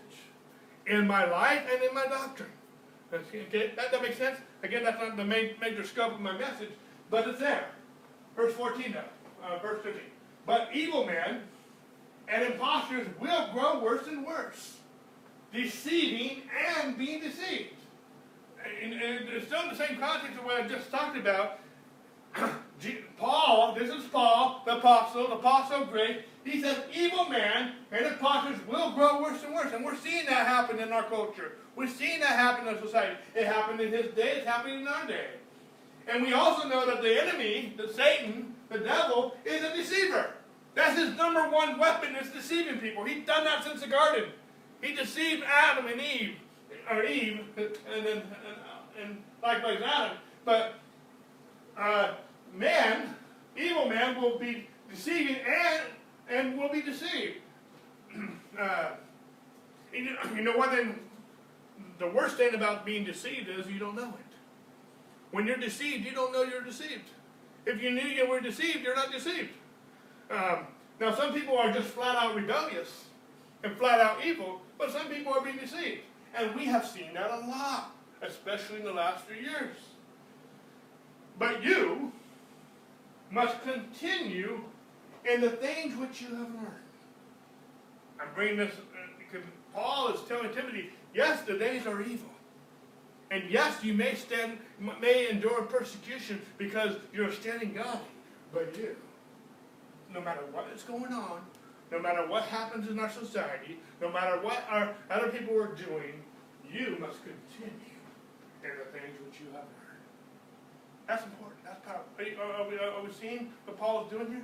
[0.87, 2.49] in my life and in my doctrine.
[3.13, 4.37] Okay, that, that makes sense?
[4.63, 6.71] Again, that's not the main major scope of my message,
[7.09, 7.69] but it's there.
[8.35, 9.03] Verse 14 now,
[9.45, 10.01] uh, verse 15.
[10.45, 11.41] But evil men
[12.27, 14.77] and impostors will grow worse and worse,
[15.53, 16.43] deceiving
[16.77, 17.75] and being deceived
[18.83, 21.59] and it's still in the same context of what I just talked about.
[23.17, 26.17] Paul, this is Paul, the apostle, the apostle of grace.
[26.43, 29.71] He says, evil man and impostors will grow worse and worse.
[29.73, 31.53] And we're seeing that happen in our culture.
[31.75, 33.15] We're seeing that happen in our society.
[33.35, 35.27] It happened in his day, it's happening in our day.
[36.07, 40.31] And we also know that the enemy, the Satan, the devil, is a deceiver.
[40.73, 43.03] That's his number one weapon is deceiving people.
[43.03, 44.29] He's done that since the garden.
[44.81, 46.37] He deceived Adam and Eve,
[46.91, 48.23] or Eve, and then
[49.01, 50.17] and, likewise Adam.
[50.45, 50.73] But
[51.77, 52.13] uh,
[52.53, 53.15] man,
[53.57, 55.81] evil man, will be deceiving and
[56.29, 57.37] and will be deceived.
[58.59, 58.91] uh,
[59.93, 60.71] you know- you know what?
[60.71, 60.99] Then
[61.97, 64.35] the worst thing about being deceived is you don't know it.
[65.31, 67.09] When you're deceived, you don't know you're deceived.
[67.65, 69.49] If you knew you were deceived, you're not deceived.
[70.29, 70.67] Um,
[70.99, 73.05] now, some people are just flat out rebellious
[73.63, 76.01] and flat out evil, but some people are being deceived.
[76.35, 79.75] And we have seen that a lot, especially in the last few years.
[81.37, 82.11] But you
[83.31, 84.61] must continue
[85.25, 86.85] in the things which you have learned.
[88.19, 92.29] I'm bringing this uh, because Paul is telling Timothy, yes, the days are evil.
[93.31, 94.57] And yes, you may stand,
[94.99, 97.99] may endure persecution because you're standing God.
[98.53, 98.95] But you,
[100.13, 101.41] no matter what is going on,
[101.91, 106.23] no matter what happens in our society, no matter what our other people are doing,
[106.71, 107.99] you must continue
[108.63, 110.05] in the things which you have learned.
[111.07, 111.63] That's important.
[111.65, 112.07] That's powerful.
[112.41, 114.43] Are, are, we, are we seeing what Paul is doing here?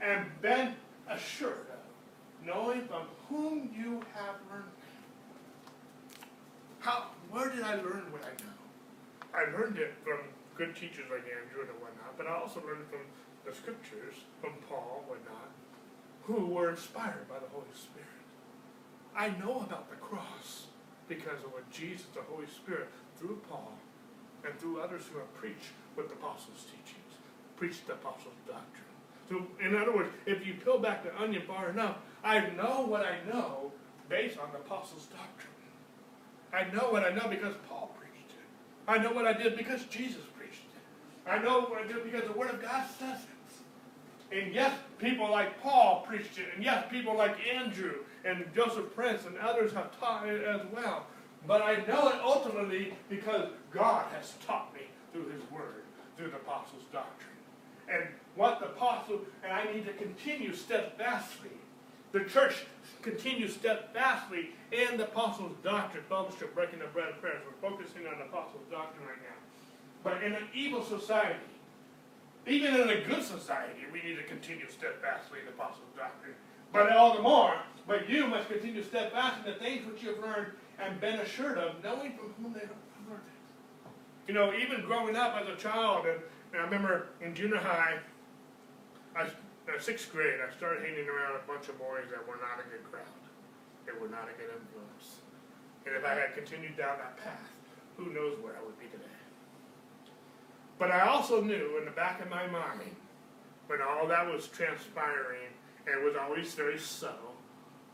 [0.00, 0.74] And been
[1.08, 4.64] assured of, knowing from whom you have learned.
[6.80, 7.06] How?
[7.30, 8.50] Where did I learn what I know?
[9.32, 10.18] I learned it from
[10.56, 13.06] good teachers like Andrew and whatnot, but I also learned from
[13.46, 15.50] the scriptures, from Paul, and whatnot,
[16.24, 18.08] who were inspired by the Holy Spirit.
[19.16, 20.66] I know about the cross
[21.08, 23.74] because of what Jesus, the Holy Spirit, through Paul
[24.44, 27.14] and through others who have preached with the apostles' teachings,
[27.56, 28.82] preached the apostles' doctrine.
[29.28, 33.04] So, in other words, if you peel back the onion far enough, I know what
[33.04, 33.72] I know
[34.08, 35.52] based on the apostles' doctrine.
[36.52, 38.90] I know what I know because Paul preached it.
[38.90, 41.30] I know what I did because Jesus preached it.
[41.30, 44.36] I know what I did because the Word of God says it.
[44.36, 46.46] And yes, people like Paul preached it.
[46.54, 51.06] And yes, people like Andrew and Joseph Prince and others have taught it as well.
[51.46, 54.82] But I know it ultimately because God has taught me
[55.12, 55.82] through His Word,
[56.16, 57.30] through the Apostles' doctrine.
[57.88, 58.04] And
[58.36, 61.50] what the Apostle, and I need to continue steadfastly.
[62.12, 62.64] The church
[63.02, 67.42] continues steadfastly in the Apostles' doctrine, fellowship, breaking the bread, and prayers.
[67.44, 69.36] We're focusing on the Apostles' doctrine right now.
[70.04, 71.40] But in an evil society,
[72.46, 76.34] even in a good society, we need to continue steadfastly in the apostles' doctrine.
[76.72, 77.54] But all the more,
[77.86, 81.58] but you must continue steadfast in the things which you have learned and been assured
[81.58, 82.70] of, knowing from whom they have
[83.08, 83.90] learned it.
[84.26, 86.18] You know, even growing up as a child, and,
[86.52, 87.98] and I remember in junior high,
[89.14, 92.58] I, in sixth grade, I started hanging around a bunch of boys that were not
[92.58, 93.04] a good crowd.
[93.86, 95.20] They were not a good influence.
[95.86, 97.50] And if I had continued down that path,
[97.96, 99.11] who knows where I would be today.
[100.78, 102.96] But I also knew in the back of my mind,
[103.66, 105.52] when all that was transpiring,
[105.86, 107.34] and it was always very subtle,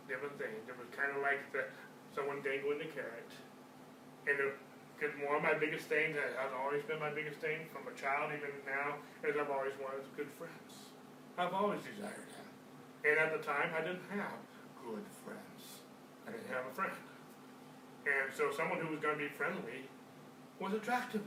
[0.08, 0.68] different things.
[0.68, 1.64] It was kind of like the,
[2.14, 3.30] someone dangling a carrot.
[4.26, 4.36] And
[4.98, 7.94] because one of my biggest things that has always been my biggest thing from a
[7.94, 10.90] child, even now, is I've always wanted good friends.
[11.38, 12.50] I've always desired that.
[13.06, 14.42] And at the time, I didn't have
[14.82, 15.86] good friends.
[16.26, 16.98] I didn't have a friend.
[18.04, 19.86] And so someone who was going to be friendly
[20.58, 21.22] was attractive.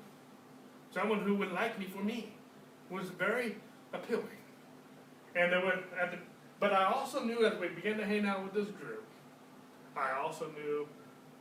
[0.94, 2.34] Someone who would like me for me
[2.90, 3.56] was very
[3.94, 4.26] appealing.
[5.36, 6.18] And there were, at the,
[6.60, 9.06] but I also knew as we began to hang out with this group,
[9.96, 10.88] I also knew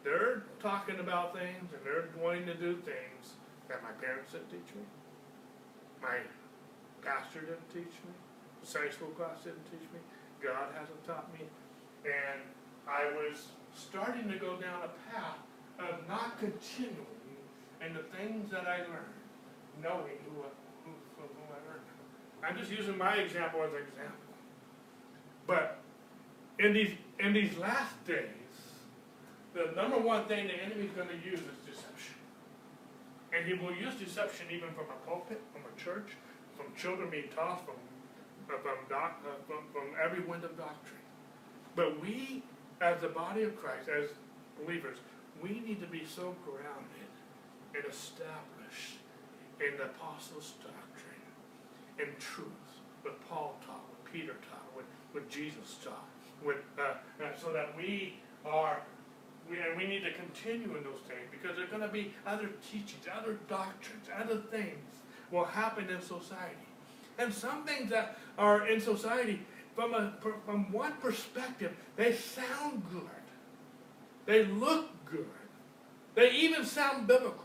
[0.05, 3.35] they're talking about things and they're wanting to do things
[3.69, 4.83] that my parents didn't teach me.
[6.01, 6.19] My
[7.03, 8.15] pastor didn't teach me.
[8.63, 10.01] The Sunday school class didn't teach me.
[10.43, 11.47] God hasn't taught me.
[12.05, 12.41] And
[12.89, 15.39] I was starting to go down a path
[15.79, 16.97] of not continuing
[17.85, 19.20] in the things that I learned
[19.83, 20.43] knowing who,
[20.85, 20.93] who,
[21.51, 21.87] I learned.
[22.43, 24.35] I'm just using my example as an example.
[25.47, 25.79] But
[26.59, 28.51] in these in these last days,
[29.55, 32.15] the number one thing the enemy is going to use is deception.
[33.33, 36.17] And he will use deception even from a pulpit, from a church,
[36.57, 37.77] from children being taught, from
[38.53, 41.01] uh, from, doc, uh, from from every wind of doctrine.
[41.77, 42.43] But we,
[42.81, 44.11] as the body of Christ, as
[44.63, 44.99] believers,
[45.43, 47.11] we need to be so grounded
[47.75, 48.60] and established
[49.61, 51.25] in the apostles' doctrine,
[51.99, 52.49] in truth,
[53.03, 56.09] what Paul taught, what Peter taught, what, what Jesus taught,
[56.45, 58.15] with, uh, uh, so that we
[58.47, 58.81] are,
[59.49, 62.15] we, and we need to continue in those things because there are going to be
[62.27, 64.79] other teachings, other doctrines, other things
[65.31, 66.57] will happen in society.
[67.19, 69.41] And some things that are in society,
[69.75, 70.13] from, a,
[70.47, 73.03] from one perspective, they sound good.
[74.27, 75.27] They look good.
[76.15, 77.45] They even sound biblical.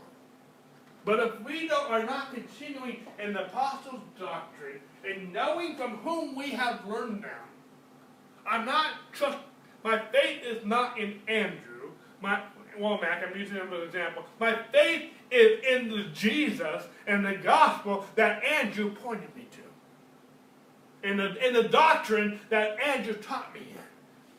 [1.06, 6.50] But if we are not continuing in the apostles' doctrine and knowing from whom we
[6.50, 7.30] have learned them,
[8.44, 9.38] I'm not trust.
[9.84, 11.92] My faith is not in Andrew.
[12.20, 12.42] My
[12.76, 14.24] Wommack, I'm using him as an example.
[14.40, 21.08] My faith is in the Jesus and the gospel that Andrew pointed me to.
[21.08, 23.60] In the, in the doctrine that Andrew taught me.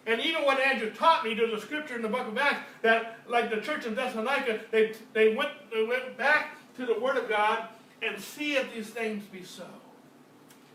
[0.05, 3.19] And even when Andrew taught me, there's a scripture in the book of Acts that,
[3.27, 7.27] like the church in Thessalonica, they, they, went, they went back to the Word of
[7.27, 7.67] God
[8.01, 9.65] and see if these things be so.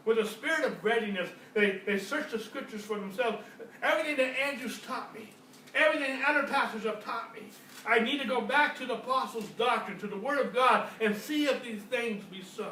[0.05, 3.38] With a spirit of readiness, they, they searched the scriptures for themselves.
[3.82, 5.30] Everything that Andrew's taught me,
[5.74, 7.42] everything other pastors have taught me,
[7.86, 11.16] I need to go back to the apostles' doctrine, to the Word of God, and
[11.16, 12.70] see if these things be so.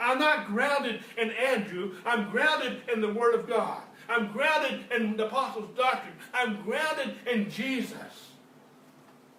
[0.00, 3.82] I'm not grounded in Andrew, I'm grounded in the Word of God.
[4.08, 6.14] I'm grounded in the apostles' doctrine.
[6.34, 8.30] I'm grounded in Jesus.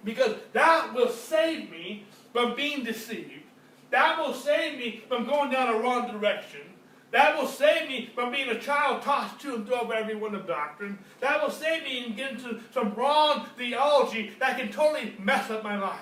[0.03, 3.43] Because that will save me from being deceived.
[3.91, 6.61] That will save me from going down a wrong direction.
[7.11, 10.35] That will save me from being a child tossed to and fro by every wind
[10.35, 10.97] of doctrine.
[11.19, 15.63] That will save me from getting into some wrong theology that can totally mess up
[15.63, 15.99] my life.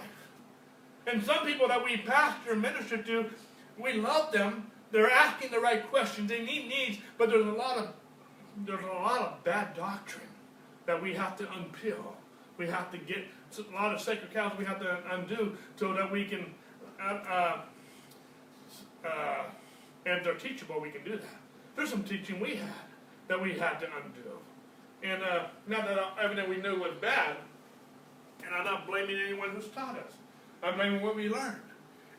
[1.05, 3.25] And some people that we pastor and minister to,
[3.77, 4.71] we love them.
[4.91, 6.29] They're asking the right questions.
[6.29, 7.89] They need needs, but there's a lot of
[8.65, 10.27] there's a lot of bad doctrine
[10.85, 12.13] that we have to unpeel.
[12.57, 13.25] We have to get
[13.59, 16.45] a lot of sacred cows we have to undo so that we can,
[17.01, 17.57] uh, uh,
[19.05, 19.43] uh,
[20.03, 21.39] they're teachable, we can do that.
[21.75, 22.69] There's some teaching we had
[23.27, 24.29] that we had to undo.
[25.03, 27.37] And uh, not that everything we knew was bad,
[28.45, 30.13] and I'm not blaming anyone who's taught us.
[30.63, 31.61] I'm blaming what we learned.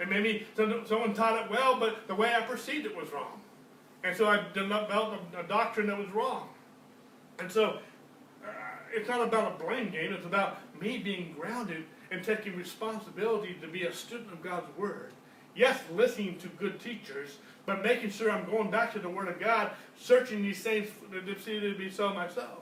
[0.00, 3.40] And maybe someone taught it well, but the way I perceived it was wrong.
[4.04, 6.48] And so I developed a doctrine that was wrong.
[7.38, 7.78] And so
[8.44, 8.48] uh,
[8.92, 13.68] it's not about a blame game, it's about me being grounded and taking responsibility to
[13.68, 15.12] be a student of God's Word.
[15.54, 19.38] Yes, listening to good teachers, but making sure I'm going back to the Word of
[19.38, 22.60] God, searching these things to see to be so myself.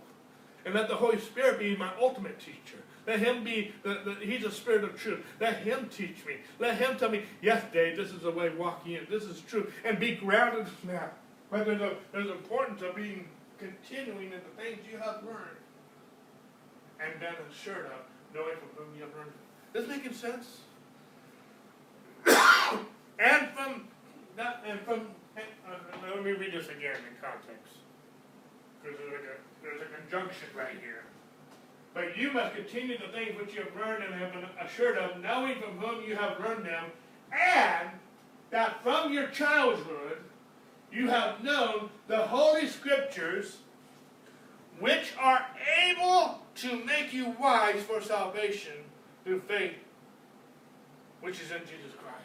[0.65, 2.79] And let the Holy Spirit be my ultimate teacher.
[3.07, 5.25] Let Him be, the, the, He's a Spirit of truth.
[5.41, 6.37] Let Him teach me.
[6.59, 9.07] Let Him tell me, yes, Dave, this is the way walking in.
[9.09, 9.73] This is true.
[9.85, 11.15] And be grounded that.
[11.51, 13.27] But there's, a, there's importance of being
[13.59, 15.61] continuing in the things you have learned
[17.01, 19.73] and been assured of knowing from whom you have learned it.
[19.73, 20.61] This making sense?
[22.27, 23.89] and from
[24.37, 27.75] that, and from, uh, let me read this again in context.
[28.83, 31.05] Because there's, like there's a conjunction right here.
[31.93, 35.21] But you must continue the things which you have learned and have been assured of,
[35.21, 36.85] knowing from whom you have learned them,
[37.33, 37.91] and
[38.51, 40.19] that from your childhood
[40.93, 43.59] you have known the Holy Scriptures,
[44.79, 45.45] which are
[45.85, 48.73] able to make you wise for salvation
[49.25, 49.77] through faith,
[51.21, 52.17] which is in Jesus Christ.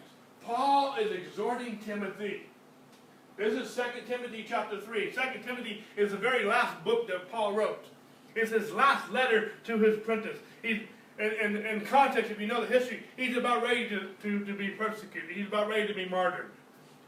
[0.43, 2.43] Paul is exhorting Timothy.
[3.37, 5.11] This is 2 Timothy chapter 3.
[5.11, 7.85] 2 Timothy is the very last book that Paul wrote.
[8.35, 10.37] It's his last letter to his apprentice.
[10.61, 10.81] He's,
[11.17, 14.53] in, in, in context, if you know the history, he's about ready to, to, to
[14.53, 15.31] be persecuted.
[15.31, 16.51] He's about ready to be martyred.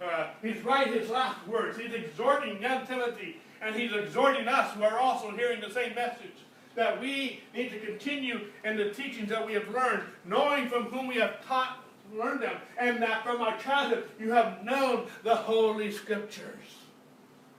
[0.02, 1.78] Uh, he's writing his last words.
[1.78, 6.46] He's exhorting young Timothy, and he's exhorting us who are also hearing the same message
[6.78, 11.08] that we need to continue in the teachings that we have learned, knowing from whom
[11.08, 11.84] we have taught,
[12.16, 16.86] learned them, and that from our childhood you have known the Holy Scriptures,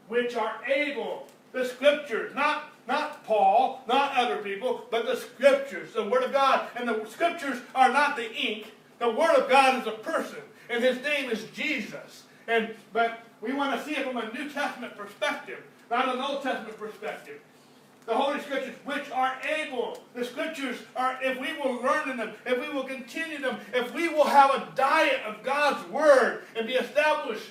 [0.06, 6.08] which are able, the Scriptures, not not Paul, not other people, but the Scriptures, the
[6.08, 6.68] Word of God.
[6.74, 8.72] And the Scriptures are not the ink.
[8.98, 10.38] The Word of God is a person,
[10.70, 12.22] and His name is Jesus.
[12.46, 15.58] And but we want to see it from a New Testament perspective,
[15.90, 17.40] not an Old Testament perspective.
[18.08, 22.32] The Holy Scriptures, which are able, the Scriptures are, if we will learn in them,
[22.46, 26.66] if we will continue them, if we will have a diet of God's Word and
[26.66, 27.50] be established,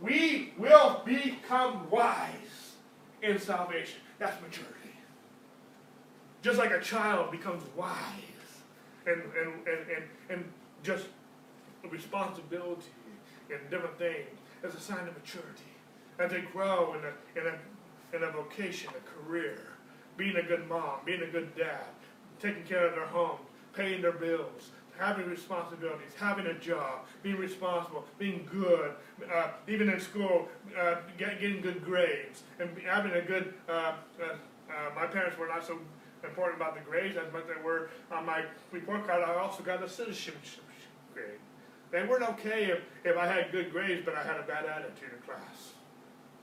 [0.00, 2.72] we will become wise
[3.22, 4.00] in salvation.
[4.18, 4.74] That's maturity.
[6.40, 7.92] Just like a child becomes wise
[9.06, 11.08] and, and, and, and, and just
[11.90, 12.88] responsibility
[13.50, 14.30] and different things
[14.64, 15.74] as a sign of maturity.
[16.18, 19.58] As they grow in a, in a, in a vocation, a career,
[20.20, 21.86] being a good mom, being a good dad,
[22.38, 23.38] taking care of their home,
[23.72, 24.68] paying their bills,
[24.98, 28.92] having responsibilities, having a job, being responsible, being good,
[29.34, 30.46] uh, even in school,
[30.78, 33.54] uh, get, getting good grades, and having a good.
[33.66, 35.78] Uh, uh, uh, my parents were not so
[36.22, 39.22] important about the grades as much they were on my report card.
[39.26, 40.36] I also got a citizenship
[41.14, 41.40] grade.
[41.90, 45.12] They weren't okay if, if I had good grades, but I had a bad attitude
[45.16, 45.72] in class.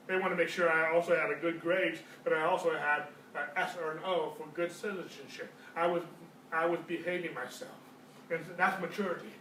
[0.08, 3.04] They wanted to make sure I also had a good grades, but I also had
[3.38, 5.52] an S or an O for good citizenship.
[5.76, 6.04] I was
[6.52, 7.72] I was behaving myself.
[8.32, 9.32] And that's maturity.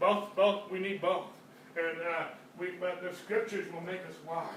[0.00, 1.26] both, both, we need both.
[1.76, 2.24] And, uh,
[2.58, 4.48] we, but the scriptures will make us wise.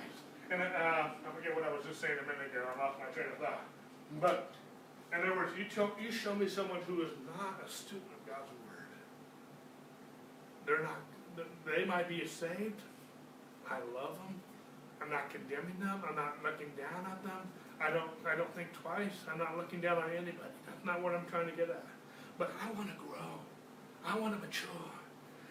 [0.51, 3.05] And, uh, I forget what I was just saying a minute ago, I lost my
[3.13, 3.65] train of thought.
[4.21, 4.51] But,
[5.13, 8.27] in other words, you show, you show me someone who is not a student of
[8.27, 8.87] God's word.
[10.65, 10.99] They're not,
[11.65, 12.81] they might be saved.
[13.69, 14.39] I love them.
[15.01, 16.01] I'm not condemning them.
[16.07, 17.47] I'm not looking down at them.
[17.79, 19.11] I don't, I don't think twice.
[19.31, 20.53] I'm not looking down on anybody.
[20.65, 21.85] That's not what I'm trying to get at.
[22.37, 23.39] But I want to grow.
[24.05, 24.69] I want to mature.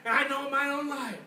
[0.05, 1.20] And I know in my own life,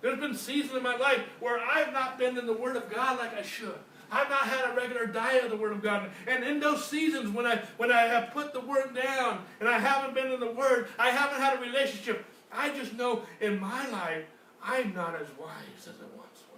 [0.00, 3.18] there's been seasons in my life where I've not been in the Word of God
[3.18, 3.78] like I should.
[4.10, 6.10] I've not had a regular diet of the Word of God.
[6.26, 9.78] And in those seasons when I when I have put the Word down and I
[9.78, 12.24] haven't been in the Word, I haven't had a relationship.
[12.52, 14.24] I just know in my life
[14.62, 16.57] I'm not as wise as I once was.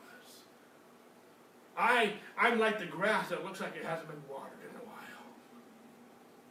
[1.76, 5.00] I I'm like the grass that looks like it hasn't been watered in a while.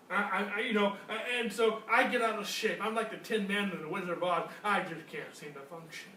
[0.10, 0.96] I, I you know,
[1.38, 2.80] and so I get out of shape.
[2.82, 4.50] I'm like the Tin Man in the Wizard of Oz.
[4.64, 6.12] I just can't seem to function.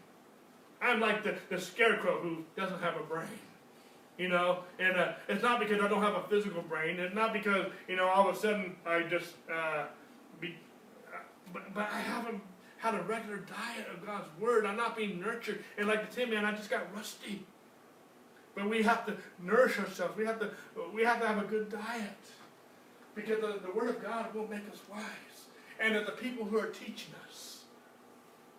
[0.80, 3.28] I'm like the, the scarecrow who doesn't have a brain.
[4.18, 6.98] You know, and uh, it's not because I don't have a physical brain.
[6.98, 9.86] It's not because you know all of a sudden I just uh,
[10.40, 10.56] be,
[11.12, 11.18] uh,
[11.52, 12.42] but, but I haven't
[12.76, 14.66] had a regular diet of God's word.
[14.66, 17.46] I'm not being nurtured, and like the Tin Man, I just got rusty.
[18.54, 20.16] But we have to nourish ourselves.
[20.16, 20.50] We have to
[20.94, 22.18] we have to have a good diet
[23.14, 25.04] because the, the word of God will make us wise,
[25.80, 27.64] and that the people who are teaching us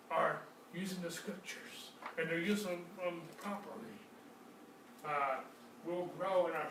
[0.09, 0.41] are
[0.73, 3.93] using the scriptures and they're using them properly
[5.05, 5.37] uh,
[5.85, 6.69] we'll grow in our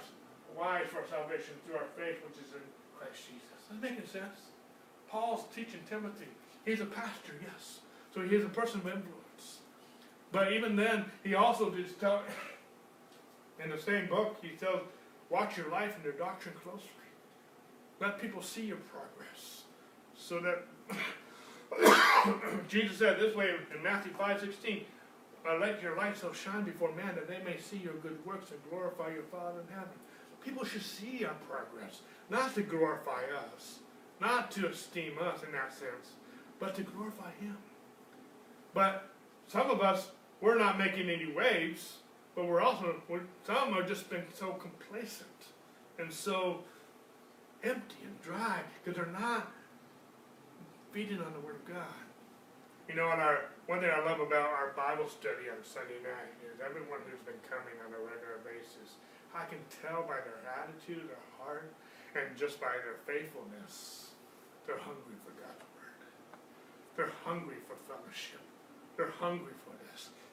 [0.57, 2.63] wise for salvation through our faith, which is in
[2.99, 3.43] Christ Jesus.
[3.63, 4.41] Is that making sense?
[5.09, 6.29] Paul's teaching Timothy.
[6.65, 7.81] He's a pastor, yes.
[8.15, 9.59] So he is a person of influence.
[10.31, 12.23] But even then, he also does tell,
[13.63, 14.83] in the same book, he tells,
[15.31, 16.89] watch your life and your doctrine closely.
[18.01, 19.63] Let people see your progress.
[20.17, 20.65] So that,
[22.69, 24.85] Jesus said this way in Matthew 5 16,
[25.49, 28.51] uh, let your light so shine before men that they may see your good works
[28.51, 29.91] and glorify your Father in heaven.
[30.45, 32.01] People should see our progress,
[32.31, 33.23] not to glorify
[33.55, 33.79] us,
[34.21, 36.15] not to esteem us in that sense,
[36.59, 37.57] but to glorify Him.
[38.75, 39.09] But
[39.49, 41.99] some of us, we're not making any waves,
[42.35, 45.29] but we're also, we're, some are just been so complacent
[45.99, 46.65] and so
[47.63, 49.53] empty and dry because they're not
[50.93, 52.07] feeding on the Word of God.
[52.89, 56.35] You know, and our one thing I love about our Bible study on Sunday night
[56.43, 58.97] is everyone who's been coming on a regular basis,
[59.37, 61.73] I can tell by their attitude, their heart,
[62.17, 64.13] and just by their faithfulness,
[64.67, 66.01] they're hungry for God's word.
[66.97, 68.43] They're hungry for fellowship.
[68.97, 69.73] They're hungry for.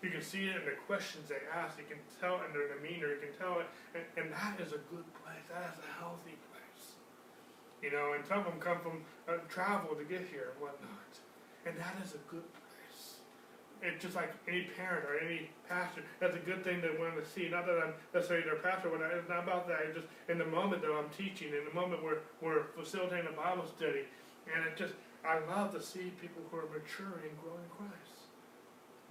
[0.01, 1.77] You can see it in the questions they ask.
[1.77, 3.11] You can tell in their demeanor.
[3.11, 5.43] You can tell it, and, and that is a good place.
[5.51, 6.95] That is a healthy place.
[7.83, 11.11] You know, and some of them come from uh, travel to get here and whatnot.
[11.65, 12.69] And that is a good place.
[13.81, 17.23] It's just like any parent or any pastor, that's a good thing to want to
[17.23, 17.47] see.
[17.47, 19.79] Not that I'm necessarily their pastor, I, it's not about that.
[19.87, 23.35] It's just in the moment that I'm teaching, in the moment we're, we're facilitating a
[23.35, 24.03] Bible study.
[24.51, 28.18] And it just, I love to see people who are maturing and growing in Christ.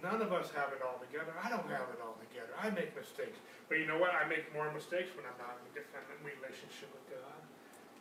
[0.02, 1.34] None of us have it all together.
[1.34, 2.54] I don't have it all together.
[2.54, 3.38] I make mistakes.
[3.66, 4.14] But you know what?
[4.14, 7.38] I make more mistakes when I'm not in a dependent relationship with God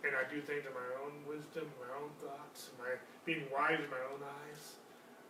[0.06, 2.96] and I do things in my own wisdom, my own thoughts, my
[3.26, 4.78] being wise in my own eyes.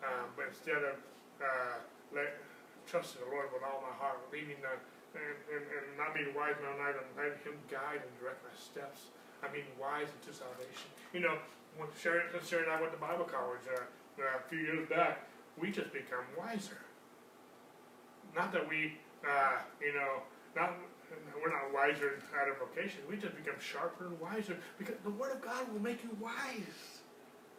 [0.03, 0.95] Um, but instead of
[1.39, 1.79] uh,
[2.11, 2.35] let,
[2.85, 4.75] trusting the Lord with all my heart, leaving the
[5.17, 8.11] and, and, and not being wise in my own eyes, and letting Him guide and
[8.19, 9.09] direct my steps.
[9.41, 10.89] I'm being wise into salvation.
[11.15, 11.41] You know,
[11.79, 13.81] when Sherry, Sherry and I went to Bible college uh,
[14.21, 15.25] a few years back,
[15.59, 16.79] we just become wiser.
[18.35, 18.93] Not that we,
[19.27, 20.21] uh, you know,
[20.55, 20.73] not
[21.41, 22.99] we're not wiser out of vocation.
[23.09, 27.01] We just become sharper and wiser because the Word of God will make you wise.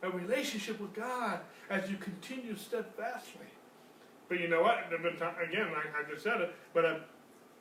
[0.03, 1.41] A relationship with God
[1.71, 3.47] as you continue steadfastly.
[4.29, 4.85] But you know what?
[4.91, 7.03] There have been time, again, like I just said it, but I've,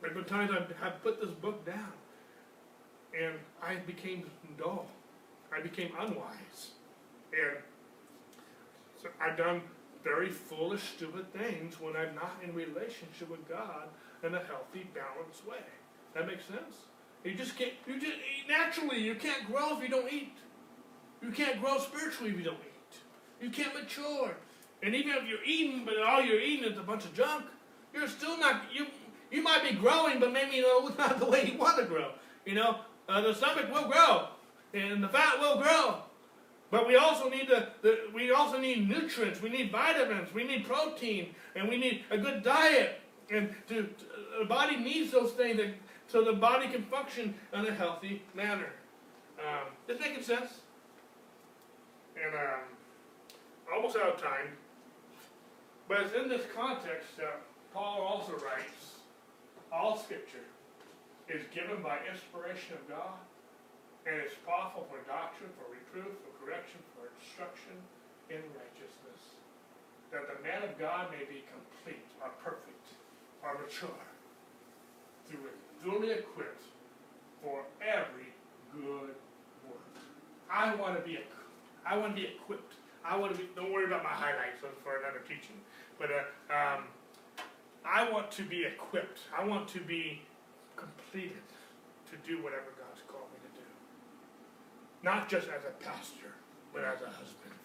[0.02, 1.94] there have been times I have put this book down
[3.20, 4.88] and I became dull.
[5.56, 6.72] I became unwise.
[7.32, 7.58] And
[9.02, 9.62] so I've done
[10.08, 13.90] very foolish, stupid things when I'm not in relationship with God
[14.24, 15.58] in a healthy, balanced way.
[16.14, 16.76] That makes sense?
[17.26, 18.14] You just can't, you just,
[18.48, 20.34] naturally, you can't grow if you don't eat.
[21.22, 22.98] You can't grow spiritually if you don't eat.
[23.42, 24.32] You can't mature.
[24.82, 27.46] And even if you're eating, but all you're eating is a bunch of junk,
[27.94, 28.86] you're still not, you,
[29.30, 32.12] you might be growing, but maybe, you know, not the way you want to grow.
[32.46, 32.78] You know,
[33.10, 34.30] uh, the stomach will grow,
[34.74, 36.04] and the fat will grow.
[36.70, 39.42] But we also need the, the, we also need nutrients.
[39.42, 40.34] We need vitamins.
[40.34, 43.00] We need protein, and we need a good diet.
[43.32, 43.90] And to,
[44.40, 45.70] the body needs those things that,
[46.08, 48.70] so the body can function in a healthy manner.
[49.40, 50.60] Um, this making sense?
[52.22, 52.62] And um,
[53.74, 54.50] almost out of time.
[55.88, 57.42] But it's in this context that
[57.74, 59.00] Paul also writes,
[59.72, 60.44] all scripture
[61.30, 63.20] is given by inspiration of God,
[64.06, 67.76] and is powerful for doctrine, for reproof, for correction, for instruction
[68.32, 69.20] in righteousness,
[70.16, 72.88] that the man of God may be complete, or perfect,
[73.44, 74.08] or mature,
[75.28, 75.52] through
[75.84, 76.64] duly equipped
[77.44, 78.32] for every
[78.72, 79.12] good
[79.68, 79.92] work.
[80.50, 81.20] I want to be,
[81.86, 82.76] I want to be equipped.
[83.04, 83.50] I want to be.
[83.56, 85.60] Don't worry about my highlights for another teaching.
[86.00, 86.84] But uh, um,
[87.86, 89.20] I want to be equipped.
[89.38, 90.22] I want to be
[90.76, 91.44] completed
[92.12, 93.68] to do whatever God's called me to do.
[95.08, 96.36] Not just as a pastor,
[96.74, 97.56] but as a husband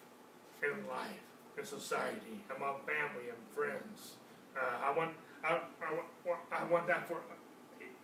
[0.63, 1.27] in life,
[1.57, 4.15] in society, among family and friends.
[4.55, 5.11] Uh, I want,
[5.43, 5.91] I, I,
[6.25, 7.19] want, I want that for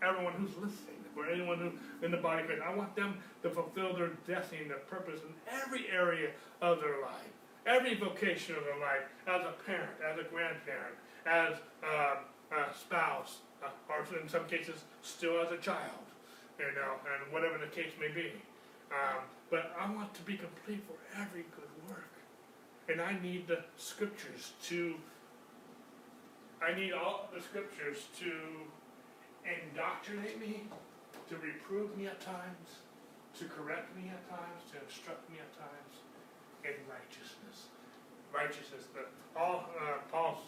[0.04, 1.72] everyone who's listening, for anyone who
[2.06, 2.64] in the body of Christ.
[2.68, 5.32] I want them to fulfill their destiny and their purpose in
[5.64, 6.32] every area
[6.62, 7.32] of their life,
[7.66, 13.38] every vocation of their life, as a parent, as a grandparent, as um, a spouse,
[13.64, 16.04] uh, or in some cases, still as a child,
[16.60, 18.34] you know, and whatever the case may be.
[18.92, 22.10] Um, but I want to be complete for every good work.
[22.88, 24.96] And I need the scriptures to,
[26.62, 28.32] I need all the scriptures to
[29.46, 30.64] indoctrinate me,
[31.30, 32.82] to reprove me at times,
[33.38, 36.02] to correct me at times, to instruct me at times
[36.66, 37.70] in righteousness.
[38.34, 40.42] Righteousness, that all, uh, Paul,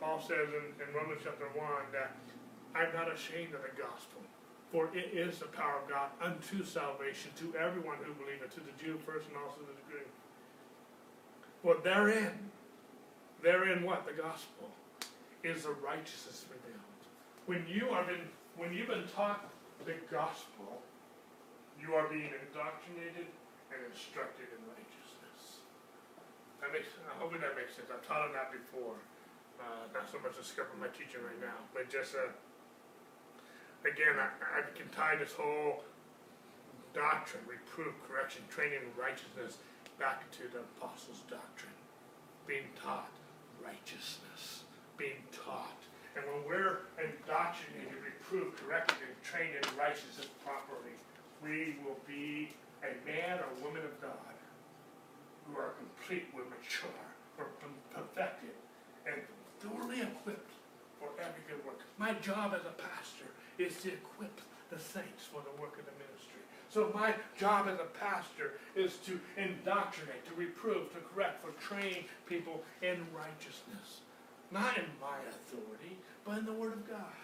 [0.00, 2.14] Paul says in, in Romans chapter one that
[2.74, 4.22] I'm not ashamed of the gospel,
[4.72, 8.74] for it is the power of God unto salvation to everyone who believeth, to the
[8.82, 10.08] Jew first and also to the Greek.
[11.62, 12.50] For therein,
[13.42, 14.06] therein what?
[14.06, 14.70] The gospel
[15.42, 17.00] is the righteousness revealed.
[17.46, 19.44] When you are been, when you've been taught
[19.84, 20.80] the gospel,
[21.80, 23.28] you are being indoctrinated
[23.68, 25.64] and instructed in righteousness.
[26.64, 27.92] That makes, I hope that makes sense.
[27.92, 28.96] I've taught on that before.
[29.60, 32.32] Uh, not so much the scope of my teaching right now, but just, uh,
[33.84, 34.28] again, I,
[34.58, 35.84] I can tie this whole
[36.92, 39.58] doctrine, reproof, correction, training in righteousness
[39.98, 41.74] back to the apostles' doctrine.
[42.46, 43.12] Being taught
[43.62, 44.64] righteousness,
[44.96, 45.80] being taught.
[46.16, 50.94] And when we're indoctrinated, reproved, corrected, and trained in righteousness properly,
[51.42, 52.52] we will be
[52.84, 54.36] a man or woman of God
[55.46, 57.04] who are complete, we're mature,
[57.36, 57.50] we're
[57.92, 58.54] perfected,
[59.04, 59.16] and
[59.60, 60.52] thoroughly equipped
[61.00, 61.80] for every good work.
[61.98, 63.28] My job as a pastor
[63.58, 64.40] is to equip
[64.70, 66.40] the saints for the work of the ministry.
[66.70, 72.04] So my job as a pastor is to indoctrinate, to reprove, to correct, for train
[72.26, 74.00] people in righteousness.
[74.50, 77.14] Not in my authority, but in the Word of God.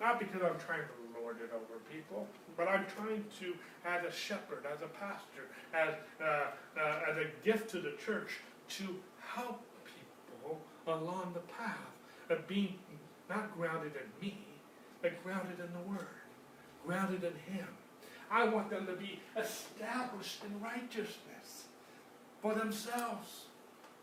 [0.00, 2.26] Not because I'm trying to lord it over people,
[2.56, 7.44] but I'm trying to, as a shepherd, as a pastor, as, uh, uh, as a
[7.44, 11.96] gift to the church, to help people along the path
[12.30, 12.78] of being
[13.28, 14.38] not grounded in me,
[15.02, 16.06] but grounded in the Word,
[16.86, 17.68] grounded in Him.
[18.30, 21.64] I want them to be established in righteousness
[22.42, 23.46] for themselves,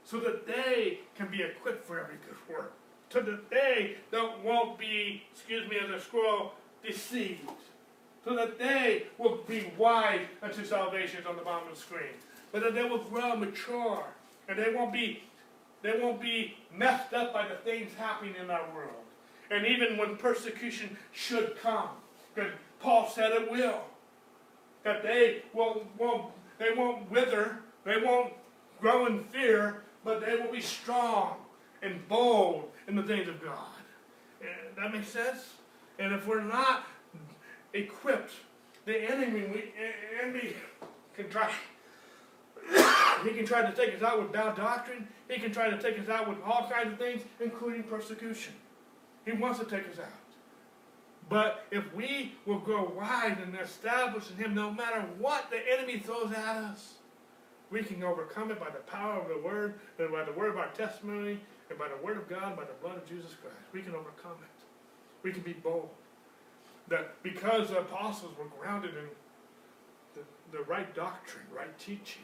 [0.03, 2.73] so that they can be equipped for every good work,
[3.09, 6.53] so that they don't won't be, excuse me, as a scroll,
[6.85, 7.49] deceived,
[8.23, 12.13] so that they will be wise unto salvation on the bottom of the screen,
[12.51, 14.03] but that they will grow mature,
[14.47, 15.23] and they won't be
[15.81, 19.04] they won't be messed up by the things happening in our world.
[19.51, 21.89] And even when persecution should come,
[22.33, 23.81] because Paul said it will,
[24.83, 28.33] that they won't, won't, they won't wither, they won't
[28.79, 31.37] grow in fear, but they will be strong
[31.81, 33.57] and bold in the things of God.
[34.41, 35.53] And that makes sense?
[35.99, 36.87] And if we're not
[37.73, 38.31] equipped,
[38.85, 39.73] the enemy, we,
[40.21, 40.53] enemy
[41.15, 41.49] can try
[43.23, 45.07] he can try to take us out with bad doctrine.
[45.29, 48.53] He can try to take us out with all kinds of things, including persecution.
[49.25, 50.09] He wants to take us out.
[51.27, 55.99] But if we will grow wise and establish in Him, no matter what the enemy
[55.99, 56.93] throws at us,
[57.71, 60.57] we can overcome it by the power of the Word, and by the word of
[60.57, 61.39] our testimony,
[61.69, 63.57] and by the Word of God, by the blood of Jesus Christ.
[63.73, 64.63] We can overcome it.
[65.23, 65.89] We can be bold.
[66.89, 69.07] That because the apostles were grounded in
[70.13, 72.21] the, the right doctrine, right teaching,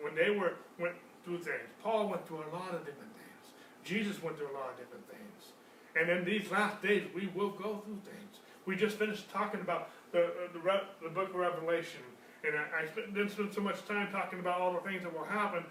[0.00, 1.70] when they were went through things.
[1.82, 3.54] Paul went through a lot of different things.
[3.84, 5.51] Jesus went through a lot of different things.
[5.98, 8.38] And in these last days, we will go through things.
[8.64, 12.00] We just finished talking about the uh, the, Re- the book of Revelation,
[12.46, 15.12] and I, I spent, didn't spend so much time talking about all the things that
[15.12, 15.64] will happen.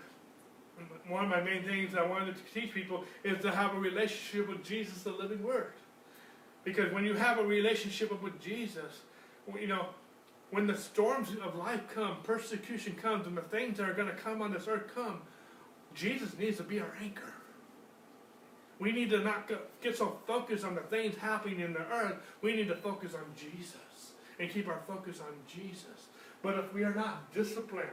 [1.07, 4.49] One of my main things I wanted to teach people is to have a relationship
[4.49, 5.73] with Jesus, the living Word.
[6.63, 9.01] Because when you have a relationship with Jesus,
[9.59, 9.87] you know,
[10.51, 14.15] when the storms of life come, persecution comes, and the things that are going to
[14.15, 15.21] come on this earth come,
[15.95, 17.33] Jesus needs to be our anchor.
[18.81, 22.15] We need to not go, get so focused on the things happening in the earth.
[22.41, 26.09] We need to focus on Jesus and keep our focus on Jesus.
[26.41, 27.91] But if we are not disciplined,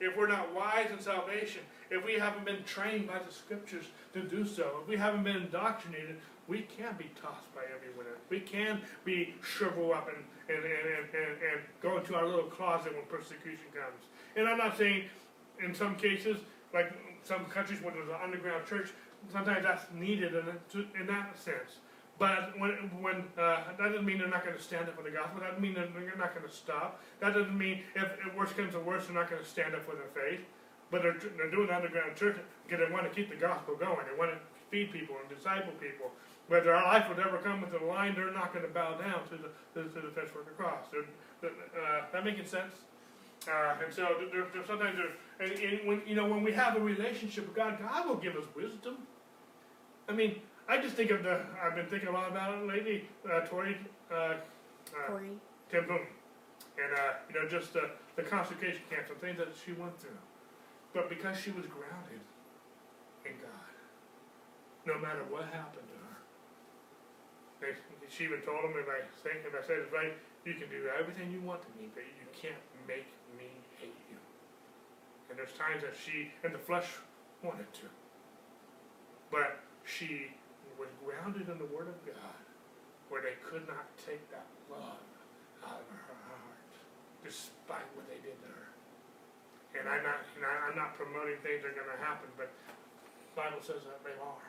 [0.00, 4.22] if we're not wise in salvation, if we haven't been trained by the scriptures to
[4.22, 6.16] do so, if we haven't been indoctrinated,
[6.48, 8.18] we can be tossed by everyone wind.
[8.28, 12.50] We can be shrivel up and, and, and, and, and, and go into our little
[12.50, 14.02] closet when persecution comes.
[14.34, 15.04] And I'm not saying
[15.62, 16.38] in some cases,
[16.72, 16.92] like
[17.22, 18.90] some countries where there's an underground church,
[19.32, 21.78] sometimes that's needed in, in that sense.
[22.18, 22.70] But when,
[23.02, 25.40] when uh, that doesn't mean they're not going to stand up for the gospel.
[25.40, 27.02] That doesn't mean they're not going to stop.
[27.20, 29.84] That doesn't mean if, if worse comes to worse, they're not going to stand up
[29.84, 30.40] for their faith.
[30.90, 32.36] But they're, they're doing underground church
[32.66, 34.06] because they want to keep the gospel going.
[34.06, 34.38] They want to
[34.70, 36.12] feed people and disciple people.
[36.46, 39.26] Whether our life would ever come into the line, they're not going to bow down
[39.30, 40.84] to the to, to the finished work of the cross.
[40.94, 41.48] Uh,
[42.12, 42.74] that making sense?
[43.48, 44.08] Uh, and so
[44.66, 44.98] sometimes
[45.40, 48.36] and, and when you know when we have a relationship with God, God will give
[48.36, 48.98] us wisdom.
[50.08, 53.08] I mean, I just think of the, I've been thinking a lot about it lately,
[53.30, 53.76] uh, Tori,
[54.10, 54.36] uh, uh,
[55.06, 55.38] Corrie.
[55.70, 56.00] ten Boom.
[56.76, 60.18] And, uh, you know, just uh, the concentration camps and things that she went through.
[60.92, 62.20] But because she was grounded
[63.24, 63.74] in God,
[64.86, 66.16] no matter what happened to her,
[67.60, 67.72] they,
[68.08, 70.12] she even told him, if I say, if I said it right,
[70.44, 73.08] you can do everything you want to me, but you can't make
[73.38, 73.48] me
[73.80, 74.18] hate you.
[75.30, 76.86] And there's times that she, and the flesh
[77.42, 77.86] wanted to.
[79.30, 80.32] But she
[80.80, 82.42] was grounded in the Word of God,
[83.08, 85.04] where they could not take that love
[85.62, 86.72] out of her heart,
[87.22, 88.68] despite what they did to her.
[89.78, 92.50] And I'm not, and I- I'm not promoting things that are going to happen, but
[92.66, 94.46] the Bible says that they are.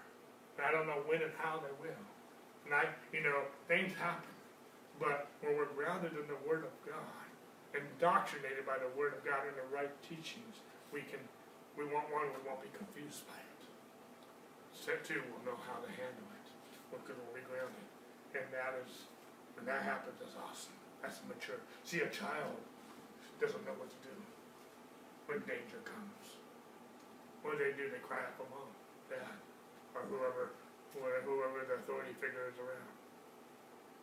[0.57, 2.03] And I don't know when and how they will.
[2.65, 4.31] And I, you know, things happen,
[4.99, 7.27] but when we're grounded in the Word of God,
[7.75, 11.19] indoctrinated by the Word of God and the right teachings, we can,
[11.77, 13.54] we won't one, we won't be confused by it.
[14.85, 16.45] Two, we'll know how to handle it,
[16.93, 17.89] because we'll be grounded.
[18.37, 19.09] And that is,
[19.57, 20.77] when that happens, that's awesome.
[21.01, 21.57] That's mature.
[21.81, 22.61] See, a child
[23.41, 24.13] doesn't know what to do
[25.25, 26.37] when danger comes.
[27.41, 27.89] What do they do?
[27.89, 28.69] They cry out for mom,
[29.09, 29.33] dad,
[29.97, 30.53] or whoever,
[30.93, 32.93] whoever whoever the authority figure is around.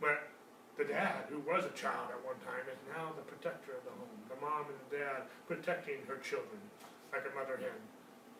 [0.02, 0.34] But
[0.74, 3.94] the dad, who was a child at one time, is now the protector of the
[3.94, 4.18] home.
[4.26, 6.58] The mom and the dad protecting her children,
[7.14, 7.78] like a mother hen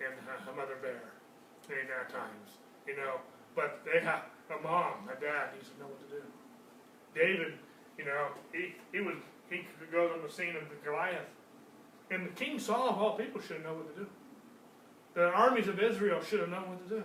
[0.03, 1.22] and a mother bear
[1.71, 3.21] in our times, you know.
[3.55, 6.23] But they have a mom, a dad needs to know what to do.
[7.15, 7.55] David,
[7.99, 9.17] you know, he he was
[9.51, 11.29] he goes on the scene of the Goliath,
[12.11, 14.09] and the king Saul of all people should know what to do.
[15.15, 17.05] The armies of Israel should have known what to do.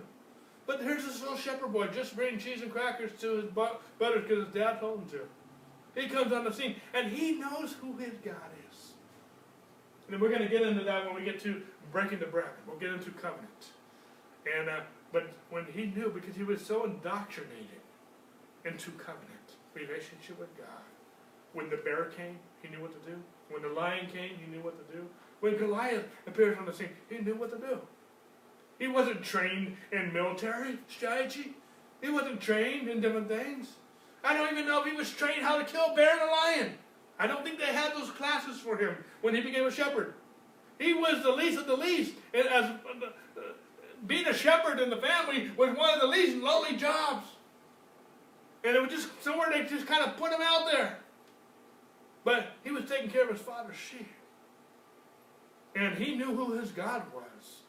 [0.65, 4.45] But here's this little shepherd boy just bringing cheese and crackers to his brothers because
[4.45, 6.01] his dad told him to.
[6.01, 8.35] He comes on the scene, and he knows who his God
[8.69, 8.91] is.
[10.09, 11.61] And we're going to get into that when we get to
[11.91, 12.49] breaking the bread.
[12.67, 13.71] We'll get into covenant.
[14.57, 14.79] And uh,
[15.11, 17.81] but when he knew, because he was so indoctrinated
[18.65, 20.83] into covenant relationship with God,
[21.53, 23.17] when the bear came, he knew what to do.
[23.49, 25.07] When the lion came, he knew what to do.
[25.39, 27.79] When Goliath appeared on the scene, he knew what to do.
[28.79, 31.55] He wasn't trained in military strategy.
[32.01, 33.69] He wasn't trained in different things.
[34.23, 36.31] I don't even know if he was trained how to kill a bear and a
[36.31, 36.77] lion.
[37.19, 40.13] I don't think they had those classes for him when he became a shepherd.
[40.79, 42.13] He was the least of the least.
[42.33, 42.71] As
[44.05, 47.27] being a shepherd in the family was one of the least lowly jobs.
[48.63, 50.99] And it was just somewhere they just kind of put him out there.
[52.23, 54.09] But he was taking care of his father's sheep.
[55.75, 57.61] And he knew who his God was.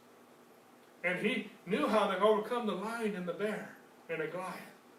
[1.05, 3.77] And he knew how to overcome the lion and the bear
[4.11, 4.55] and the Goliath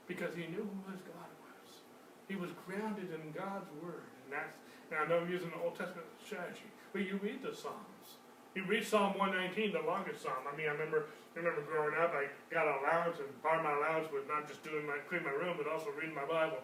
[0.07, 1.81] because he knew who his God was.
[2.27, 4.07] He was grounded in God's word.
[4.23, 4.56] And that's,
[4.91, 8.18] I know I'm using the Old Testament strategy, but you read the Psalms.
[8.56, 10.47] You read Psalm 119, the longest psalm.
[10.51, 13.64] I mean, I remember, I remember growing up, I got an allowance, and part of
[13.64, 16.57] my allowance was not just doing my clean my room, but also reading my Bible.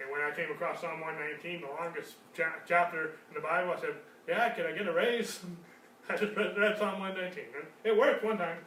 [0.00, 3.80] And when I came across Psalm 119, the longest cha- chapter in the Bible, I
[3.80, 3.94] said,
[4.26, 5.40] "Yeah, can I get a raise?"
[6.08, 7.44] I just read, read Psalm 119.
[7.54, 8.58] And it worked one time.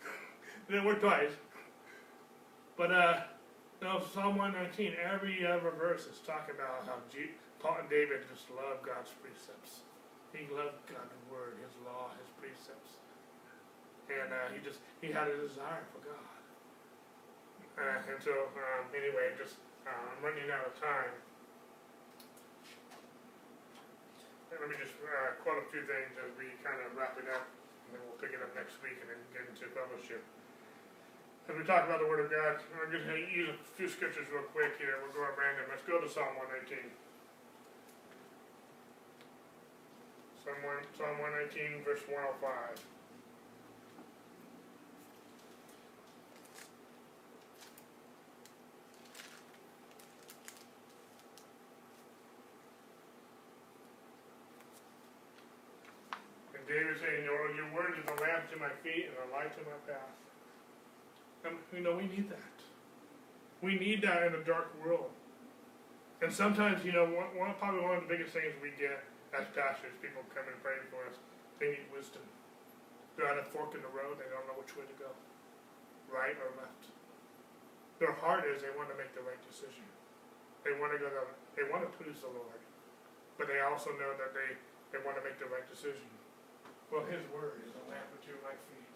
[0.68, 1.32] it didn't work twice.
[2.76, 3.20] But uh,
[3.82, 8.48] no, Psalm 119, every other verse is talking about how G- Paul and David just
[8.54, 9.80] loved God's precepts.
[10.32, 12.85] He loved God's word, His law, His precepts,
[14.10, 16.26] and uh, he just he had a desire for God.
[17.76, 21.12] Uh, and so um, anyway, just uh, I'm running out of time.
[24.50, 27.28] And let me just uh, quote a few things as we kind of wrap it
[27.28, 27.44] up,
[27.86, 30.22] and then we'll pick it up next week and then get into fellowship.
[31.46, 34.26] As we talk about the Word of God, I'm going to use a few scriptures
[34.34, 34.98] real quick here.
[34.98, 35.70] We'll go at random.
[35.70, 36.90] Let's go to Psalm 118.
[40.42, 42.82] Psalm 1, Psalm 119, verse 105.
[56.66, 59.78] David saying, your, your word is a lamp my feet and a light to my
[59.86, 60.14] path.
[61.44, 62.56] And, you know, we need that.
[63.62, 65.10] We need that in a dark world.
[66.20, 69.04] And sometimes, you know, one, one, probably one of the biggest things we get
[69.36, 71.20] as pastors, people come and pray for us,
[71.60, 72.24] they need wisdom.
[73.16, 75.12] They're at a fork in the road, they don't know which way to go,
[76.08, 76.92] right or left.
[78.00, 79.84] Their heart is they want to make the right decision.
[80.64, 81.08] They want to go
[81.56, 82.60] they want to please the Lord,
[83.40, 84.60] but they also know that they,
[84.92, 86.04] they want to make the right decision.
[86.92, 88.94] Well, His word is a lamp unto my feet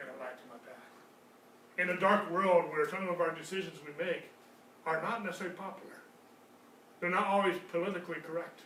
[0.00, 0.92] and a light to my path.
[1.76, 4.30] In a dark world where some of our decisions we make
[4.86, 6.00] are not necessarily popular,
[7.00, 8.60] they're not always politically correct.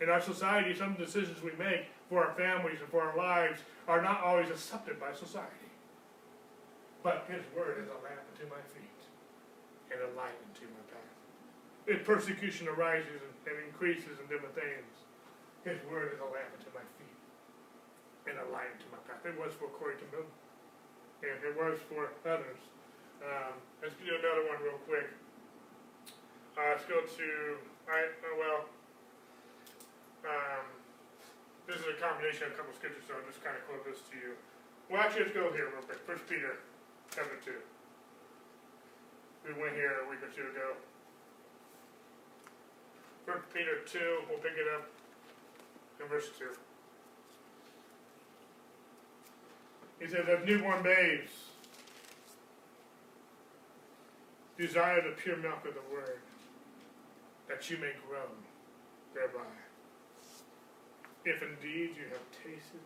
[0.00, 4.00] In our society, some decisions we make for our families and for our lives are
[4.00, 5.74] not always accepted by society.
[7.02, 9.02] But His word is a lamp unto my feet
[9.90, 11.18] and a light unto my path.
[11.86, 15.02] If persecution arises and increases in different things,
[15.64, 16.97] His word is a lamp unto my feet
[18.28, 19.24] and a light unto my path.
[19.24, 20.28] It was for Corrie Camille,
[21.24, 22.60] and it was for others.
[23.24, 25.08] Um, let's do another one real quick.
[26.54, 27.28] Uh, let's go to,
[27.88, 28.60] I, uh, well,
[30.28, 30.66] um,
[31.66, 33.82] this is a combination of a couple of scriptures, so I'll just kind of quote
[33.88, 34.36] this to you.
[34.90, 36.00] Well, actually, let's go here real quick.
[36.04, 36.60] First Peter,
[37.14, 37.60] chapter two.
[39.46, 40.76] We went here a week or two ago.
[43.24, 44.88] First Peter two, we'll pick it up
[46.00, 46.56] in verse two.
[50.00, 51.30] He says, as newborn babes,
[54.56, 56.20] desire the pure milk of the word,
[57.48, 58.26] that you may grow
[59.14, 59.46] thereby.
[61.24, 62.80] If indeed you have tasted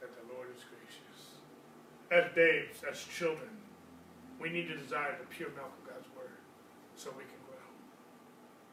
[0.00, 1.36] that the Lord is gracious.
[2.10, 3.50] As babes, as children,
[4.40, 6.38] we need to desire the pure milk of God's word
[6.96, 7.66] so we can grow.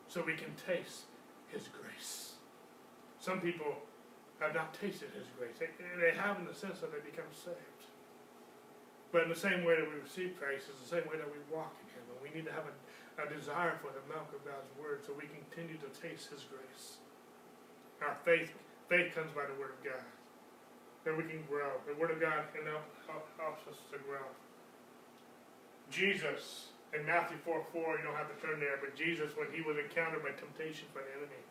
[0.08, 1.04] So we can taste
[1.50, 2.34] his grace.
[3.20, 3.76] Some people
[4.40, 5.58] have not tasted his grace.
[5.58, 7.84] They, they have in the sense that they become saved.
[9.12, 11.40] But in the same way that we receive grace is the same way that we
[11.50, 12.06] walk in him.
[12.12, 12.74] And we need to have a,
[13.24, 17.02] a desire for the milk of God's word so we continue to taste his grace.
[18.04, 18.54] Our faith
[18.88, 20.08] Faith comes by the Word of God.
[21.04, 21.76] Then we can grow.
[21.84, 24.24] The Word of God can help, help, helps us to grow.
[25.92, 29.62] Jesus, in Matthew 4 4, you don't have to turn there, but Jesus, when he
[29.62, 31.44] was encountered by temptation by the enemy,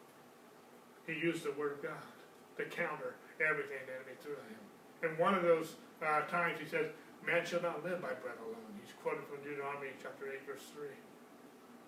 [1.04, 2.04] he used the Word of God
[2.56, 4.64] to counter everything the enemy threw at him.
[5.04, 6.88] And one of those uh, times he says,
[7.24, 8.70] Man shall not live by bread alone.
[8.78, 10.86] He's quoted from Deuteronomy chapter 8, verse 3.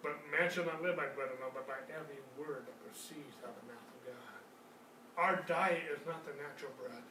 [0.02, 3.54] But man shall not live by bread alone, but by every word that proceeds out
[3.54, 4.40] of the mouth of God.
[5.14, 7.02] our diet is not the natural bread.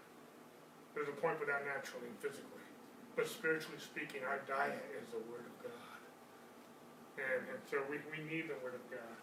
[0.95, 2.65] There's a point for that naturally and physically.
[3.15, 5.99] But spiritually speaking, our diet is the Word of God.
[7.17, 9.17] And, and so we, we need the Word of God.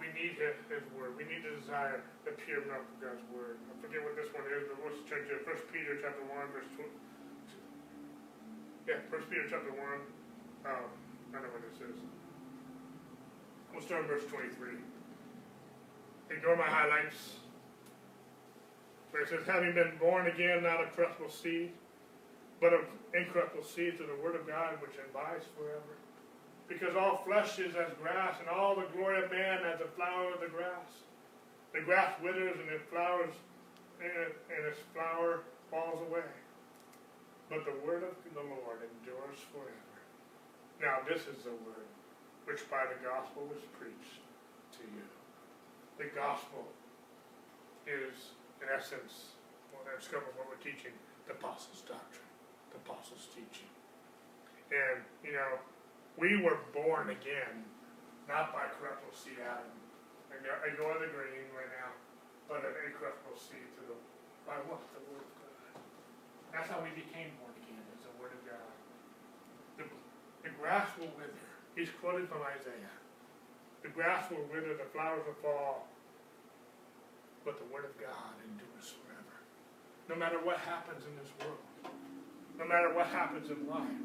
[0.00, 1.12] We need his, his Word.
[1.20, 3.60] We need to desire the pure milk of God's Word.
[3.68, 5.44] I forget what this one is, but let's check it.
[5.44, 6.88] First Peter chapter 1, verse 2.
[8.88, 9.76] Yeah, First Peter chapter 1.
[10.64, 10.88] Um,
[11.36, 12.00] I know what this is.
[13.76, 14.80] We'll start verse 23.
[16.32, 17.36] Ignore my highlights.
[19.12, 21.72] Where it says, having been born again, not of corruptible seed,
[22.60, 26.00] but of incorruptible seed through the word of God, which abides forever.
[26.70, 30.30] Because all flesh is as grass, and all the glory of man as the flower
[30.32, 31.02] of the grass.
[31.74, 33.34] The grass withers, and it flowers,
[33.98, 36.30] and its flower falls away.
[37.50, 39.98] But the word of the Lord endures forever.
[40.80, 41.90] Now this is the word
[42.46, 44.22] which by the gospel was preached
[44.78, 45.06] to you.
[45.98, 46.66] The gospel
[47.86, 49.36] is in essence,
[49.72, 50.94] well, that's scope of what we're teaching,
[51.26, 52.30] the apostles' doctrine,
[52.72, 53.70] the apostles' teaching.
[54.70, 55.58] And, you know,
[56.16, 57.64] we were born again,
[58.26, 59.70] not by corruptible seed Adam.
[60.30, 61.92] Ignore the green right now,
[62.48, 63.92] but an incorruptible seed the,
[64.46, 64.80] by what?
[64.96, 65.82] The Word of God.
[66.54, 68.72] That's how we became born again, is the Word of God.
[69.76, 69.84] The,
[70.46, 71.46] the grass will wither.
[71.76, 72.96] He's quoted from Isaiah.
[73.82, 75.88] The grass will wither, the flowers will fall,
[77.44, 79.36] but the Word of God endures forever.
[80.08, 81.64] No matter what happens in this world,
[82.60, 84.04] no matter what happens in life,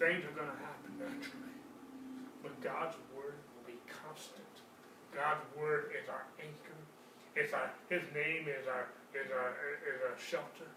[0.00, 1.56] things are going to happen naturally.
[2.42, 4.54] But God's Word will be constant.
[5.14, 6.80] God's Word is our anchor.
[7.36, 9.56] It's our, His name is our, is our,
[9.86, 10.68] is our shelter.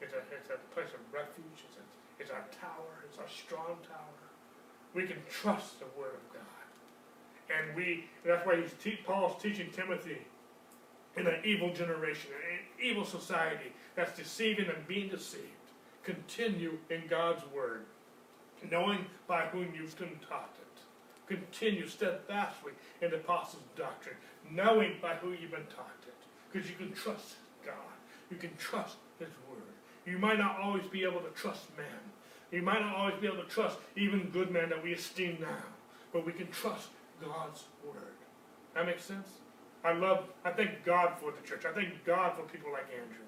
[0.00, 1.62] It's a, it's a place of refuge.
[1.68, 1.84] It's, a,
[2.18, 3.06] it's our tower.
[3.08, 4.20] It's our strong tower.
[4.94, 6.62] We can trust the Word of God.
[7.50, 10.18] And we, that's why he's te- Paul's teaching Timothy
[11.16, 15.46] in an evil generation, an evil society that's deceiving and being deceived.
[16.02, 17.84] Continue in God's word,
[18.70, 21.36] knowing by whom you've been taught it.
[21.36, 24.16] Continue steadfastly in the apostles' doctrine,
[24.50, 26.14] knowing by who you've been taught it.
[26.50, 27.74] Because you can trust God.
[28.30, 29.62] You can trust His Word.
[30.04, 31.86] You might not always be able to trust man.
[32.50, 35.64] You might not always be able to trust even good men that we esteem now.
[36.12, 36.88] But we can trust
[37.20, 38.18] God's Word.
[38.74, 39.28] That makes sense?
[39.84, 41.64] I love, I thank God for the church.
[41.64, 43.26] I thank God for people like Andrew.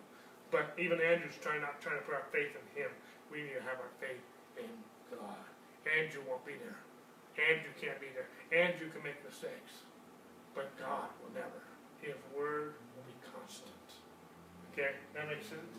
[0.50, 2.90] But even Andrew's trying not trying to put our faith in him.
[3.30, 4.22] We need to have our faith
[4.56, 4.70] in
[5.18, 5.44] God.
[5.86, 6.78] Andrew won't be there.
[7.38, 8.30] Andrew can't be there.
[8.50, 9.84] Andrew can make mistakes.
[10.54, 11.62] But God will never.
[12.00, 13.74] His word will be constant.
[14.72, 15.70] Okay, that makes sense?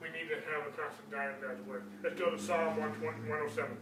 [0.00, 1.84] We need to have a constant diet of God's word.
[2.02, 3.76] Let's go to Psalm 120 107.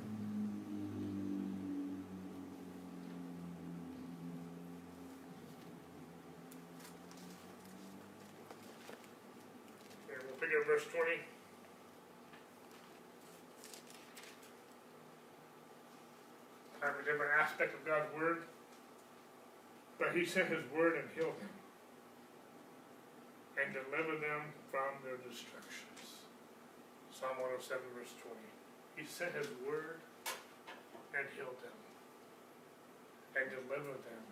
[10.04, 11.24] Okay, we'll pick up verse 20.
[16.82, 18.46] Have a different aspect of God's word.
[19.98, 21.54] But he sent his word and healed them
[23.58, 26.22] and delivered them from their destructions.
[27.10, 28.38] Psalm 107, verse 20.
[28.94, 29.98] He sent his word
[31.18, 31.78] and healed them
[33.34, 34.24] and delivered them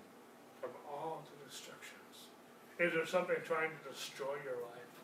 [0.63, 2.31] from all the destructions.
[2.79, 4.95] Is there something trying to destroy your life?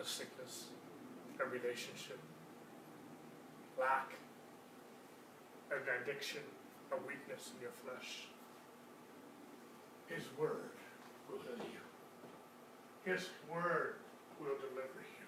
[0.00, 0.70] A sickness,
[1.36, 2.18] a relationship,
[3.78, 4.14] lack,
[5.70, 6.40] an addiction,
[6.92, 8.26] a weakness in your flesh?
[10.06, 10.74] His word
[11.28, 13.12] will heal you.
[13.12, 13.96] His word
[14.40, 15.26] will deliver you.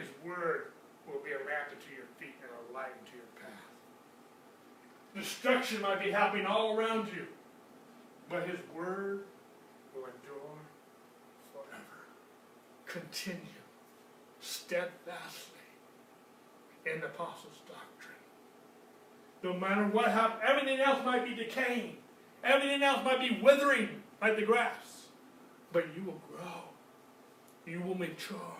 [0.00, 0.72] His word
[1.06, 3.66] will be a lamp unto your feet and a light unto your path.
[5.14, 7.26] Destruction might be happening all around you,
[8.28, 9.24] but His word
[9.94, 10.58] will endure
[11.52, 12.04] forever.
[12.84, 13.40] Continue
[14.40, 15.54] steadfastly
[16.84, 18.25] in the apostles' doctrine.
[19.42, 21.98] No matter what happens, everything else might be decaying.
[22.42, 25.06] Everything else might be withering like the grass.
[25.72, 26.62] But you will grow.
[27.66, 28.56] You will mature.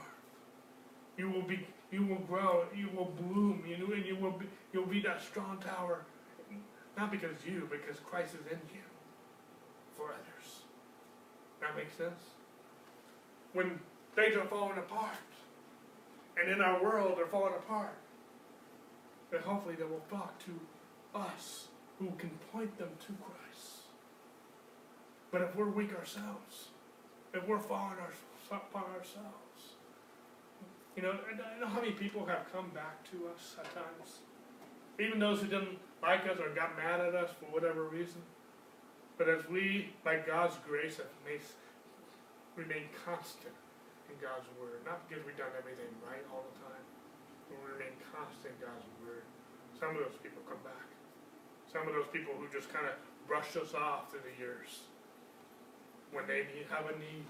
[1.16, 4.46] You will be you will grow, you will bloom, you know, and you will be
[4.72, 6.04] you'll be that strong tower.
[6.96, 8.82] Not because you, because Christ is in you
[9.96, 10.62] for others.
[11.60, 12.20] That makes sense?
[13.52, 13.78] When
[14.14, 15.14] things are falling apart,
[16.40, 17.94] and in our world they're falling apart,
[19.30, 23.82] then hopefully they will flock to us who can point them to Christ.
[25.30, 26.68] But if we're weak ourselves,
[27.34, 27.98] if we're falling
[28.50, 29.76] apart ourselves,
[30.96, 34.20] you know, I I know how many people have come back to us at times,
[34.98, 38.22] even those who didn't like us or got mad at us for whatever reason.
[39.18, 41.40] But as we, by God's grace, have made,
[42.54, 43.56] remain constant
[44.08, 46.84] in God's word, not because we've done everything right all the time,
[47.48, 49.05] but we remain constant in God's word.
[49.76, 50.88] Some of those people come back.
[51.68, 52.96] Some of those people who just kind of
[53.28, 54.88] brushed us off through the years,
[56.14, 57.28] when they need, have a need,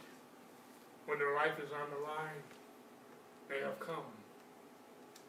[1.11, 2.45] when their life is on the line,
[3.51, 4.07] they have come.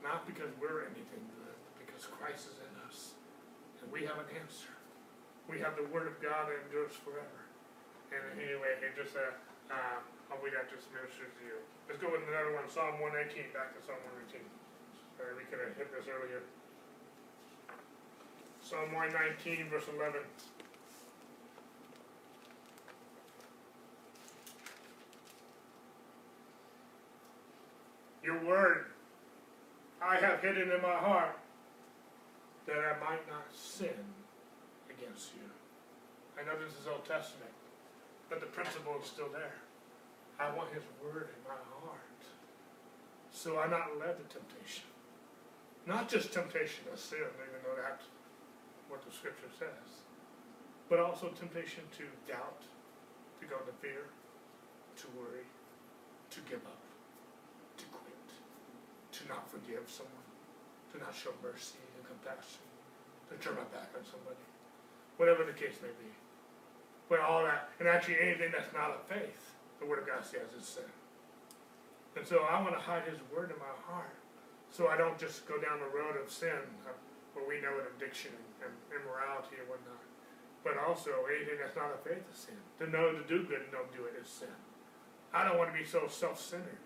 [0.05, 3.17] Not because we're anything good, but because Christ is in us.
[3.81, 4.69] And we have an answer.
[5.49, 7.41] We have the Word of God that endures forever.
[8.13, 9.33] And anyway, it just, uh,
[9.73, 9.97] uh,
[10.29, 11.57] I'll wait that just ministers to you.
[11.89, 14.45] Let's go with another one, Psalm one nineteen, back to Psalm one nineteen.
[15.15, 16.43] Sorry, we could have hit this earlier.
[18.67, 20.19] Psalm one nineteen, verse eleven.
[28.21, 28.87] Your word
[30.01, 31.39] I have hidden in my heart
[32.65, 33.87] that I might not sin
[34.89, 35.47] against you.
[36.37, 37.51] I know this is Old Testament,
[38.29, 39.55] but the principle is still there.
[40.41, 42.01] I want His word in my heart,
[43.31, 44.83] so I'm not led to temptation.
[45.85, 48.03] Not just temptation to sin, even though that's
[48.89, 50.03] what the Scripture says,
[50.89, 52.63] but also temptation to doubt,
[53.39, 54.07] to go into fear,
[54.97, 55.45] to worry,
[56.31, 56.81] to give up,
[57.77, 58.27] to quit,
[59.11, 60.27] to not forgive someone,
[60.91, 62.63] to not show mercy and compassion,
[63.29, 64.41] to turn my back on somebody,
[65.17, 66.09] whatever the case may be.
[67.09, 70.51] But all that, and actually anything that's not of faith, the Word of God says
[70.59, 70.89] is sin.
[72.15, 74.15] And so I want to hide His Word in my heart,
[74.71, 76.91] so I don't just go down the road of sin, uh,
[77.37, 78.33] where we know an addiction
[78.65, 80.01] and immorality and whatnot.
[80.65, 82.57] But also anything that's not of faith is sin.
[82.81, 84.57] To know to do good and don't do it is sin.
[85.29, 86.81] I don't want to be so self-centered,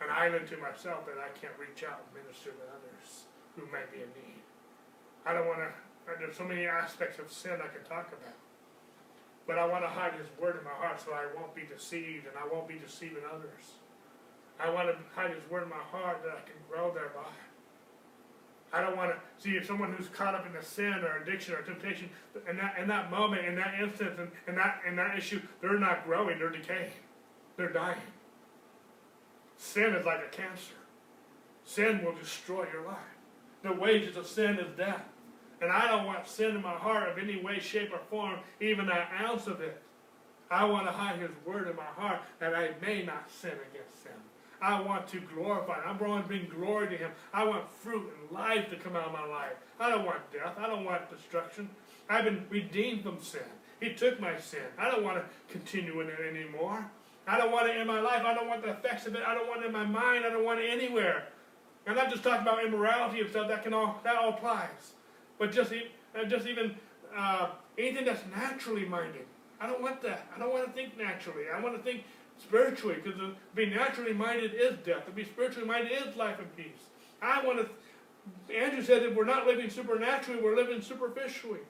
[0.00, 3.84] an island to myself that I can't reach out and minister to others who may
[3.92, 4.40] be in need.
[5.28, 5.70] I don't want to.
[6.08, 8.38] Uh, there's so many aspects of sin I can talk about.
[9.46, 12.24] But I want to hide His Word in my heart so I won't be deceived
[12.24, 13.76] and I won't be deceiving others.
[14.60, 17.28] I want to hide His Word in my heart that I can grow thereby.
[18.72, 21.54] I don't want to see if someone who's caught up in a sin or addiction
[21.54, 22.10] or temptation,
[22.48, 25.78] in that in that moment, in that instance, and in that in that issue, they're
[25.78, 26.92] not growing, they're decaying,
[27.56, 27.98] they're dying.
[29.56, 30.74] Sin is like a cancer.
[31.64, 32.96] Sin will destroy your life.
[33.62, 35.04] The wages of sin is death.
[35.60, 38.88] And I don't want sin in my heart of any way, shape, or form, even
[38.88, 39.82] an ounce of it.
[40.50, 44.06] I want to hide His word in my heart that I may not sin against
[44.06, 44.18] Him.
[44.60, 45.80] I want to glorify.
[45.84, 47.10] I want to bring glory to Him.
[47.32, 49.54] I want fruit and life to come out of my life.
[49.78, 50.54] I don't want death.
[50.58, 51.68] I don't want destruction.
[52.08, 53.42] I've been redeemed from sin.
[53.80, 54.62] He took my sin.
[54.76, 56.90] I don't want to continue in it anymore.
[57.26, 58.24] I don't want it in my life.
[58.24, 59.22] I don't want the effects of it.
[59.24, 60.24] I don't want it in my mind.
[60.24, 61.28] I don't want it anywhere.
[61.86, 63.48] I'm not just talking about immorality and stuff.
[63.48, 64.92] That can all that all applies.
[65.38, 66.74] But just uh, just even
[67.16, 69.24] uh, anything that's naturally minded.
[69.60, 70.26] I don't want that.
[70.34, 71.44] I don't want to think naturally.
[71.54, 72.04] I want to think
[72.40, 75.06] spiritually because to be naturally minded is death.
[75.06, 76.88] To be spiritually minded is life and peace.
[77.20, 78.54] I want to.
[78.54, 80.42] Andrew said that we're not living supernaturally.
[80.42, 81.60] We're living superficially.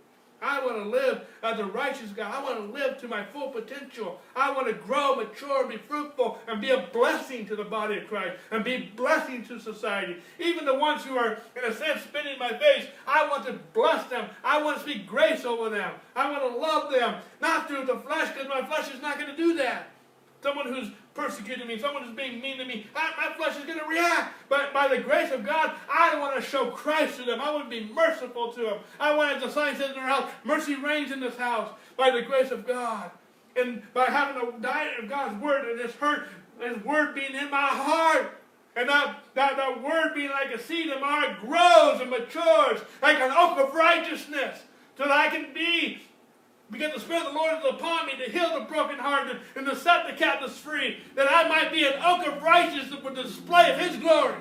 [0.40, 2.32] I want to live as a righteous God.
[2.32, 4.20] I want to live to my full potential.
[4.36, 8.06] I want to grow, mature, be fruitful, and be a blessing to the body of
[8.06, 10.16] Christ, and be a blessing to society.
[10.38, 13.58] Even the ones who are, in a sense, spitting in my face, I want to
[13.74, 14.30] bless them.
[14.44, 15.94] I want to speak grace over them.
[16.14, 19.30] I want to love them, not through the flesh, because my flesh is not going
[19.30, 19.90] to do that.
[20.42, 23.80] Someone who's persecuting me, someone who's being mean to me, I, my flesh is going
[23.80, 24.34] to react.
[24.48, 27.40] But by the grace of God, I want to show Christ to them.
[27.40, 28.78] I want to be merciful to them.
[29.00, 32.10] I want, as the sign says in our house, mercy reigns in this house by
[32.10, 33.10] the grace of God.
[33.56, 36.28] And by having a diet of God's word and His, hurt,
[36.60, 38.40] His word being in my heart.
[38.76, 42.80] And that, that, that word being like a seed in my heart grows and matures
[43.02, 44.60] like an oak of righteousness
[44.96, 46.02] so that I can be
[46.70, 49.76] because the Spirit of the Lord is upon me to heal the brokenhearted and to
[49.76, 53.72] set the captives free, that I might be an oak of righteousness for the display
[53.72, 54.36] of His glory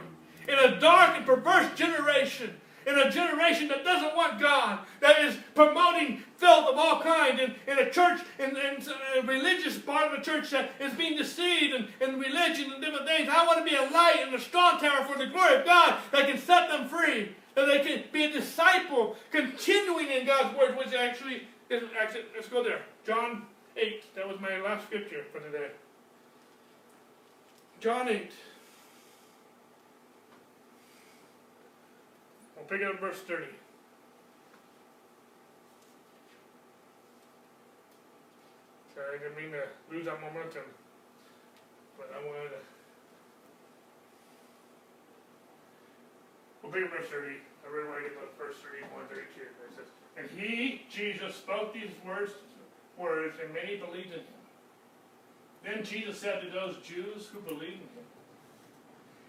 [0.47, 2.53] in a dark and perverse generation,
[2.85, 7.55] in a generation that doesn't want God, that is promoting filth of all kinds, in,
[7.67, 8.83] in a church, in, in,
[9.17, 13.05] a religious part of the church that is being deceived in, in religion and different
[13.05, 13.27] things.
[13.29, 15.97] I want to be a light and a strong tower for the glory of God
[16.11, 20.77] that can set them free, that they can be a disciple continuing in God's word,
[20.77, 22.81] which actually Actually, let's go there.
[23.05, 23.43] John
[23.75, 24.15] 8.
[24.15, 25.67] That was my last scripture for today.
[27.79, 28.31] John 8.
[32.55, 33.45] We'll pick it up verse 30.
[38.97, 40.65] I didn't mean to lose that momentum,
[41.97, 42.61] but I wanted to.
[46.63, 47.37] We'll pick up verse 30.
[47.37, 49.41] I read where I get verse 31, 32.
[49.41, 52.31] It says, and he, Jesus, spoke these words,
[52.97, 54.37] words, and many believed in him.
[55.63, 58.07] Then Jesus said to those Jews who believed in him,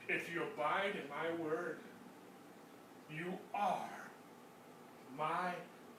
[0.09, 1.79] If you abide in my word,
[3.11, 3.89] you are
[5.19, 5.53] my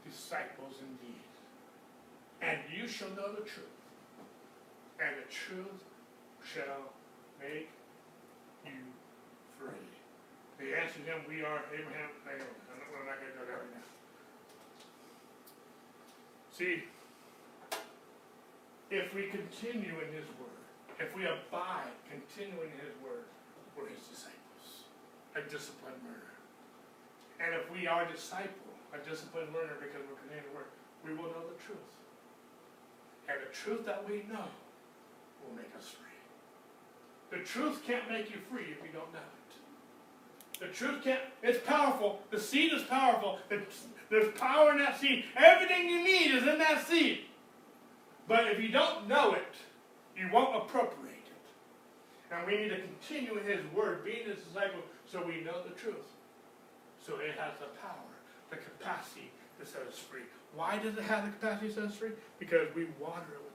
[0.09, 1.15] disciples indeed.
[2.41, 3.77] And you shall know the truth,
[4.99, 5.83] and the truth
[6.41, 6.93] shall
[7.39, 7.69] make
[8.65, 8.79] you
[9.59, 9.75] free.
[10.57, 12.09] They answered him, We are Abraham.
[12.25, 13.98] I'm not going to go there right now.
[16.59, 16.83] See,
[18.91, 20.59] if we continue in His Word,
[20.99, 23.31] if we abide, continuing His Word,
[23.77, 24.91] we're His disciples,
[25.39, 26.35] a disciplined learner.
[27.39, 30.71] And if we are a disciple, a disciplined learner because we're continuing the Word,
[31.07, 31.95] we will know the truth.
[33.31, 34.51] And the truth that we know
[35.39, 36.19] will make us free.
[37.31, 39.38] The truth can't make you free if you don't know it.
[40.59, 42.21] The truth can't, it's powerful.
[42.31, 43.39] The seed is powerful.
[44.09, 45.25] There's power in that seed.
[45.35, 47.21] Everything you need is in that seed.
[48.27, 49.55] But if you don't know it,
[50.17, 52.33] you won't appropriate it.
[52.35, 55.73] And we need to continue in His Word, being His disciple, so we know the
[55.75, 55.95] truth.
[57.05, 58.11] So it has the power,
[58.49, 60.23] the capacity to set us free.
[60.53, 62.11] Why does it have the capacity to set us free?
[62.37, 63.48] Because we water it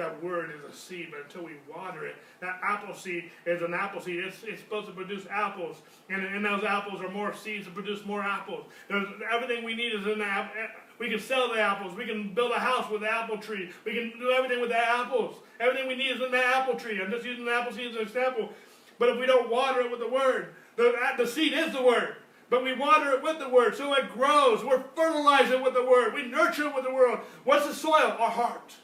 [0.00, 3.74] that word is a seed, but until we water it, that apple seed is an
[3.74, 4.24] apple seed.
[4.24, 5.76] It's, it's supposed to produce apples,
[6.08, 8.64] and in those apples are more seeds to produce more apples.
[8.88, 10.58] There's, everything we need is in the apple.
[10.58, 10.66] Eh,
[10.98, 11.94] we can sell the apples.
[11.94, 13.70] We can build a house with the apple tree.
[13.84, 15.36] We can do everything with the apples.
[15.60, 17.00] Everything we need is in the apple tree.
[17.00, 18.50] I'm just using the apple seed as an example.
[18.98, 22.16] But if we don't water it with the word, the, the seed is the word
[22.48, 24.64] but we water it with the word so it grows.
[24.64, 26.14] We're fertilizing with the word.
[26.14, 27.20] We nurture it with the word.
[27.44, 28.16] What's the soil?
[28.18, 28.74] Our heart.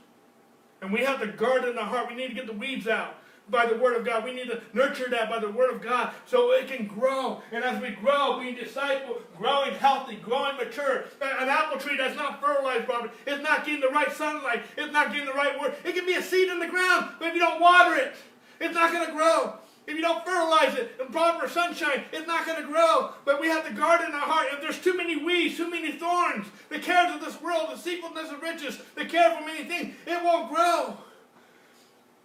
[0.87, 2.09] And we have to in our heart.
[2.09, 3.17] We need to get the weeds out
[3.51, 4.23] by the Word of God.
[4.23, 7.43] We need to nurture that by the Word of God so it can grow.
[7.51, 11.07] And as we grow, being disciple, growing healthy, growing mature.
[11.21, 15.11] An apple tree that's not fertilized properly, it's not getting the right sunlight, it's not
[15.11, 15.75] getting the right word.
[15.85, 18.15] It can be a seed in the ground, but if you don't water it,
[18.61, 19.55] it's not going to grow.
[19.87, 23.13] If you don't fertilize it in proper sunshine, it's not going to grow.
[23.25, 24.49] But we have to guard in our heart.
[24.53, 28.33] If there's too many weeds, too many thorns, the cares of this world, the deceitfulness
[28.33, 30.97] of riches, the care for many things, it won't grow.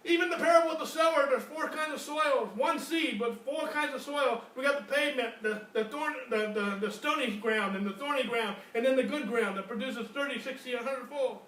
[0.04, 2.50] Even the parable of the sower, there's four kinds of soil.
[2.56, 4.42] One seed, but four kinds of soil.
[4.56, 8.24] We got the pavement, the, the thorn, the, the, the stony ground, and the thorny
[8.24, 11.38] ground, and then the good ground that produces 30, 60, and 100 fold.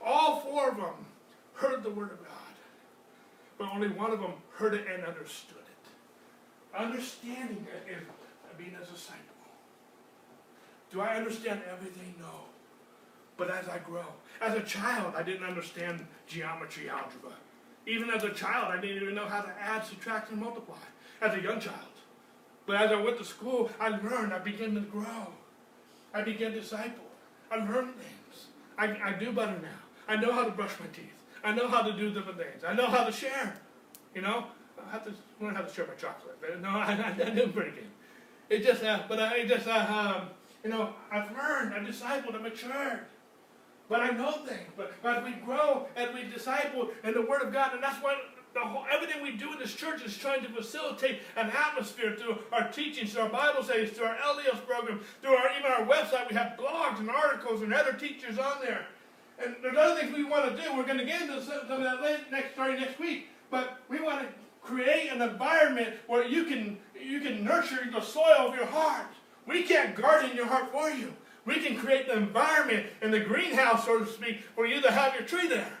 [0.00, 0.94] All four of them
[1.54, 2.39] heard the word of God,
[3.60, 6.74] but only one of them heard it and understood it.
[6.74, 8.02] Understanding it is
[8.56, 9.18] being a disciple.
[10.90, 12.14] Do I understand everything?
[12.18, 12.46] No.
[13.36, 14.06] But as I grow,
[14.40, 17.32] as a child, I didn't understand geometry, algebra.
[17.86, 20.76] Even as a child, I didn't even know how to add, subtract, and multiply.
[21.20, 21.76] As a young child.
[22.64, 25.26] But as I went to school, I learned, I began to grow.
[26.14, 27.04] I began to disciple.
[27.50, 28.46] I learned things.
[28.78, 29.82] I, I do better now.
[30.08, 31.19] I know how to brush my teeth.
[31.42, 32.64] I know how to do different things.
[32.66, 33.54] I know how to share.
[34.14, 34.46] You know,
[34.78, 36.36] I have to learn how to share my chocolate.
[36.60, 37.86] No, I, I, I do pretty good.
[38.48, 40.28] It just, uh, but I just, uh, um,
[40.64, 43.00] you know, I've learned, I've discipled, I've matured.
[43.88, 44.70] But I know things.
[44.76, 48.02] But, but as we grow, as we disciple in the Word of God, and that's
[48.02, 48.16] why
[48.56, 52.70] whole, everything we do in this church is trying to facilitate an atmosphere through our
[52.70, 56.28] teachings, through our Bible studies, through our LDS program, through our, even our website.
[56.28, 58.86] We have blogs and articles and other teachers on there.
[59.42, 60.76] And there's other things we want to do.
[60.76, 63.28] We're going to get into some, of that next, starting next week.
[63.50, 64.28] But we want to
[64.62, 69.06] create an environment where you can you can nurture the soil of your heart.
[69.46, 71.14] We can't garden your heart for you.
[71.46, 75.14] We can create the environment and the greenhouse, so to speak, for you to have
[75.14, 75.72] your tree there.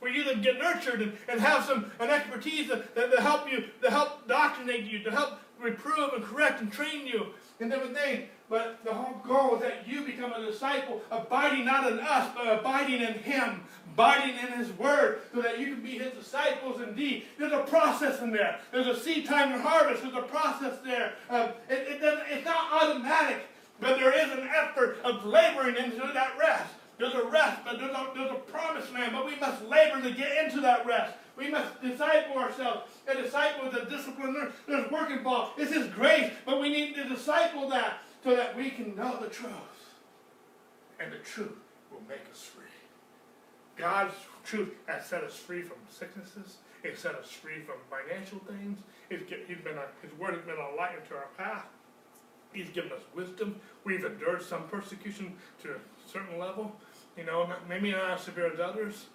[0.00, 3.50] For you to get nurtured and, and have some an expertise that, that, to help
[3.50, 7.28] you, to help doctrinate you, to help reprove and correct and train you
[7.60, 8.24] and different things.
[8.48, 12.46] But the whole goal is that you become a disciple, abiding not in us, but
[12.60, 13.62] abiding in Him,
[13.94, 17.24] abiding in His Word, so that you can be His disciples indeed.
[17.38, 18.58] There's a process in there.
[18.70, 20.02] There's a seed time and harvest.
[20.02, 21.14] There's a process there.
[21.30, 23.46] Uh, it, it doesn't, it's not automatic,
[23.80, 26.74] but there is an effort of laboring into that rest.
[26.98, 30.12] There's a rest, but there's a, there's a promised land, but we must labor to
[30.12, 31.14] get into that rest.
[31.36, 32.82] We must disciple ourselves.
[33.08, 34.52] A disciple is a discipline.
[34.68, 35.58] There's work involved.
[35.58, 39.28] It's His grace, but we need to disciple that so that we can know the
[39.28, 39.52] truth.
[40.98, 41.58] And the truth
[41.92, 42.64] will make us free.
[43.76, 44.14] God's
[44.44, 46.56] truth has set us free from sicknesses.
[46.82, 48.78] It's set us free from financial things.
[49.10, 51.66] He's been a, his word has been a light into our path.
[52.52, 53.60] He's given us wisdom.
[53.84, 55.78] We've endured some persecution to a
[56.10, 56.74] certain level.
[57.18, 59.06] You know, maybe not as severe as others.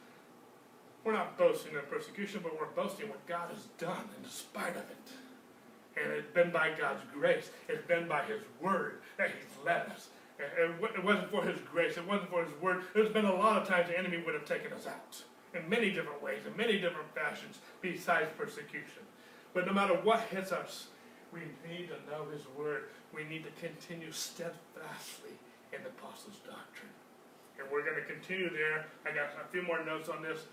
[1.04, 4.84] We're not boasting in persecution, but we're boasting what God has done in spite of
[4.90, 5.12] it.
[6.02, 7.52] And it's been by God's grace.
[7.68, 10.10] It's been by His word that He's led us.
[10.40, 11.98] It wasn't for His grace.
[11.98, 12.84] It wasn't for His word.
[12.94, 15.22] There's been a lot of times the enemy would have taken us out
[15.54, 19.04] in many different ways, in many different fashions, besides persecution.
[19.54, 20.88] But no matter what hits us,
[21.34, 22.90] we need to know His word.
[23.14, 25.36] We need to continue steadfastly
[25.74, 26.94] in the apostles' doctrine.
[27.60, 28.86] And we're going to continue there.
[29.06, 30.48] I got a few more notes on this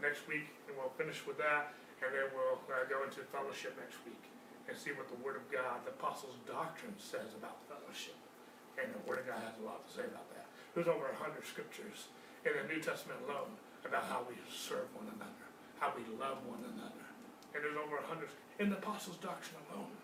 [0.00, 1.74] next week, and we'll finish with that.
[2.00, 4.20] And then we'll uh, go into fellowship next week
[4.68, 8.18] and see what the Word of God, the Apostles' doctrine, says about fellowship.
[8.76, 10.46] And the Word of God has a lot to say about that.
[10.74, 12.10] There's over a hundred scriptures
[12.44, 13.54] in the New Testament alone
[13.86, 15.46] about how we serve one another,
[15.80, 17.06] how we love one another.
[17.54, 18.28] And there's over a hundred
[18.58, 19.94] in the Apostles' doctrine alone,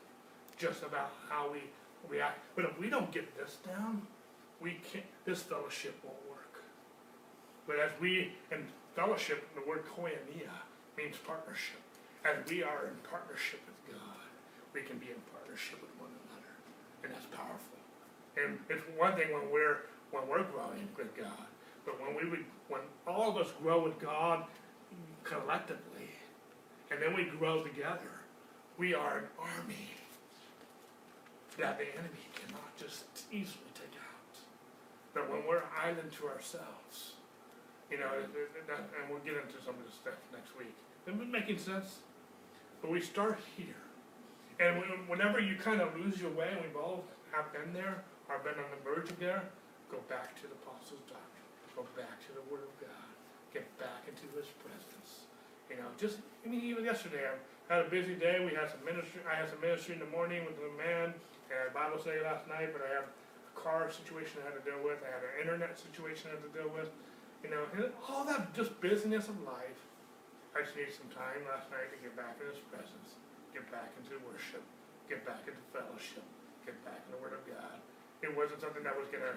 [0.57, 1.69] just about how we
[2.09, 2.39] react.
[2.57, 4.07] But if we don't get this down,
[4.61, 5.05] we can't.
[5.25, 6.63] This fellowship won't work.
[7.67, 8.65] But as we in
[8.95, 10.55] fellowship, the word koinonia
[10.97, 11.81] means partnership.
[12.25, 13.61] As we are in partnership
[14.74, 16.53] we can be in partnership with one another,
[17.05, 17.78] and that's powerful.
[18.36, 21.49] And it's one thing when we're when we're growing with God,
[21.85, 24.44] but when we would when all of us grow with God
[25.24, 26.11] collectively,
[26.90, 28.20] and then we grow together,
[28.78, 29.93] we are an army
[31.59, 34.36] that the enemy cannot just easily take out.
[35.12, 37.12] But when we're island to ourselves,
[37.90, 40.73] you know, and we'll get into some of this stuff next week.
[41.07, 41.99] Is it making sense?
[42.81, 43.77] But we start here.
[44.63, 44.79] And
[45.11, 47.03] whenever you kind of lose your way, and we've all
[47.35, 49.43] have been there, or been on the verge of there,
[49.91, 51.49] go back to the Apostles' doctrine.
[51.75, 53.11] Go back to the Word of God.
[53.51, 55.27] Get back into His presence.
[55.67, 57.35] You know, just I mean, even yesterday, I
[57.75, 58.39] had a busy day.
[58.39, 59.27] We had some ministry.
[59.27, 61.11] I had some ministry in the morning with the man.
[61.51, 63.13] I had a Bible study last night, but I had a
[63.59, 65.03] car situation I had to deal with.
[65.03, 66.93] I had an internet situation I had to deal with.
[67.43, 67.67] You know,
[68.07, 69.83] all that just busyness of life.
[70.55, 73.19] I just needed some time last night to get back in His presence
[73.53, 74.65] get back into worship,
[75.09, 76.24] get back into fellowship,
[76.65, 77.79] get back in the Word of God.
[78.24, 79.37] It wasn't something that was going to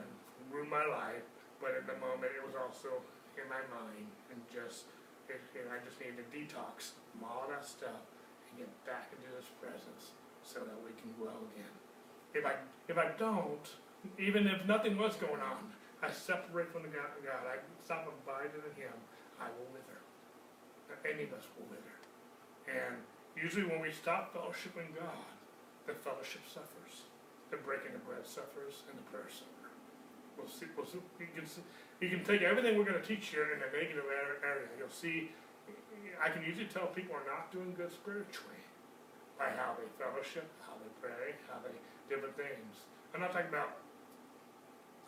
[0.49, 1.27] ruin my life,
[1.59, 3.03] but at the moment it was also
[3.35, 4.87] in my mind and just,
[5.27, 8.07] it, it, I just needed to detox from all that stuff
[8.47, 10.15] and get back into His presence
[10.45, 11.75] so that we can grow again.
[12.31, 12.55] If I
[12.87, 13.65] if I don't,
[14.19, 15.73] even if nothing was going on,
[16.03, 17.09] I separate from the God.
[17.23, 18.95] God I stop abiding in Him.
[19.41, 19.99] I will wither.
[21.03, 21.95] Any of us will wither.
[22.69, 23.01] And
[23.35, 25.27] usually when we stop fellowshipping God,
[25.85, 27.05] the fellowship suffers.
[27.51, 29.69] The breaking of bread suffers and the prayer suffer.
[30.35, 31.63] We'll see, we'll see, you can, see-
[32.01, 34.03] you can take everything we're gonna teach here in a negative
[34.43, 34.67] area.
[34.75, 35.31] You'll see,
[36.19, 38.59] I can usually tell people are not doing good spiritually
[39.39, 41.75] by how they fellowship, how they pray, how they,
[42.11, 42.83] different things.
[43.15, 43.79] I'm not talking about,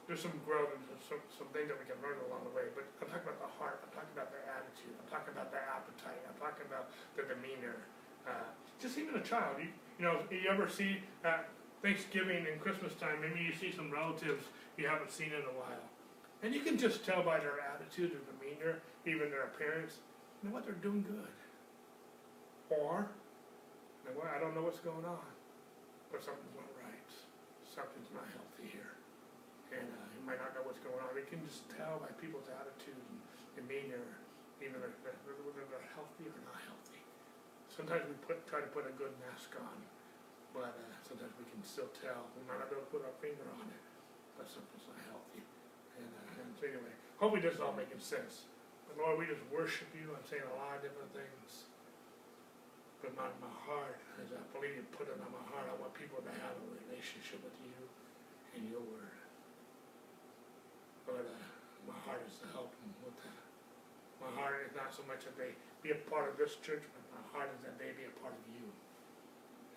[0.08, 2.88] there's some growth and some, some things that we can learn along the way, but
[3.04, 6.22] I'm talking about the heart, I'm talking about the attitude, I'm talking about the appetite,
[6.24, 6.88] I'm talking about
[7.20, 7.84] the demeanor.
[8.28, 8.32] Uh,
[8.80, 11.50] just even a child, you, you know, you ever see at
[11.82, 14.44] Thanksgiving and Christmas time, maybe you see some relatives
[14.78, 15.86] you haven't seen in a while.
[16.44, 19.98] And you can just tell by their attitude, their demeanor, even their appearance,
[20.42, 21.34] you know what, they're doing good.
[22.70, 23.10] Or,
[24.04, 25.26] you know what, I don't know what's going on,
[26.12, 27.10] but something's not right.
[27.66, 28.94] Something's not healthy here.
[29.74, 31.10] And uh, you might not know what's going on.
[31.18, 33.18] You can just tell by people's attitude and
[33.58, 34.06] demeanor,
[34.62, 37.02] even if they're, whether they're healthy or not healthy.
[37.78, 39.78] Sometimes we put, try to put a good mask on,
[40.50, 42.26] but uh, sometimes we can still tell.
[42.34, 43.84] We might not be able to put our finger on it,
[44.34, 45.46] but something's not healthy.
[46.02, 46.90] And, uh, and so anyway,
[47.22, 48.50] hopefully this is all making sense.
[48.90, 50.10] But Lord, we just worship you.
[50.10, 51.70] I'm saying a lot of different things.
[52.98, 55.78] But not in my heart, as I believe you put it on my heart, I
[55.78, 57.78] want people to have a relationship with you
[58.58, 59.22] and your word.
[61.06, 61.46] But uh,
[61.86, 63.42] my heart is to help them with that.
[64.18, 67.04] My heart is not so much that they be a part of this church, but
[67.14, 68.66] my heart is that they be a part of you.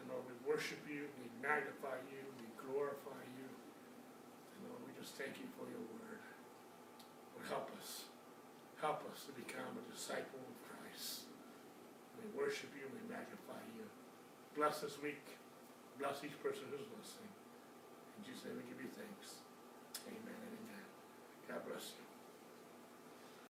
[0.01, 3.49] And Lord, we worship you, we magnify you, we glorify you.
[3.49, 6.23] And Lord, we just thank you for your word.
[7.37, 8.09] Lord, help us.
[8.81, 11.29] Help us to become a disciple of Christ.
[12.17, 13.85] We worship you, we magnify you.
[14.57, 15.21] Bless this week.
[16.01, 17.33] Bless each person who's listening.
[18.17, 19.45] In Jesus' name we give you thanks.
[20.09, 20.85] Amen and amen.
[21.49, 22.10] God bless you.